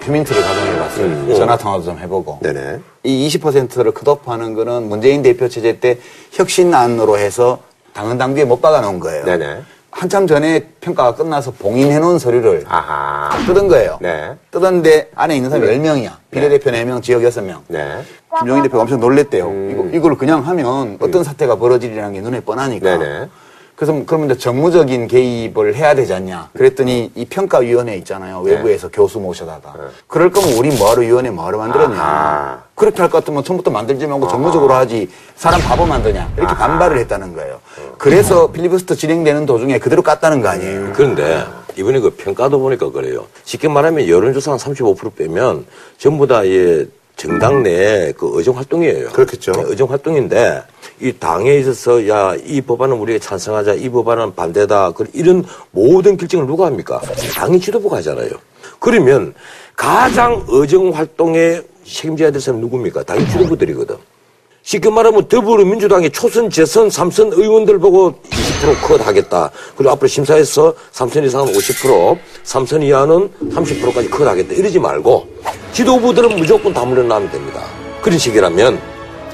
휴민트를 0.00 0.42
가동해봤어요. 0.42 1.34
전화 1.34 1.58
통화도 1.58 1.84
좀 1.84 1.98
해보고. 1.98 2.38
네네. 2.40 2.78
이 3.02 3.28
20%를 3.28 3.92
컷오프하는 3.92 4.54
거는 4.54 4.88
문재인 4.88 5.20
대표 5.20 5.46
체제 5.46 5.78
때 5.78 5.98
혁신안으로 6.32 7.18
해서 7.18 7.58
당헌 7.92 8.16
당규에 8.16 8.46
못 8.46 8.62
박아놓은 8.62 8.98
거예요. 8.98 9.26
네네. 9.26 9.60
한참 9.92 10.26
전에 10.26 10.64
평가가 10.80 11.14
끝나서 11.14 11.52
봉인해 11.52 11.98
놓은 12.00 12.18
서류를 12.18 12.64
아하. 12.66 13.30
뜯은 13.46 13.68
거예요. 13.68 13.98
네. 14.00 14.34
뜯었는데 14.50 15.10
안에 15.14 15.36
있는 15.36 15.50
사람이 15.50 15.68
10명이야. 15.68 16.10
비례대표 16.30 16.70
4명, 16.70 17.02
지역 17.02 17.20
6명. 17.22 17.58
네. 17.68 18.02
김종인 18.38 18.62
대표가 18.62 18.82
엄청 18.82 18.98
놀랬대요. 19.00 19.52
이거, 19.70 19.84
이걸 19.92 20.16
그냥 20.16 20.40
하면 20.46 20.96
어떤 21.00 21.22
사태가 21.22 21.56
벌어지리라는 21.56 22.14
게 22.14 22.20
눈에 22.22 22.40
뻔하니까. 22.40 22.98
네네. 22.98 23.28
그래서 23.76 24.02
그러면 24.06 24.30
이제 24.30 24.38
정무적인 24.38 25.08
개입을 25.08 25.74
해야 25.74 25.94
되지 25.94 26.14
않냐. 26.14 26.48
그랬더니 26.54 27.12
이 27.14 27.24
평가위원회 27.26 27.96
있잖아요. 27.98 28.40
외부에서 28.40 28.88
교수 28.88 29.20
모셔다가. 29.20 29.74
그럴 30.06 30.30
거면 30.30 30.54
우리 30.54 30.74
뭐하러 30.76 31.02
위원회 31.02 31.30
뭐하러 31.30 31.58
만들었냐. 31.58 32.00
아하. 32.00 32.61
그렇게 32.82 33.00
할 33.00 33.08
것 33.08 33.18
같으면 33.18 33.44
처음부터 33.44 33.70
만들지 33.70 34.08
말고 34.08 34.26
정무적으로 34.26 34.74
하지. 34.74 35.08
사람 35.36 35.60
바보 35.60 35.86
만드냐. 35.86 36.32
이렇게 36.36 36.52
반발을 36.52 36.98
했다는 36.98 37.32
거예요. 37.34 37.60
그래서 37.96 38.50
필리버스터 38.50 38.96
진행되는 38.96 39.46
도중에 39.46 39.78
그대로 39.78 40.02
깠다는 40.02 40.42
거 40.42 40.48
아니에요. 40.48 40.90
그런데 40.92 41.44
이번에 41.76 42.00
그 42.00 42.10
평가도 42.10 42.58
보니까 42.58 42.90
그래요. 42.90 43.26
쉽게 43.44 43.68
말하면 43.68 44.08
여론조사 44.08 44.50
한 44.52 44.58
35% 44.58 45.14
빼면 45.14 45.64
전부 45.96 46.26
다 46.26 46.44
예, 46.44 46.84
정당 47.14 47.62
내그 47.62 48.32
의정 48.34 48.56
활동이에요. 48.56 49.10
그렇겠죠. 49.10 49.52
네, 49.52 49.62
의정 49.66 49.88
활동인데 49.88 50.64
이 51.00 51.12
당에 51.12 51.54
있어서 51.58 52.08
야 52.08 52.34
이 52.44 52.60
법안은 52.62 52.96
우리가 52.96 53.20
찬성하자, 53.24 53.74
이 53.74 53.88
법안은 53.90 54.34
반대다. 54.34 54.90
그 54.90 55.06
이런 55.12 55.44
모든 55.70 56.16
결정을 56.16 56.46
누가 56.48 56.66
합니까? 56.66 57.00
당의 57.36 57.60
지도부가 57.60 57.98
하잖아요. 57.98 58.30
그러면 58.80 59.34
가장 59.76 60.44
의정 60.48 60.90
활동에 60.90 61.60
책임져야 61.84 62.30
될 62.30 62.40
사람은 62.40 62.60
누굽니까? 62.62 63.02
당의 63.04 63.28
지도부들이거든. 63.30 63.96
쉽게 64.62 64.90
말하면 64.90 65.26
더불어민주당의 65.26 66.10
초선, 66.10 66.48
재선, 66.48 66.88
삼선 66.88 67.32
의원들 67.32 67.78
보고 67.78 68.12
20%컷 68.30 69.04
하겠다. 69.06 69.50
그리고 69.76 69.90
앞으로 69.90 70.06
심사에서 70.06 70.72
3선 70.92 71.24
이상은 71.24 71.52
50%, 71.52 72.18
3선 72.44 72.82
이하는 72.84 73.28
30%까지 73.50 74.08
컷 74.08 74.26
하겠다. 74.26 74.54
이러지 74.54 74.78
말고 74.78 75.26
지도부들은 75.72 76.36
무조건 76.36 76.72
다 76.72 76.84
물러나면 76.84 77.30
됩니다. 77.30 77.64
그런 78.02 78.18
식이라면, 78.18 78.80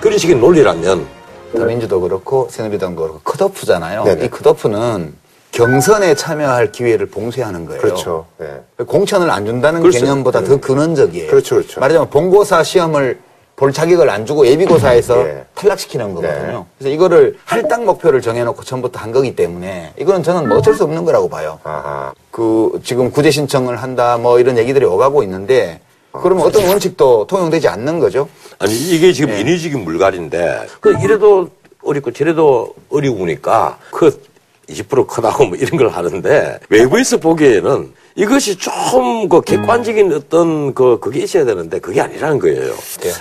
그런 0.00 0.16
식의 0.16 0.36
논리라면 0.36 1.06
더민주도 1.52 2.00
그렇고 2.00 2.48
새누리당도 2.50 3.00
그렇고 3.02 3.20
컷오프잖아요. 3.24 4.04
네네. 4.04 4.24
이 4.24 4.28
컷오프는 4.30 5.14
경선에 5.52 6.14
참여할 6.14 6.72
기회를 6.72 7.06
봉쇄하는 7.06 7.64
거예요. 7.66 7.80
그렇죠. 7.80 8.26
예. 8.40 8.84
공천을 8.84 9.30
안 9.30 9.46
준다는 9.46 9.82
글쎄요. 9.82 10.02
개념보다 10.02 10.44
더 10.44 10.60
근원적이에요. 10.60 11.30
그렇죠, 11.30 11.56
그렇죠. 11.56 11.80
말하자면 11.80 12.10
본고사 12.10 12.62
시험을 12.62 13.18
볼 13.56 13.72
자격을 13.72 14.08
안 14.08 14.24
주고 14.24 14.46
예비고사에서 14.46 15.18
예. 15.20 15.44
탈락시키는 15.56 16.14
거거든요. 16.14 16.58
네. 16.58 16.64
그래서 16.78 16.94
이거를 16.94 17.38
할당 17.44 17.86
목표를 17.86 18.20
정해놓고 18.20 18.62
처음부터 18.62 19.00
한 19.00 19.10
거기 19.10 19.34
때문에 19.34 19.94
이거는 19.98 20.22
저는 20.22 20.48
뭐 20.48 20.58
어쩔 20.58 20.74
수 20.74 20.84
없는 20.84 21.04
거라고 21.04 21.28
봐요. 21.28 21.58
아하. 21.64 22.12
그 22.30 22.78
지금 22.84 23.10
구제 23.10 23.32
신청을 23.32 23.76
한다 23.76 24.16
뭐 24.16 24.38
이런 24.38 24.58
얘기들이 24.58 24.84
오가고 24.84 25.24
있는데 25.24 25.80
그러면 26.12 26.46
어떤 26.46 26.68
원칙도 26.68 27.26
통용되지 27.26 27.66
않는 27.66 27.98
거죠. 27.98 28.28
아니 28.60 28.72
이게 28.72 29.12
지금 29.12 29.34
인위적인 29.34 29.82
물갈인데 29.82 30.66
그 30.80 30.96
이래도 31.02 31.48
어렵고 31.82 32.12
저래도 32.12 32.74
어려우니까 32.90 33.78
그 33.90 34.22
20% 34.70 35.06
크다고 35.06 35.46
뭐 35.46 35.56
이런 35.56 35.76
걸 35.78 35.88
하는데 35.88 36.58
외부에서 36.68 37.16
보기에는 37.18 37.92
이것이 38.16 38.56
좀 38.58 39.28
그 39.28 39.40
객관적인 39.42 40.12
어떤 40.12 40.74
그 40.74 40.98
그게 41.00 41.20
있어야 41.20 41.44
되는데 41.44 41.78
그게 41.78 42.00
아니라는 42.00 42.38
거예요. 42.38 42.72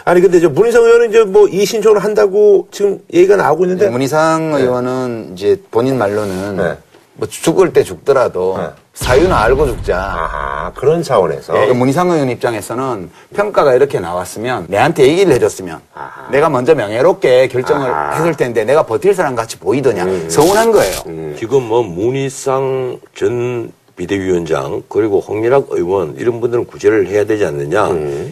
아니 0.06 0.22
근데 0.22 0.40
저 0.40 0.50
문희상 0.50 0.84
의원은 0.84 1.10
이제 1.10 1.24
뭐 1.24 1.48
이 1.48 1.66
신청을 1.66 2.04
한다고 2.04 2.68
지금 2.72 3.00
얘기가 3.14 3.36
나오고 3.36 3.64
있는데 3.66 3.90
문희상 3.90 4.54
의원은 4.56 5.32
이제 5.34 5.62
본인 5.72 5.98
말로는 5.98 6.58
네. 6.58 6.78
뭐 7.18 7.28
죽을 7.28 7.74
때 7.74 7.84
죽더라도 7.84 8.58
네. 8.60 8.70
사유는 8.94 9.32
알고 9.32 9.68
죽자. 9.68 9.98
아하 9.98 10.72
그런 10.76 11.02
차원에서 11.04 11.68
예, 11.68 11.74
문희상 11.74 12.10
의원 12.12 12.30
입장에서는 12.30 13.10
평가가 13.36 13.74
이렇게 13.74 14.00
나왔으면 14.00 14.66
내한테 14.70 15.08
얘기를 15.08 15.34
해줬으면 15.34 15.80
아하. 15.94 16.30
내가 16.32 16.50
먼저 16.50 16.74
명예롭게 16.76 17.48
결정을 17.48 17.90
아하. 17.90 18.16
했을 18.16 18.36
텐데 18.36 18.64
내가 18.66 18.84
버틸 18.84 19.14
사람 19.14 19.36
같이 19.36 19.58
보이더냐 19.58 20.30
서운한 20.30 20.72
거예요. 20.72 21.36
지금 21.38 21.64
뭐 21.64 21.84
문희상 21.84 23.00
전 23.16 23.72
비대위원장 23.98 24.84
그리고 24.88 25.20
홍민학 25.20 25.66
의원 25.72 26.16
이런 26.18 26.40
분들은 26.40 26.66
구제를 26.68 27.08
해야 27.08 27.26
되지 27.26 27.44
않느냐 27.46 27.90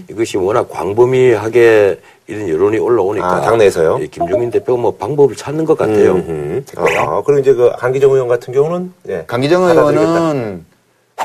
이것이 0.09 0.37
워낙 0.37 0.69
광범위하게 0.69 1.99
이런 2.27 2.49
여론이 2.49 2.77
올라오니까 2.79 3.27
아, 3.27 3.41
당내에서요? 3.41 3.99
이 4.01 4.07
김종인 4.07 4.49
대표가 4.49 4.81
뭐 4.81 4.95
방법을 4.95 5.35
찾는 5.35 5.65
것 5.65 5.77
같아요. 5.77 6.13
음. 6.13 6.65
아, 6.77 7.21
그리고 7.25 7.39
이제 7.39 7.53
그 7.53 7.71
강기정 7.77 8.11
의원 8.11 8.27
같은 8.27 8.53
경우는 8.53 8.93
예. 9.09 9.23
강기정 9.27 9.61
받아들이겠다. 9.63 10.11
의원은 10.11 10.65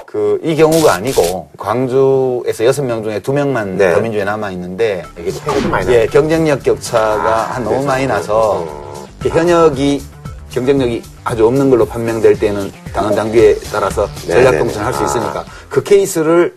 그 0.06 0.40
이 0.42 0.56
경우가 0.56 0.94
아니고 0.94 1.48
광주에서 1.56 2.64
여섯 2.64 2.82
명 2.82 3.02
중에 3.02 3.20
두 3.20 3.32
명만 3.32 3.76
네. 3.76 3.92
더민주에 3.94 4.24
남아 4.24 4.50
있는데 4.52 5.02
이게 5.18 5.30
차이가 5.30 5.60
좀 5.60 5.70
많이 5.70 5.86
나. 5.86 5.92
예, 5.92 6.06
경쟁력 6.06 6.62
격차가 6.62 7.42
한 7.44 7.64
너무 7.64 7.84
많이 7.84 8.06
나서 8.06 8.66
현역이 9.22 10.02
경쟁력이 10.50 11.02
아주 11.24 11.46
없는 11.46 11.70
걸로 11.70 11.86
판명될 11.86 12.38
때는 12.38 12.70
당헌 12.92 13.14
당규에 13.14 13.56
따라서 13.72 14.08
전략 14.26 14.42
네네네. 14.44 14.58
동선 14.58 14.84
할수 14.84 15.02
아. 15.02 15.06
있으니까 15.06 15.44
그 15.68 15.82
케이스를 15.82 16.54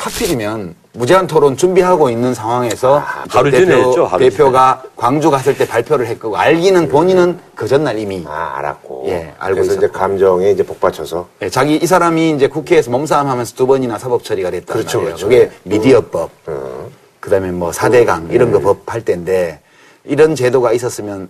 하필이면 0.00 0.74
무제한 0.92 1.26
토론 1.26 1.56
준비하고 1.56 2.08
있는 2.10 2.34
상황에서 2.34 3.02
하루 3.28 3.50
전에 3.50 3.74
했죠, 3.82 4.04
하루 4.06 4.22
대표가 4.30 4.82
광주 4.96 5.30
갔을 5.30 5.56
때 5.56 5.66
발표를 5.66 6.06
했고 6.06 6.36
알기는 6.36 6.88
본인은 6.88 7.40
그 7.56 7.66
전날 7.66 7.98
이미 7.98 8.22
아 8.28 8.54
알았고. 8.58 9.04
예, 9.08 9.32
알고 9.38 9.54
그래서 9.56 9.72
이제 9.74 9.86
있었고. 9.86 9.98
감정에 9.98 10.50
이제 10.50 10.62
복받쳐서 10.62 11.26
예, 11.42 11.48
자기 11.48 11.76
이 11.76 11.86
사람이 11.86 12.30
이제 12.32 12.46
국회에서 12.46 12.90
몸싸움하면서 12.92 13.56
두 13.56 13.66
번이나 13.66 13.98
사법 13.98 14.22
처리가 14.22 14.50
됐단 14.52 14.76
그렇죠, 14.76 14.98
말이에요. 14.98 15.16
그렇죠. 15.16 15.28
그게 15.28 15.50
미디어법, 15.64 16.30
어. 16.46 16.88
그다음에 17.18 17.50
뭐 17.50 17.72
사대강 17.72 18.28
이런 18.30 18.52
거 18.52 18.60
법 18.60 18.82
할 18.86 19.00
때인데 19.00 19.60
이런 20.04 20.34
제도가 20.34 20.72
있었으면 20.72 21.28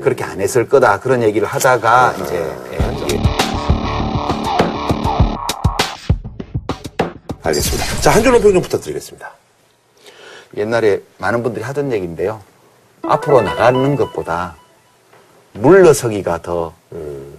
그렇게 0.00 0.24
안 0.24 0.40
했을 0.40 0.68
거다 0.68 1.00
그런 1.00 1.22
얘기를 1.22 1.46
하다가 1.46 2.14
이제 2.22 2.36
예, 2.72 2.78
알겠습니다. 7.42 8.00
자 8.00 8.10
한 8.12 8.22
줄로 8.22 8.40
평좀 8.40 8.62
부탁드리겠습니다. 8.62 9.30
옛날에 10.56 11.00
많은 11.18 11.42
분들이 11.42 11.62
하던 11.64 11.92
얘기인데요. 11.92 12.40
앞으로 13.02 13.42
나가는 13.42 13.96
것보다 13.96 14.56
물러서기가 15.52 16.40
더 16.42 16.72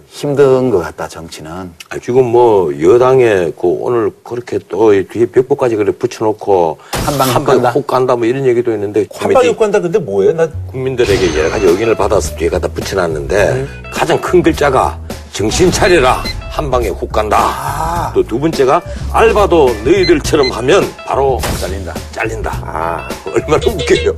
힘든 0.08 0.70
것 0.70 0.78
같다 0.78 1.08
정치는. 1.08 1.50
아, 1.90 1.98
지금 2.02 2.24
뭐 2.26 2.70
여당에 2.80 3.52
그 3.58 3.62
오늘 3.62 4.10
그렇게 4.22 4.58
또이 4.68 5.06
뒤에 5.08 5.26
벽보까지 5.26 5.76
그래 5.76 5.92
붙여놓고 5.92 6.78
한 6.92 7.18
방에 7.18 7.32
한 7.32 7.44
간다? 7.44 7.70
훅 7.70 7.86
간다 7.86 8.16
뭐 8.16 8.26
이런 8.26 8.46
얘기도 8.46 8.72
있는데 8.72 9.06
한방에 9.14 9.54
간다 9.54 9.80
근데 9.80 9.98
뭐예요? 9.98 10.32
나 10.32 10.48
국민들에게 10.70 11.38
여러 11.38 11.50
가지 11.50 11.66
의견을 11.66 11.94
받아서 11.96 12.34
뒤에 12.36 12.48
갖다 12.48 12.68
붙여놨는데 12.68 13.66
가장 13.92 14.20
큰 14.20 14.42
글자가 14.42 14.98
정신 15.32 15.70
차려라 15.70 16.22
한 16.50 16.70
방에 16.70 16.88
훅 16.88 17.12
간다. 17.12 18.10
또 18.14 18.22
두 18.22 18.38
번째가 18.40 18.80
알바도 19.12 19.66
너희들처럼 19.84 20.50
하면 20.50 20.84
바로 21.06 21.38
잘린다. 21.60 21.92
잘린다. 22.12 22.50
아. 22.64 23.08
얼마나 23.26 23.56
웃겨요. 23.66 24.14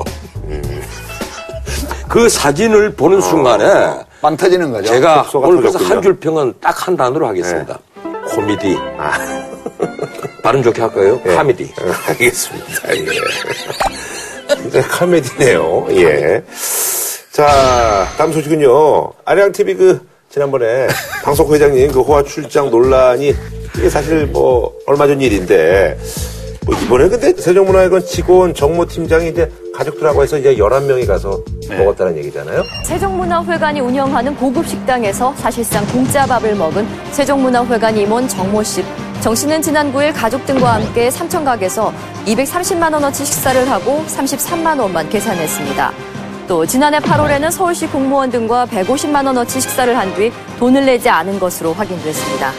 그 2.09 2.29
사진을 2.29 2.95
보는 2.95 3.21
순간에 3.21 4.07
빵 4.21 4.37
터지는 4.37 4.71
거죠. 4.73 4.89
제가 4.89 5.29
오늘 5.35 5.59
그래서. 5.63 5.79
한 5.79 6.03
줄 6.03 6.19
평은 6.19 6.55
딱 6.61 6.87
한 6.89 6.97
단어로 6.97 7.27
하겠습니다. 7.29 7.79
코미디. 8.31 8.77
발음 10.43 10.63
좋게 10.63 10.81
할까요? 10.83 11.21
예. 11.27 11.35
카미디. 11.35 11.65
어, 11.81 11.85
알겠습니다. 12.09 12.97
예. 12.97 14.55
진짜 14.57 14.83
카메디네요. 14.83 15.87
예. 15.91 16.43
자, 17.33 18.07
다음 18.17 18.33
소식은요. 18.33 19.13
아리랑TV 19.25 19.75
그, 19.75 20.01
지난번에 20.31 20.89
방송 21.23 21.53
회장님 21.53 21.93
그 21.93 22.01
호화 22.01 22.23
출장 22.23 22.71
논란이 22.71 23.35
이게 23.77 23.89
사실 23.91 24.27
뭐 24.27 24.73
얼마 24.87 25.07
전 25.07 25.21
일인데 25.21 25.99
뭐 26.67 26.75
이번에 26.77 27.09
근데 27.09 27.33
세종문화회관 27.41 28.05
직원 28.05 28.53
정모 28.55 28.87
팀장이 28.87 29.29
이제 29.31 29.51
가족들하고 29.83 30.23
해서 30.25 30.37
이제 30.39 30.57
11명이 30.57 31.07
가서 31.07 31.41
먹었다는 31.69 32.17
얘기잖아요. 32.19 32.65
세종문화회관이 32.85 33.81
운영하는 33.81 34.35
고급 34.37 34.67
식당에서 34.67 35.33
사실상 35.37 35.87
공짜 35.87 36.27
밥을 36.27 36.57
먹은 36.57 36.87
세종문화회관 37.13 37.97
임원 37.97 38.27
정모 38.27 38.63
씨. 38.65 38.85
정 39.21 39.35
씨는 39.35 39.63
지난 39.63 39.93
9일 39.93 40.13
가족 40.15 40.45
등과 40.47 40.75
함께 40.75 41.11
삼청각에서 41.11 41.93
230만 42.27 42.93
원어치 42.93 43.25
식사를 43.25 43.71
하고 43.71 44.05
33만 44.09 44.81
원만 44.81 45.09
계산했습니다. 45.09 45.93
또 46.49 46.65
지난해 46.67 46.99
8월에는 46.99 47.51
서울시 47.51 47.87
공무원 47.87 48.31
등과 48.31 48.67
150만 48.67 49.27
원어치 49.27 49.61
식사를 49.61 49.97
한 49.97 50.15
뒤 50.15 50.33
돈을 50.59 50.87
내지 50.87 51.09
않은 51.09 51.39
것으로 51.39 51.73
확인됐습니다. 51.75 52.53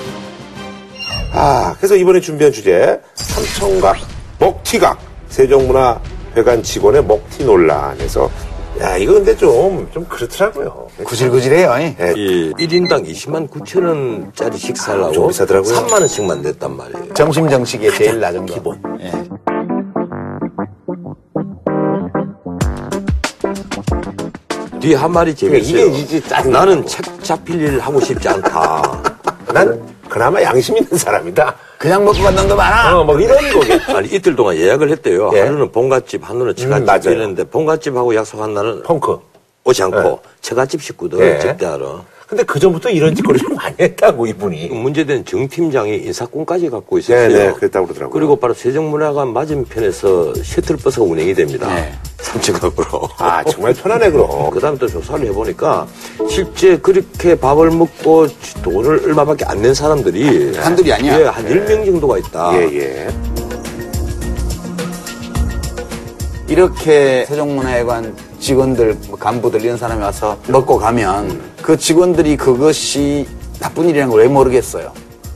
아, 1.33 1.75
그래서 1.77 1.95
이번에 1.95 2.19
준비한 2.21 2.53
주제 2.53 2.99
삼청각 3.15 3.97
먹튀각 4.39 4.99
세종문화 5.29 5.99
회관 6.35 6.61
직원의 6.63 7.03
먹튀 7.05 7.43
논란에서 7.45 8.29
야 8.81 8.95
이거 8.97 9.13
근데 9.13 9.35
좀 9.35 9.87
좀 9.91 10.05
그렇더라고요. 10.05 10.87
구질구질해요. 11.03 11.73
이. 11.79 11.95
예, 11.99 12.13
이 12.15 12.51
1인당 12.53 13.05
20만 13.09 13.49
9천 13.49 13.85
원짜리 13.85 14.57
식사를 14.57 14.99
아, 15.01 15.05
하고 15.05 15.13
좀 15.13 15.27
비싸더라고요. 15.27 15.73
3만 15.75 15.91
원씩만 15.93 16.41
냈단 16.41 16.77
말이에요. 16.77 17.13
점심 17.13 17.49
정식의 17.49 17.91
제일 17.95 18.19
낮은 18.19 18.45
거. 18.45 18.53
기본. 18.53 18.81
예. 19.01 19.11
뒤에 24.79 24.95
한 24.95 25.11
말이 25.11 25.35
재밌어요. 25.35 25.73
그러니까 25.73 25.97
이게 25.97 26.17
이제 26.17 26.27
짜증나. 26.27 26.59
나는 26.59 26.85
책 26.85 27.05
잡힐 27.23 27.61
일 27.61 27.79
하고 27.79 27.99
싶지 27.99 28.29
않다. 28.29 28.81
난 29.53 29.81
그나마 30.07 30.41
양심 30.41 30.77
있는 30.77 30.97
사람이다. 30.97 31.55
그냥 31.79 32.03
먹고 32.03 32.21
간 32.21 32.35
놈도 32.35 32.57
많아. 32.57 32.99
어, 32.99 33.03
뭐 33.05 33.17
이런 33.17 33.37
거게. 33.53 33.79
아니 33.93 34.09
이틀 34.09 34.35
동안 34.35 34.57
예약을 34.57 34.89
했대요. 34.91 35.31
예. 35.33 35.39
하루는 35.43 35.71
본갓집, 35.71 36.27
하루는 36.29 36.53
처갓집 36.53 36.85
맞아요. 36.85 36.99
이랬는데 37.17 37.45
본갓집하고 37.45 38.13
약속한 38.15 38.53
날은 38.53 38.83
펑크. 38.83 39.17
오지 39.63 39.83
않고 39.83 39.97
예. 40.21 40.29
처갓집 40.41 40.81
식구들 40.83 41.19
예. 41.21 41.39
접대하러. 41.39 42.03
근데 42.29 42.43
그 42.43 42.59
전부터 42.59 42.91
이런 42.91 43.15
짓거리를 43.15 43.49
많이 43.55 43.75
했다고 43.79 44.27
이분이. 44.27 44.67
문제된 44.69 45.25
정 45.25 45.47
팀장이 45.47 45.97
인사권까지 45.97 46.69
갖고 46.69 46.99
있었어요. 46.99 47.27
네네 47.27 47.53
그랬다고 47.53 47.87
그러더라고요. 47.87 48.13
그리고 48.13 48.35
바로 48.35 48.53
세종문화관 48.53 49.33
맞은편에서 49.33 50.35
셔틀버스가 50.35 51.05
운행이 51.05 51.33
됩니다. 51.33 51.73
네. 51.73 51.91
삼층각으로. 52.19 53.09
아 53.17 53.43
정말 53.45 53.73
편하네 53.73 54.11
그럼. 54.11 54.49
그 54.51 54.59
다음에 54.59 54.77
또 54.77 54.87
조사를 54.87 55.25
해보니까 55.27 55.87
실제 56.29 56.77
그렇게 56.77 57.33
밥을 57.35 57.71
먹고 57.71 58.27
돈을 58.61 59.05
얼마밖에 59.05 59.45
안 59.45 59.59
낸 59.59 59.73
사람들이 59.73 60.55
한둘이 60.55 60.93
아니야. 60.93 61.19
예, 61.19 61.23
한 61.25 61.43
1명 61.45 61.85
정도가 61.85 62.17
있다. 62.19 62.51
예 62.61 62.77
예. 62.79 63.07
이렇게 66.47 67.25
세종문화회관 67.27 68.15
직원들, 68.39 68.97
뭐 69.09 69.17
간부들 69.17 69.61
이런 69.63 69.77
사람이 69.77 70.01
와서 70.01 70.37
먹고 70.47 70.77
가면 70.77 71.41
그 71.61 71.77
직원들이 71.77 72.37
그것이 72.37 73.27
나쁜 73.59 73.89
일이라는 73.89 74.11
걸 74.11 74.21
왜 74.21 74.27
모르겠어요. 74.27 74.91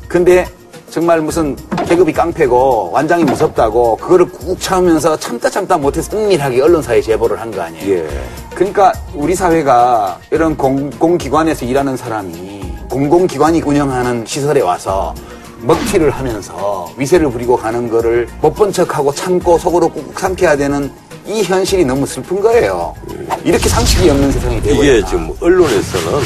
근데 0.07 0.45
정말 0.89 1.21
무슨 1.21 1.55
계급이 1.87 2.13
깡패고 2.13 2.91
완장이 2.93 3.23
무섭다고 3.23 3.97
그거를 3.97 4.27
꾹 4.29 4.59
참으면서 4.59 5.17
참다 5.17 5.49
참다 5.49 5.77
못해서 5.77 6.15
은밀하게 6.15 6.61
언론사에 6.61 7.01
제보를 7.01 7.39
한 7.41 7.51
거 7.51 7.61
아니에요. 7.61 7.97
예. 7.97 8.07
그러니까 8.53 8.93
우리 9.15 9.33
사회가 9.35 10.19
이런 10.31 10.55
공공기관에서 10.55 11.65
일하는 11.65 11.97
사람이 11.97 12.61
공공기관이 12.89 13.61
운영하는 13.63 14.23
시설에 14.27 14.61
와서 14.61 15.15
먹튀를 15.61 16.11
하면서 16.11 16.89
위세를 16.97 17.31
부리고 17.31 17.57
가는 17.57 17.89
거를 17.89 18.27
못 18.41 18.53
본 18.53 18.71
척하고 18.71 19.11
참고 19.13 19.57
속으로 19.57 19.89
꾹꾹 19.89 20.13
삼켜야 20.19 20.55
되는 20.55 20.91
이 21.25 21.41
현실이 21.43 21.85
너무 21.85 22.05
슬픈 22.05 22.39
거예요. 22.41 22.95
이렇게 23.43 23.69
상식이 23.69 24.09
없는 24.09 24.31
세상이 24.31 24.61
되고 24.61 24.83
이게. 24.83 25.03
지금 25.05 25.31
언론에서는 25.39 26.19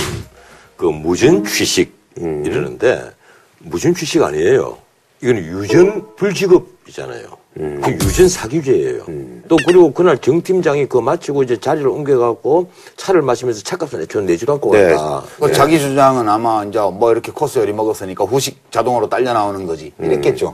그 0.75 0.85
무전 0.85 1.43
취식 1.45 1.95
이러는데 2.15 3.11
무전 3.59 3.93
취식 3.93 4.21
아니에요. 4.23 4.77
이건 5.21 5.37
유전 5.37 6.15
불지급이잖아요. 6.15 7.36
그 7.57 7.91
유전 7.91 8.29
사기죄예요. 8.29 9.03
또 9.47 9.57
그리고 9.65 9.91
그날 9.91 10.17
정 10.19 10.41
팀장이 10.41 10.85
그거 10.85 11.01
마치고 11.01 11.43
이제 11.43 11.57
자리를 11.57 11.87
옮겨갖고 11.87 12.69
차를 12.95 13.21
마시면서 13.21 13.63
차값을 13.63 13.99
내줘 13.99 14.21
내지도 14.21 14.53
않고 14.53 14.73
네. 14.73 14.93
갔다. 14.93 15.23
그 15.39 15.51
자기 15.51 15.79
주장은 15.79 16.29
아마 16.29 16.63
이제 16.65 16.79
뭐 16.79 17.11
이렇게 17.11 17.31
코스 17.31 17.59
요리 17.59 17.73
먹었으니까 17.73 18.25
후식 18.25 18.71
자동으로 18.71 19.09
딸려 19.09 19.33
나오는 19.33 19.65
거지. 19.65 19.91
이랬겠죠. 19.99 20.53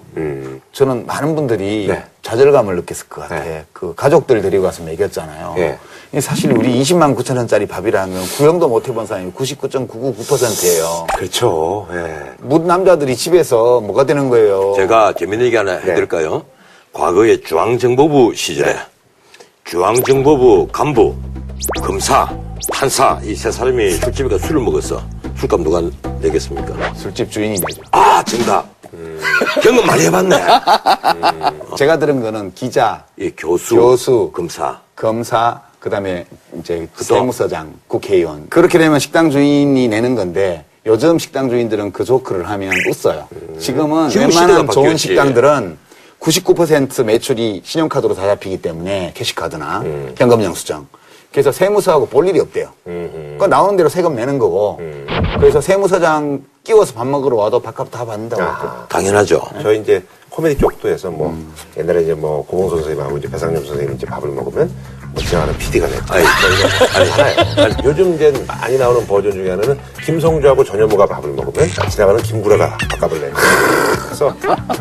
저는 0.72 1.06
많은 1.06 1.36
분들이 1.36 1.88
네. 1.88 2.04
좌절감을 2.22 2.76
느꼈을 2.78 3.10
것 3.10 3.22
같아. 3.22 3.44
네. 3.44 3.66
그 3.74 3.94
가족들 3.96 4.42
데리고 4.42 4.64
가서 4.64 4.84
먹였잖아요. 4.84 5.56
예. 5.58 5.78
이게 6.12 6.22
사실 6.22 6.54
우리 6.54 6.80
20만 6.82 7.18
9천 7.18 7.36
원짜리 7.36 7.66
밥이라면 7.66 8.24
구형도 8.38 8.70
못 8.70 8.88
해본 8.88 9.06
사람이 9.08 9.32
99.999%예요. 9.34 11.08
그렇죠. 11.18 11.88
예. 11.92 12.32
묻 12.40 12.62
남자들이 12.62 13.16
집에서 13.16 13.82
뭐가 13.82 14.06
되는 14.06 14.30
거예요. 14.30 14.74
제가 14.78 15.14
재밌는 15.18 15.48
얘기 15.48 15.56
하나 15.56 15.74
해드릴까요? 15.74 16.44
과거에 16.94 17.38
중앙정보부 17.42 18.34
시절에 18.36 18.76
중앙정보부 19.66 20.68
간부, 20.72 21.16
검사, 21.82 22.30
판사 22.72 23.20
이 23.24 23.34
세 23.36 23.52
사람이 23.52 23.94
술집에 23.94 24.30
가 24.30 24.38
술을 24.38 24.62
먹었어. 24.62 25.02
술값 25.38 25.62
누가 25.62 25.82
내겠습니까? 26.22 26.94
술집 26.94 27.32
주인이 27.32 27.60
내죠. 27.60 27.82
아 27.92 28.24
정답. 28.24 28.68
경험 29.64 29.86
많이 29.88 30.04
해봤네. 30.04 30.36
제가 31.78 31.98
들은 31.98 32.22
거는 32.22 32.54
기자, 32.54 33.04
이 33.18 33.32
교수, 33.36 33.76
교수. 33.76 34.32
검사. 34.34 34.80
검사, 34.96 35.60
그다음에 35.80 36.26
이제 36.60 36.88
그죠? 36.96 37.16
세무서장, 37.16 37.74
국회의원. 37.88 38.48
그렇게 38.50 38.78
되면 38.78 39.00
식당 39.00 39.32
주인이 39.32 39.88
내는 39.88 40.14
건데 40.16 40.64
요즘 40.86 41.18
식당 41.18 41.50
주인들은 41.50 41.92
그 41.92 42.04
조크를 42.06 42.48
하면 42.50 42.72
웃어요. 42.88 43.28
지금은 43.60 44.10
지금 44.10 44.28
웬만한 44.30 44.68
좋은. 44.70 44.96
식당들은 44.96 45.78
99% 46.24 47.04
매출이 47.04 47.62
신용카드로 47.66 48.16
다 48.16 48.26
잡히기 48.26 48.62
때문에 48.62 49.12
캐시카드나 49.14 49.82
음. 49.82 50.16
현금 50.18 50.42
영수증. 50.42 50.88
그래서 51.32 51.52
세무서하고 51.52 52.06
볼 52.08 52.28
일이 52.28 52.40
없대요. 52.40 52.70
그러니까 52.86 53.48
나오는 53.48 53.76
대로 53.76 53.90
세금 53.90 54.16
내는 54.16 54.38
거고. 54.40 54.78
음. 54.80 55.06
그래서 55.40 55.60
세무서장 55.60 56.46
끼워서 56.64 56.94
밥 56.94 57.08
먹으러 57.08 57.36
와도 57.36 57.60
밥값 57.60 57.92
다 57.92 58.06
받는다고. 58.06 58.42
아. 58.42 58.86
당연하죠. 58.88 59.42
저희 59.62 59.82
이제 59.82 60.02
코미디 60.30 60.60
쪽도 60.60 60.88
해서 60.88 61.12
뭐 61.12 61.36
옛날에 61.78 62.04
이제 62.04 62.14
뭐 62.14 62.46
고봉선 62.46 62.80
선생님하고 62.80 63.18
이제 63.18 63.30
배상엽 63.30 63.66
선생님이 63.66 63.96
이제 63.96 64.06
밥을 64.06 64.30
먹으면 64.30 64.72
뭐 65.14 65.22
지나가는 65.24 65.56
PD가 65.58 65.88
냈다. 65.88 66.16
아니, 66.16 66.26
아니, 67.12 67.62
아니, 67.62 67.76
요즘 67.86 68.16
이제 68.16 68.34
많이 68.48 68.78
나오는 68.78 69.06
버전 69.06 69.32
중에 69.32 69.52
하나는 69.52 69.78
김성주하고 70.04 70.64
전현무가 70.64 71.06
밥을 71.06 71.30
먹으면 71.32 71.70
지나가는 71.90 72.22
김구라가 72.22 72.78
밥값을 72.92 73.22
낸다. 73.22 73.40
그래서 74.06 74.36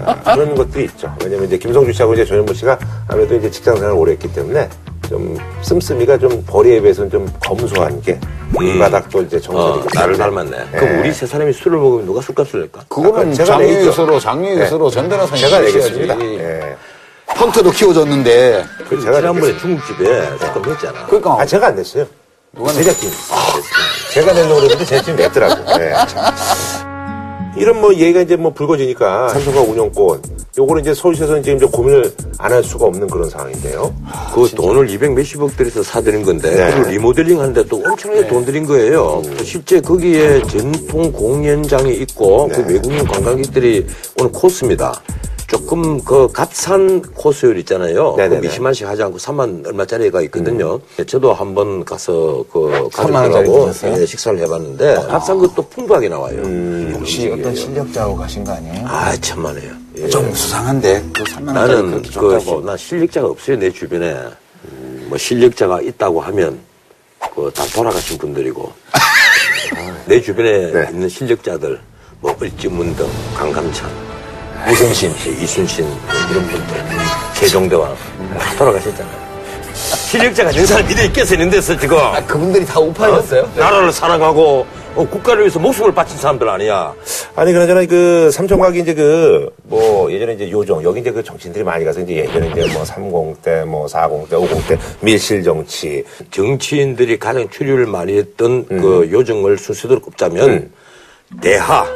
아, 0.04 0.34
그런 0.34 0.54
것들이 0.54 0.84
있죠. 0.84 1.14
왜냐면 1.22 1.46
이제 1.46 1.58
김성주 1.58 1.92
씨하고 1.92 2.14
이제 2.14 2.24
전현무 2.24 2.54
씨가 2.54 2.78
아무래도 3.08 3.36
이제 3.36 3.50
직장 3.50 3.76
생활을 3.76 3.96
오래 3.96 4.12
했기 4.12 4.32
때문에 4.32 4.68
좀 5.08 5.36
씀씀이가 5.60 6.16
좀 6.16 6.42
벌이에 6.46 6.80
비해서는 6.80 7.10
좀 7.10 7.30
검소한 7.44 8.00
게 8.00 8.18
밑바닥도 8.58 9.22
이제 9.22 9.36
어, 9.36 9.40
정서되기 9.40 9.88
나를. 9.94 10.16
닮았네. 10.16 10.56
예. 10.74 10.78
그럼 10.78 11.00
우리 11.00 11.12
세 11.12 11.26
사람이 11.26 11.52
술을 11.52 11.78
먹으면 11.78 12.06
누가 12.06 12.22
술값을 12.22 12.60
낼까? 12.60 12.84
그거는 12.88 13.34
제가. 13.34 13.58
장유유서로, 13.58 14.18
장유유서로 14.18 14.88
전 14.90 15.08
변호사님 15.10 15.44
제가 15.44 15.60
내셔야지. 15.60 15.98
내겠습니다. 15.98 16.20
예. 16.42 16.76
펑트도 17.36 17.70
키워줬는데. 17.70 18.64
그 18.88 19.00
제가 19.00 19.16
지난번에. 19.20 19.56
중국집에 19.58 20.04
술값 20.38 20.68
냈잖아. 20.68 21.06
그러니까 21.06 21.40
아, 21.40 21.46
제가 21.46 21.68
안 21.68 21.76
냈어요. 21.76 22.06
누가 22.54 22.72
제작진. 22.72 23.10
제가 24.12 24.32
내려고 24.32 24.56
그랬는데 24.56 24.84
제작진이 24.84 25.16
냈더라고. 25.16 25.78
네. 25.78 25.92
이런 27.56 27.80
뭐 27.80 27.92
얘기가 27.92 28.20
이제 28.22 28.34
뭐 28.36 28.50
불거지니까 28.52 29.28
삼성과 29.28 29.60
운영권 29.60 30.22
요거는 30.56 30.82
이제 30.82 30.94
서울시에서는 30.94 31.42
지금 31.42 31.58
이제 31.58 31.66
고민을 31.66 32.10
안 32.38 32.50
할 32.52 32.62
수가 32.64 32.86
없는 32.86 33.06
그런 33.08 33.28
상황인데요. 33.28 33.94
그 34.34 34.48
돈을 34.56 34.88
200 34.88 35.12
몇십억 35.12 35.54
들여서 35.56 35.82
사드린 35.82 36.24
건데 36.24 36.50
네. 36.50 36.70
그걸 36.74 36.90
리모델링 36.92 37.38
하는데 37.40 37.64
또 37.66 37.76
엄청나게 37.84 38.26
돈 38.28 38.44
들인 38.46 38.66
거예요. 38.66 39.22
실제 39.44 39.80
거기에 39.80 40.42
전통 40.44 41.12
공연장이 41.12 41.92
있고 41.94 42.48
그 42.48 42.56
네. 42.62 42.74
외국인 42.74 43.06
관광객들이 43.06 43.86
오는 44.18 44.32
코스입니다. 44.32 44.94
조금 45.56 46.02
그 46.02 46.32
값싼 46.32 47.02
코스율 47.02 47.58
있잖아요. 47.58 48.14
그 48.14 48.22
네네네. 48.22 48.40
미시만씩 48.40 48.86
하지 48.86 49.02
않고 49.02 49.18
3만 49.18 49.66
얼마짜리가 49.66 50.22
있거든요. 50.22 50.80
저도 51.06 51.34
한번 51.34 51.84
가서 51.84 52.42
그 52.50 52.88
3만 52.90 53.12
원짜리 53.12 53.32
가족들하고 53.32 53.66
드셨어요? 53.66 54.00
예, 54.00 54.06
식사를 54.06 54.38
해봤는데 54.38 54.94
값싼 55.08 55.38
것도 55.38 55.68
풍부하게 55.68 56.08
나와요. 56.08 56.40
혹시 56.94 57.30
어떤 57.30 57.54
실력자하고 57.54 58.16
가신 58.16 58.42
거 58.42 58.52
아니에요? 58.52 58.86
아 58.86 59.14
천만에요. 59.18 59.72
예. 59.98 60.08
좀 60.08 60.32
수상한데 60.32 61.04
그 61.12 61.22
3만 61.24 61.48
원짜리 61.48 61.54
나는 61.54 61.90
그렇게 62.02 62.18
그. 62.18 62.50
뭐, 62.50 62.62
나 62.62 62.74
실력자가 62.74 63.28
없어요, 63.28 63.58
내 63.58 63.70
주변에. 63.70 64.14
음, 64.64 65.06
뭐, 65.10 65.18
실력자가 65.18 65.82
있다고 65.82 66.20
하면, 66.22 66.58
그, 67.34 67.50
다 67.54 67.62
돌아가신 67.74 68.16
분들이고. 68.16 68.72
내 70.06 70.20
주변에 70.20 70.72
네. 70.72 70.88
있는 70.90 71.08
실력자들, 71.10 71.78
뭐, 72.20 72.34
을지문 72.40 72.96
등, 72.96 73.06
강감찬, 73.34 73.90
이순신, 74.70 75.10
이순신, 75.42 75.84
뭐 75.84 75.98
이런 76.30 76.46
분들, 76.48 76.76
세종대왕, 77.34 77.94
다 78.38 78.56
돌아가셨잖아요. 78.56 79.22
실력자가 79.74 80.52
정사를 80.52 80.84
믿어 80.84 81.02
있겠어, 81.04 81.34
있는 81.34 81.50
데서 81.50 81.76
지금. 81.78 81.96
아, 81.98 82.20
그분들이 82.26 82.64
다 82.64 82.78
우파였어요? 82.78 83.48
나라를 83.56 83.90
사랑하고, 83.92 84.66
어, 84.94 85.06
국가를 85.08 85.42
위해서 85.44 85.58
목숨을 85.58 85.92
바친 85.94 86.18
사람들 86.18 86.48
아니야. 86.48 86.94
아니 87.34 87.52
그나저나 87.52 87.86
그 87.86 88.30
삼청각이 88.30 88.80
이제 88.80 88.92
그 88.94 89.50
뭐 89.64 90.12
예전에 90.12 90.34
이제 90.34 90.50
요정 90.50 90.84
여기 90.84 91.00
이제 91.00 91.10
그 91.10 91.22
정치인들이 91.24 91.64
많이 91.64 91.82
가서 91.82 92.00
이제 92.00 92.16
예전에 92.16 92.50
이제 92.50 92.66
뭐 92.74 92.82
30대 92.82 93.64
뭐 93.64 93.86
40대 93.86 94.32
50대 94.32 94.78
밀실 95.00 95.42
정치 95.42 96.04
정치인들이 96.30 97.18
가장 97.18 97.48
출혈을 97.48 97.86
많이 97.86 98.18
했던 98.18 98.66
음. 98.70 98.82
그 98.82 99.08
요정을 99.10 99.56
순서대로 99.56 99.98
꼽자면 100.00 100.70
대하, 101.40 101.86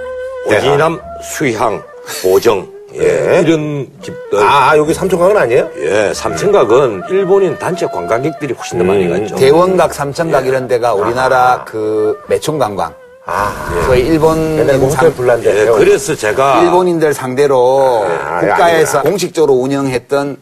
대하. 0.49 0.59
오지남, 0.73 0.99
수향, 1.23 1.83
보정 2.23 2.67
예, 2.95 2.99
네. 3.01 3.41
이런 3.45 3.87
집들 4.01 4.39
아, 4.43 4.71
아, 4.71 4.77
여기 4.79 4.95
삼청각은 4.95 5.37
아니에요? 5.37 5.69
예, 5.79 6.13
삼천각은 6.15 7.03
일본인 7.11 7.59
단체 7.59 7.85
관광객들이 7.87 8.55
훨씬 8.55 8.79
더 8.79 8.85
많이 8.85 9.05
음. 9.07 9.21
갔죠. 9.21 9.37
대원각, 9.37 9.93
삼천각 9.93 10.47
이런 10.47 10.67
데가 10.69 10.95
우리나라 10.95 11.65
그 11.67 12.19
매춘 12.29 12.59
관광. 12.59 12.95
아, 13.27 13.53
거의 13.89 14.07
일본 14.07 14.39
옛날 14.57 14.79
뭐 14.79 14.89
호텔 14.89 15.09
상- 15.09 15.15
불난 15.15 15.43
데 15.43 15.63
예, 15.63 15.67
그래서 15.67 16.15
제가 16.15 16.63
일본인들 16.63 17.13
상대로 17.13 18.07
아, 18.25 18.41
국가에서. 18.41 19.03
공식적으로 19.03 19.55
운영했던 19.55 20.37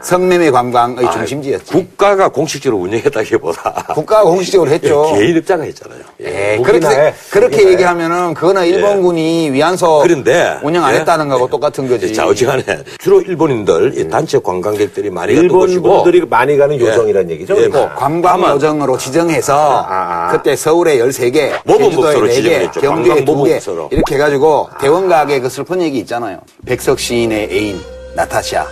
성매매 0.00 0.50
관광의 0.50 1.10
중심지였지. 1.12 1.72
국가가 1.72 2.28
공식적으로 2.28 2.80
운영했다기보다 2.82 3.86
국가가 3.94 4.22
공식적으로 4.24 4.70
했죠. 4.70 5.12
예, 5.14 5.18
개인 5.18 5.38
업자가 5.38 5.62
했잖아요. 5.64 6.00
예. 6.20 6.52
예, 6.52 6.56
그렇게, 6.62 6.86
무기나에, 6.86 7.14
그렇게. 7.30 7.68
얘기하면은 7.68 8.34
그거는 8.34 8.66
일본군이 8.66 9.50
위안소 9.50 10.00
그런데 10.02 10.58
운영 10.62 10.84
안 10.84 10.94
예. 10.94 11.00
했다는 11.00 11.28
거하고 11.28 11.48
똑같은 11.48 11.88
거지. 11.88 12.14
자, 12.14 12.26
어찌간에 12.26 12.62
주로 12.98 13.20
일본인들 13.20 13.98
이 13.98 14.08
단체 14.08 14.38
관광객들이 14.38 15.10
많이 15.10 15.34
갔던 15.34 15.44
일본 15.44 15.60
곳이고 15.60 16.02
분들이 16.04 16.24
많이 16.24 16.56
가는 16.56 16.78
요정이라는 16.78 17.30
얘기죠. 17.32 17.60
예. 17.62 17.68
뭐 17.68 17.88
관광 17.96 18.32
다만 18.32 18.54
요정으로 18.54 18.96
지정해서 18.98 19.84
아, 19.84 20.28
아. 20.28 20.32
그때 20.32 20.54
서울에 20.56 20.98
13개, 20.98 21.52
모범 21.64 21.84
제주도에 21.90 22.12
부서로 22.14 22.26
4개, 22.28 22.32
지정했죠. 22.34 22.80
경주에 22.80 23.08
관광 23.14 23.24
모범 23.24 23.44
2개 23.44 23.54
부서로. 23.58 23.88
이렇게 23.90 24.14
해 24.14 24.18
가지고 24.18 24.68
대원 24.80 25.08
가게 25.08 25.40
그 25.40 25.48
슬픈 25.48 25.82
얘기 25.82 25.98
있잖아요. 25.98 26.38
백석 26.66 26.98
시인의 27.00 27.48
애인 27.50 27.80
나타샤 28.14 28.66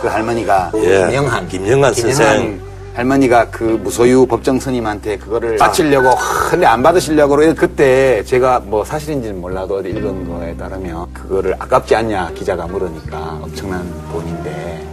그 0.00 0.08
할머니가 0.08 0.72
예, 0.76 1.06
김영한 1.06 1.48
김영한 1.48 1.94
선생. 1.94 2.60
할머니가 2.94 3.48
그 3.50 3.62
무소유 3.82 4.26
법정 4.26 4.58
스님한테 4.58 5.16
그거를 5.18 5.56
바치려고 5.56 6.10
근데 6.50 6.66
안 6.66 6.82
받으시려고 6.82 7.36
그래서 7.36 7.54
그때 7.54 8.22
제가 8.24 8.60
뭐 8.64 8.84
사실인지는 8.84 9.40
몰라도 9.40 9.80
읽은 9.80 10.28
거에 10.28 10.56
따르면 10.56 11.12
그거를 11.12 11.54
아깝지 11.58 11.94
않냐 11.94 12.32
기자가 12.34 12.66
물으니까 12.66 13.38
엄청난 13.42 13.84
돈인데 14.10 14.86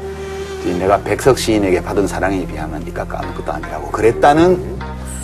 이 0.66 0.70
내가 0.78 0.98
백석 1.00 1.40
시인에게 1.40 1.82
받은 1.82 2.06
사랑에 2.06 2.46
비하면 2.46 2.86
이 2.86 2.94
깎아 2.94 3.20
아무것도 3.20 3.52
아니라고 3.52 3.92
그랬다는 3.92 4.78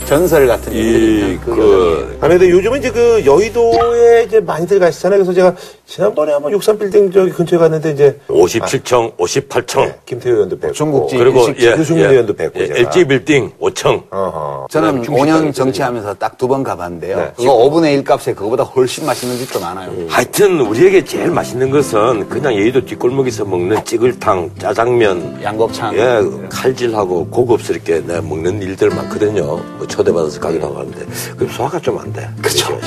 전설 0.06 0.48
같은 0.48 0.74
이, 0.74 0.78
얘기를 0.78 1.40
그, 1.46 1.56
그, 1.56 2.18
아니, 2.22 2.34
근데 2.38 2.50
요즘은 2.50 2.80
이제 2.80 2.92
그 2.92 3.24
여의도에 3.26 4.24
이제 4.24 4.40
많이들 4.42 4.80
가시잖아요. 4.80 5.20
그래서 5.20 5.34
제가 5.34 5.56
지난번에 5.86 6.32
한번 6.32 6.54
63빌딩 6.54 7.14
저기 7.14 7.30
근처에 7.32 7.60
갔는데 7.60 7.92
이제 7.92 8.20
57층, 8.30 9.16
58층. 9.18 9.80
네, 9.86 9.96
김태호 10.06 10.34
의원도 10.36 10.58
뵙고 10.60 11.08
그리고 11.08 11.48
예, 11.60 11.72
유승민 11.78 12.10
의원도 12.10 12.34
뵙고 12.34 12.66
제가. 12.66 12.80
LG 12.80 13.06
빌딩 13.06 13.52
5층. 13.62 14.04
어허. 14.10 14.68
저는 14.72 15.04
중식당이 15.04 15.20
5년 15.22 15.28
있거든요. 15.30 15.52
정치하면서 15.52 16.14
딱 16.16 16.38
두 16.38 16.48
번 16.48 16.64
가봤는데요. 16.64 17.18
네. 17.18 17.32
그거 17.36 17.54
5분의 17.58 17.94
1 17.96 18.04
값에 18.06 18.34
그거보다 18.34 18.64
훨씬 18.64 19.06
맛있는 19.06 19.38
집도 19.38 19.60
많아요. 19.60 19.92
하여튼 20.08 20.62
우리에게 20.62 21.04
제일 21.06 21.30
맛있는 21.32 21.70
것은 21.70 22.28
그냥 22.30 22.56
여의도 22.56 22.86
뒷골목에서 22.86 23.46
먹는 23.46 23.84
찌글탕, 23.86 24.52
짜장면, 24.58 25.44
양곱창. 25.44 25.96
예, 25.96 26.22
칼질하고 26.50 27.28
고급스럽게 27.28 28.04
내 28.08 28.20
먹는 28.22 28.62
일들 28.62 28.90
많거든요. 28.90 29.44
뭐 29.78 29.86
초대받아서 29.88 30.40
가기도 30.40 30.66
하고 30.68 30.80
하는데 30.80 31.06
그 31.38 31.48
소화가 31.48 31.80
좀 31.80 32.00
안 32.00 32.12
돼. 32.12 32.28
그렇죠. 32.42 32.80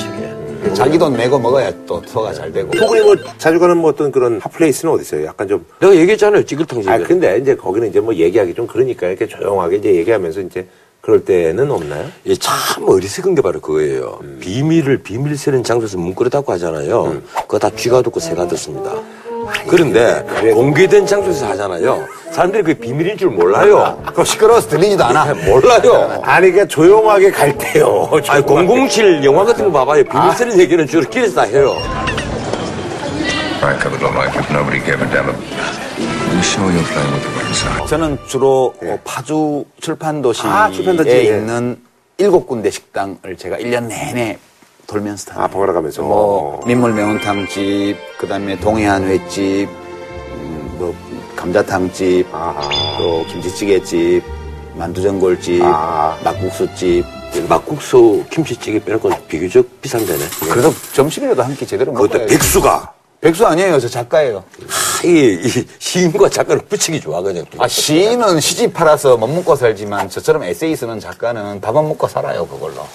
자기 0.73 0.97
돈 0.97 1.13
내고 1.13 1.39
먹어야 1.39 1.71
또 1.85 2.01
소화가 2.05 2.33
잘 2.33 2.51
되고. 2.51 2.71
두 2.71 2.85
분이 2.85 3.01
뭐 3.01 3.15
자주 3.37 3.59
가는 3.59 3.77
뭐 3.77 3.89
어떤 3.89 4.11
그런 4.11 4.39
핫플레이스는 4.39 4.93
어디 4.93 5.01
있어요? 5.03 5.25
약간 5.25 5.47
좀. 5.47 5.65
내가 5.79 5.95
얘기했잖아요. 5.95 6.45
찌글탕. 6.45 6.83
아, 6.87 6.97
근데 6.99 7.37
이제 7.39 7.55
거기는 7.55 7.87
이제 7.89 7.99
뭐 7.99 8.13
얘기하기 8.13 8.53
좀 8.53 8.67
그러니까 8.67 9.07
이렇게 9.07 9.27
조용하게 9.27 9.77
이제 9.77 9.95
얘기하면서 9.95 10.41
이제 10.41 10.67
그럴 11.01 11.23
때는 11.23 11.71
없나요? 11.71 12.05
예, 12.25 12.35
참 12.35 12.83
어리석은 12.87 13.35
게 13.35 13.41
바로 13.41 13.61
그거예요. 13.61 14.19
비밀을 14.41 15.03
비밀스러운 15.03 15.63
장소에서 15.63 15.97
닫고 16.29 16.51
하잖아요. 16.53 17.21
그거 17.43 17.59
다 17.59 17.69
쥐가 17.69 18.01
듣고 18.01 18.19
새가 18.19 18.47
듣습니다. 18.47 19.01
그런데 19.67 20.23
공개된 20.53 21.05
장소에서 21.05 21.47
하잖아요. 21.49 22.05
사람들이 22.31 22.63
그게 22.63 22.79
비밀인 22.79 23.17
줄 23.17 23.29
몰라요. 23.29 24.01
그거 24.05 24.23
시끄러워서 24.23 24.69
들리지도 24.69 25.03
않아. 25.05 25.33
몰라요. 25.45 26.21
아니, 26.23 26.51
그러니까 26.51 26.67
조용하게 26.67 27.31
갈 27.31 27.57
때요. 27.57 28.09
아니, 28.27 28.43
007 28.45 29.23
영화 29.23 29.43
같은 29.43 29.65
거 29.65 29.71
봐봐요. 29.71 30.03
비밀스러운 30.03 30.59
얘기는 30.59 30.85
주로 30.87 31.09
길에서 31.09 31.35
다 31.35 31.41
해요. 31.43 31.75
저는 37.87 38.17
주로 38.27 38.73
어, 38.83 38.99
파주 39.03 39.65
출판도시에 39.81 40.49
아, 40.49 40.69
출판도시, 40.71 41.09
예. 41.09 41.23
있는 41.23 41.77
일곱 42.19 42.45
군데 42.45 42.69
식당을 42.69 43.35
제가 43.37 43.57
1년 43.57 43.85
내내 43.87 44.37
돌면서 44.87 45.25
다녀요. 45.25 45.43
아, 45.43 45.47
번갈아 45.47 45.73
가면서. 45.73 46.01
뭐 46.01 46.63
민물 46.65 46.93
매운탕 46.93 47.47
집, 47.47 47.97
그다음에 48.17 48.57
동해안 48.59 49.03
횟집, 49.03 49.67
음, 49.67 50.75
뭐 50.79 50.95
감자탕 51.35 51.91
집, 51.91 52.25
아하. 52.31 52.61
또 52.97 53.25
김치찌개 53.27 53.83
집, 53.83 54.23
만두전골 54.75 55.39
집, 55.41 55.61
아. 55.63 56.17
막국수 56.23 56.67
집. 56.75 57.03
막국수, 57.49 58.23
김치찌개 58.31 58.79
빼는 58.79 58.99
건 58.99 59.13
비교적 59.27 59.81
비싼 59.81 60.03
데네. 60.05 60.23
그래도 60.49 60.73
점심이라도 60.93 61.43
한끼 61.43 61.67
제대로 61.67 61.91
그것도 61.93 62.13
먹어야 62.13 62.27
백수가. 62.27 62.93
백수 63.19 63.45
아니에요, 63.45 63.79
저 63.79 63.89
작가예요. 63.89 64.43
하, 64.69 65.07
이, 65.07 65.39
이 65.43 65.67
시인과 65.79 66.29
작가를 66.29 66.61
붙이기 66.65 67.01
좋아, 67.01 67.21
그냥. 67.21 67.45
아, 67.57 67.67
시인은 67.67 68.39
시집 68.39 68.73
팔아서 68.73 69.17
못 69.17 69.27
먹고 69.27 69.55
살지만 69.55 70.09
저처럼 70.09 70.43
에세이 70.43 70.75
쓰는 70.75 70.99
작가는 70.99 71.59
밥은 71.59 71.87
먹고 71.87 72.07
살아요, 72.07 72.47
그걸로. 72.47 72.87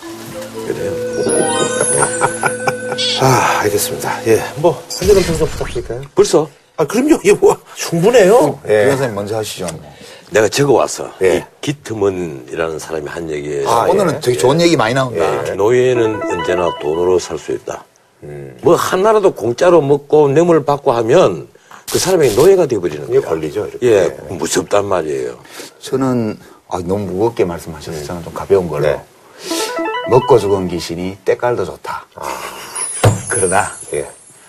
아, 3.21 3.61
알겠습니다. 3.61 4.27
예. 4.27 4.43
뭐, 4.57 4.73
한 4.99 5.09
잔은 5.09 5.23
평좀 5.23 5.49
부탁드릴까요? 5.49 6.03
벌써 6.15 6.49
아, 6.77 6.85
그럼요. 6.85 7.17
이게 7.23 7.33
뭐, 7.35 7.57
충분해요. 7.75 8.61
예. 8.69 8.81
예. 8.81 8.85
변호사님 8.87 9.15
먼저 9.15 9.37
하시죠. 9.37 9.67
내가 10.31 10.49
적어왔어. 10.49 11.11
예. 11.23 11.37
이 11.39 11.43
기트먼이라는 11.61 12.79
사람이 12.79 13.07
한 13.09 13.31
얘기에 13.31 13.65
아, 13.67 13.87
오늘은 13.89 14.21
되게 14.21 14.37
좋은 14.39 14.61
얘기 14.61 14.77
많이 14.77 14.95
나온다. 14.95 15.55
노예는 15.55 16.21
언제나 16.23 16.71
돈으로 16.81 17.19
살 17.19 17.39
수 17.39 17.53
있다. 17.53 17.85
뭐 18.63 18.77
하나라도 18.77 19.35
공짜로 19.35 19.81
먹고 19.81 20.29
뇌물 20.29 20.65
받고 20.65 20.93
하면 20.93 21.49
그 21.91 21.99
사람이 21.99 22.35
노예가 22.37 22.67
되어버리는 22.67 23.09
거야. 23.09 23.21
걸리죠, 23.21 23.67
이렇게. 23.67 23.87
예, 23.87 24.09
무섭단 24.31 24.87
말이에요. 24.87 25.37
저는 25.81 26.39
아, 26.69 26.79
너무 26.85 27.05
무겁게 27.07 27.45
말씀하셔서 27.45 28.03
저는 28.05 28.23
좀 28.25 28.33
가벼운 28.33 28.69
걸로. 28.69 28.87
네. 28.87 29.01
먹고 30.09 30.39
죽은 30.39 30.69
귀신이 30.69 31.19
때깔도 31.25 31.65
좋다. 31.65 32.07
그러나 33.29 33.71
예. 33.95 34.09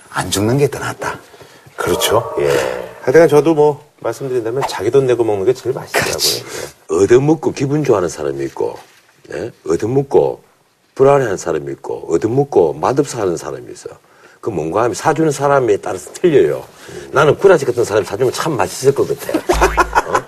안 0.10 0.30
죽는 0.30 0.58
게 0.58 0.68
더 0.68 0.80
낫다. 0.80 1.18
그렇죠. 1.76 2.34
예. 2.40 2.94
하여튼 3.02 3.28
저도 3.28 3.54
뭐, 3.54 3.84
말씀드린다면 4.00 4.64
자기 4.70 4.92
돈 4.92 5.06
내고 5.06 5.24
먹는 5.24 5.46
게 5.46 5.54
제일 5.54 5.74
맛있더라고요. 5.74 6.18
예. 7.00 7.04
얻어먹고 7.04 7.54
기분 7.54 7.84
좋아하는 7.84 8.10
사람이 8.10 8.44
있고, 8.46 8.78
예? 9.34 9.52
얻어먹고 9.68 10.44
불안해하는 10.96 11.38
사람이 11.38 11.72
있고, 11.74 12.14
얻어먹고 12.14 12.74
맛없어 12.74 13.22
하는 13.22 13.38
사람이 13.38 13.72
있어. 13.72 13.90
그 14.42 14.50
뭔가 14.50 14.82
하면 14.84 14.94
사주는 14.94 15.32
사람에 15.32 15.78
따라서 15.78 16.12
틀려요. 16.14 16.64
나는 17.12 17.38
구라지 17.38 17.66
같은 17.66 17.84
사람이 17.86 18.06
사주면 18.06 18.34
참 18.34 18.58
맛있을 18.58 18.94
것 18.94 19.08
같아. 19.08 19.40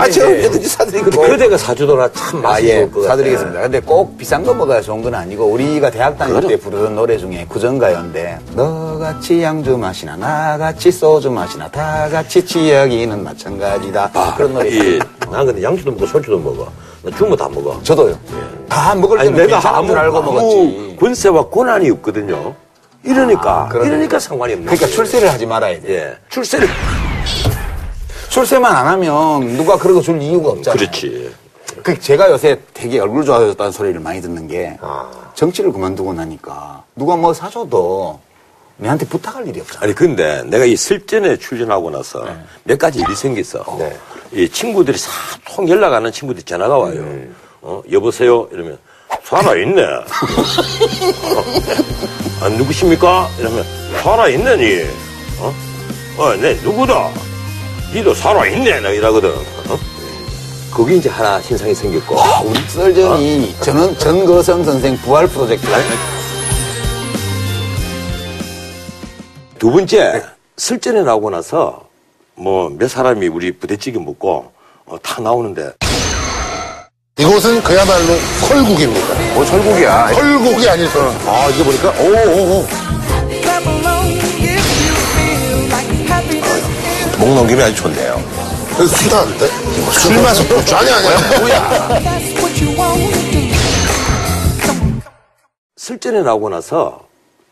아, 0.00 0.08
제가 0.08 0.26
언제든지 0.28 0.68
사드리고. 0.68 1.10
그대가 1.22 1.56
사주더라 1.56 2.10
참 2.12 2.38
아, 2.44 2.50
맛있을 2.50 2.90
예. 2.96 3.06
사드리겠습니다. 3.06 3.60
근데 3.60 3.80
꼭 3.80 4.16
비싼 4.18 4.42
거 4.44 4.52
먹어야 4.54 4.80
좋은 4.80 5.02
건 5.02 5.14
아니고, 5.14 5.44
우리가 5.46 5.90
대학 5.90 6.16
다닐 6.18 6.34
그거는- 6.36 6.48
때 6.48 6.56
부르던 6.56 6.94
노래 6.94 7.16
중에 7.18 7.46
구전가요인데, 7.48 8.38
너같이 8.54 9.42
양주 9.42 9.76
맛이나, 9.78 10.16
나같이 10.16 10.90
소주 10.90 11.30
맛이나, 11.30 11.68
다 11.70 12.08
같이 12.10 12.44
취하기는 12.44 13.22
마찬가지다. 13.22 14.10
아, 14.14 14.34
그런 14.36 14.54
노래. 14.54 14.68
이, 14.70 14.98
난 15.30 15.46
근데 15.46 15.62
양주도 15.62 15.90
먹고 15.92 16.06
소주도 16.06 16.38
먹어. 16.38 16.68
나 17.02 17.10
죽으면 17.16 17.36
다 17.36 17.48
먹어. 17.48 17.78
저도요. 17.82 18.18
다 18.68 18.94
먹을 18.94 19.18
아니, 19.20 19.28
때는 19.28 19.46
내가 19.46 19.58
괜찮은 19.58 19.78
아무, 19.78 19.88
줄 19.88 19.98
알고 19.98 20.22
먹었지. 20.22 20.96
권세와 20.98 21.48
권한이 21.50 21.90
없거든요. 21.90 22.54
이러니까, 23.04 23.68
그러네. 23.70 23.88
이러니까 23.90 24.18
상관이 24.18 24.54
없는 24.54 24.66
그러니까. 24.66 24.86
출세를 24.86 25.30
하지 25.30 25.44
말아야 25.44 25.78
돼. 25.80 25.94
예. 25.94 26.16
출세를. 26.30 26.66
출세만 28.34 28.74
안 28.74 28.88
하면 28.88 29.46
누가 29.56 29.78
그러고 29.78 30.00
줄 30.02 30.20
이유가 30.20 30.50
없잖아요. 30.50 30.76
그렇지. 30.76 31.32
그 31.84 32.00
제가 32.00 32.28
요새 32.32 32.60
되게 32.72 32.98
얼굴 32.98 33.24
좋아졌다는 33.24 33.70
소리를 33.70 34.00
많이 34.00 34.20
듣는 34.20 34.48
게 34.48 34.76
아. 34.80 35.08
정치를 35.36 35.70
그만두고 35.70 36.12
나니까 36.12 36.82
누가 36.96 37.14
뭐 37.14 37.32
사줘도 37.32 38.18
내한테 38.76 39.06
부탁할 39.06 39.46
일이 39.46 39.60
없잖아. 39.60 39.84
아니 39.84 39.94
근데 39.94 40.42
내가 40.46 40.64
이 40.64 40.74
슬전에 40.74 41.36
출전하고 41.36 41.90
나서 41.90 42.26
몇 42.64 42.76
가지 42.76 42.98
일이 42.98 43.14
생겼어. 43.14 43.64
네. 43.78 43.96
이 44.32 44.48
친구들이 44.48 44.98
통 45.46 45.68
연락하는 45.68 46.10
친구들이 46.10 46.44
전화가 46.44 46.76
와요. 46.76 47.06
어, 47.62 47.84
여보세요 47.92 48.48
이러면 48.50 48.76
살아 49.22 49.54
있네. 49.54 49.80
어? 49.94 50.04
아, 52.42 52.48
누구십니까? 52.48 53.28
이러면 53.38 53.64
살아 54.02 54.26
있네 54.28 54.56
니. 54.56 54.82
어? 55.38 55.54
어, 56.18 56.34
네 56.34 56.54
누구다. 56.64 57.12
니도 57.94 58.14
살아 58.14 58.46
있네 58.46 58.80
나 58.80 58.88
이러거든. 58.90 59.30
어? 59.30 59.78
거기 60.72 60.96
이제 60.96 61.08
하나 61.08 61.40
신상이 61.40 61.74
생겼고. 61.74 62.20
아, 62.20 62.40
우리 62.40 62.58
썰전이 62.68 63.54
저는 63.60 63.96
전거성 63.98 64.64
선생 64.64 64.96
부활 64.98 65.26
프로젝트. 65.28 65.66
두 69.58 69.70
번째 69.70 70.22
슬전에 70.56 71.02
나오고 71.02 71.30
나서 71.30 71.84
뭐 72.36 72.68
몇 72.70 72.90
사람이 72.90 73.28
우리 73.28 73.52
부대찌개 73.56 73.98
먹고 73.98 74.50
어, 74.86 74.96
다 75.02 75.22
나오는데 75.22 75.72
이곳은 77.16 77.62
그야말로 77.62 78.06
설국입니다. 78.48 79.34
뭐, 79.34 79.44
철국이야. 79.44 80.08
설국이 80.12 80.68
아니서 80.68 80.98
아, 81.26 81.48
이게 81.48 81.62
보니까, 81.62 81.90
오, 81.90 82.06
오, 82.08 82.58
오. 82.58 82.66
목 87.24 87.34
넘김이 87.34 87.62
아주 87.62 87.74
좋네요. 87.76 88.20
술도 88.76 89.16
안 89.16 89.38
돼? 89.38 89.46
술 89.92 90.20
마셔. 90.22 90.46
고추 90.46 90.76
아니, 90.76 90.90
아니, 90.90 91.06
아니. 91.08 91.38
뭐야. 91.40 91.88
설전에 95.76 96.20
나오고 96.22 96.48
나서 96.50 97.00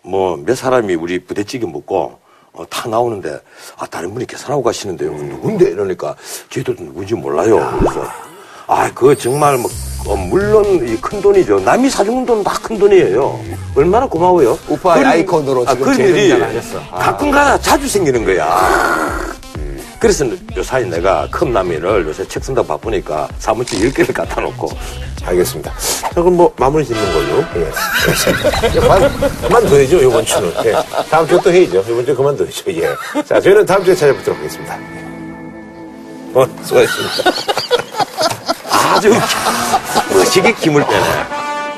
뭐 0.02 0.36
몇 0.36 0.56
사람이 0.56 0.94
우리 0.94 1.18
부대찌개 1.24 1.64
먹고 1.66 2.18
어, 2.52 2.64
다 2.68 2.86
나오는데 2.88 3.38
아 3.78 3.86
다른 3.86 4.12
분이 4.12 4.26
계산하고 4.26 4.62
가시는데요 4.62 5.10
누군데 5.12 5.70
이러니까 5.70 6.14
저희도 6.50 6.74
누군지 6.76 7.14
몰라요 7.14 7.76
그래서 7.78 8.04
아 8.66 8.90
그거 8.94 9.14
정말 9.14 9.58
뭐 9.58 9.70
어, 10.06 10.16
물론 10.16 10.64
이 10.88 10.96
큰 11.00 11.20
돈이죠 11.20 11.60
남이 11.60 11.88
사주는 11.90 12.24
돈은 12.26 12.42
다 12.44 12.52
큰 12.62 12.78
돈이에요 12.78 13.38
얼마나 13.76 14.06
고마워요 14.06 14.58
그런- 14.66 15.06
아이콘으로 15.06 15.64
아, 15.66 15.72
지금 15.74 15.84
그런 15.84 16.00
일이. 16.00 16.32
아. 16.90 16.98
가끔가다 16.98 17.60
자주 17.60 17.86
생기는 17.88 18.24
거야 18.24 18.46
그래서 20.02 20.26
요사이 20.56 20.84
내가 20.86 21.28
컵라면을 21.30 22.04
요새 22.08 22.26
책 22.26 22.42
쓴다 22.42 22.60
바쁘니까 22.60 23.28
사무실 23.38 23.88
10개를 23.88 24.12
갖다 24.12 24.40
놓고 24.40 24.68
알겠습니다. 25.24 25.72
자, 25.78 26.08
그럼 26.20 26.38
뭐 26.38 26.52
마무리 26.58 26.84
짓는 26.84 27.00
걸로. 27.12 27.38
예. 27.54 27.70
그만, 28.80 29.32
그만둬야죠, 29.42 30.02
이번 30.02 30.26
주는. 30.26 30.52
예. 30.64 30.74
다음 31.08 31.28
주에 31.28 31.38
또 31.40 31.52
해야죠. 31.52 31.84
이번 31.88 32.04
주에 32.04 32.14
그만둬야죠. 32.16 32.72
예. 32.72 33.22
자, 33.24 33.40
저희는 33.40 33.64
다음 33.64 33.84
주에 33.84 33.94
찾아뵙도록 33.94 34.40
하겠습니다. 34.40 34.76
어, 36.34 36.46
수고하셨습니다. 36.64 37.30
아주 38.96 39.14
멋지게 40.12 40.52
김을 40.54 40.84
빼네. 40.84 41.41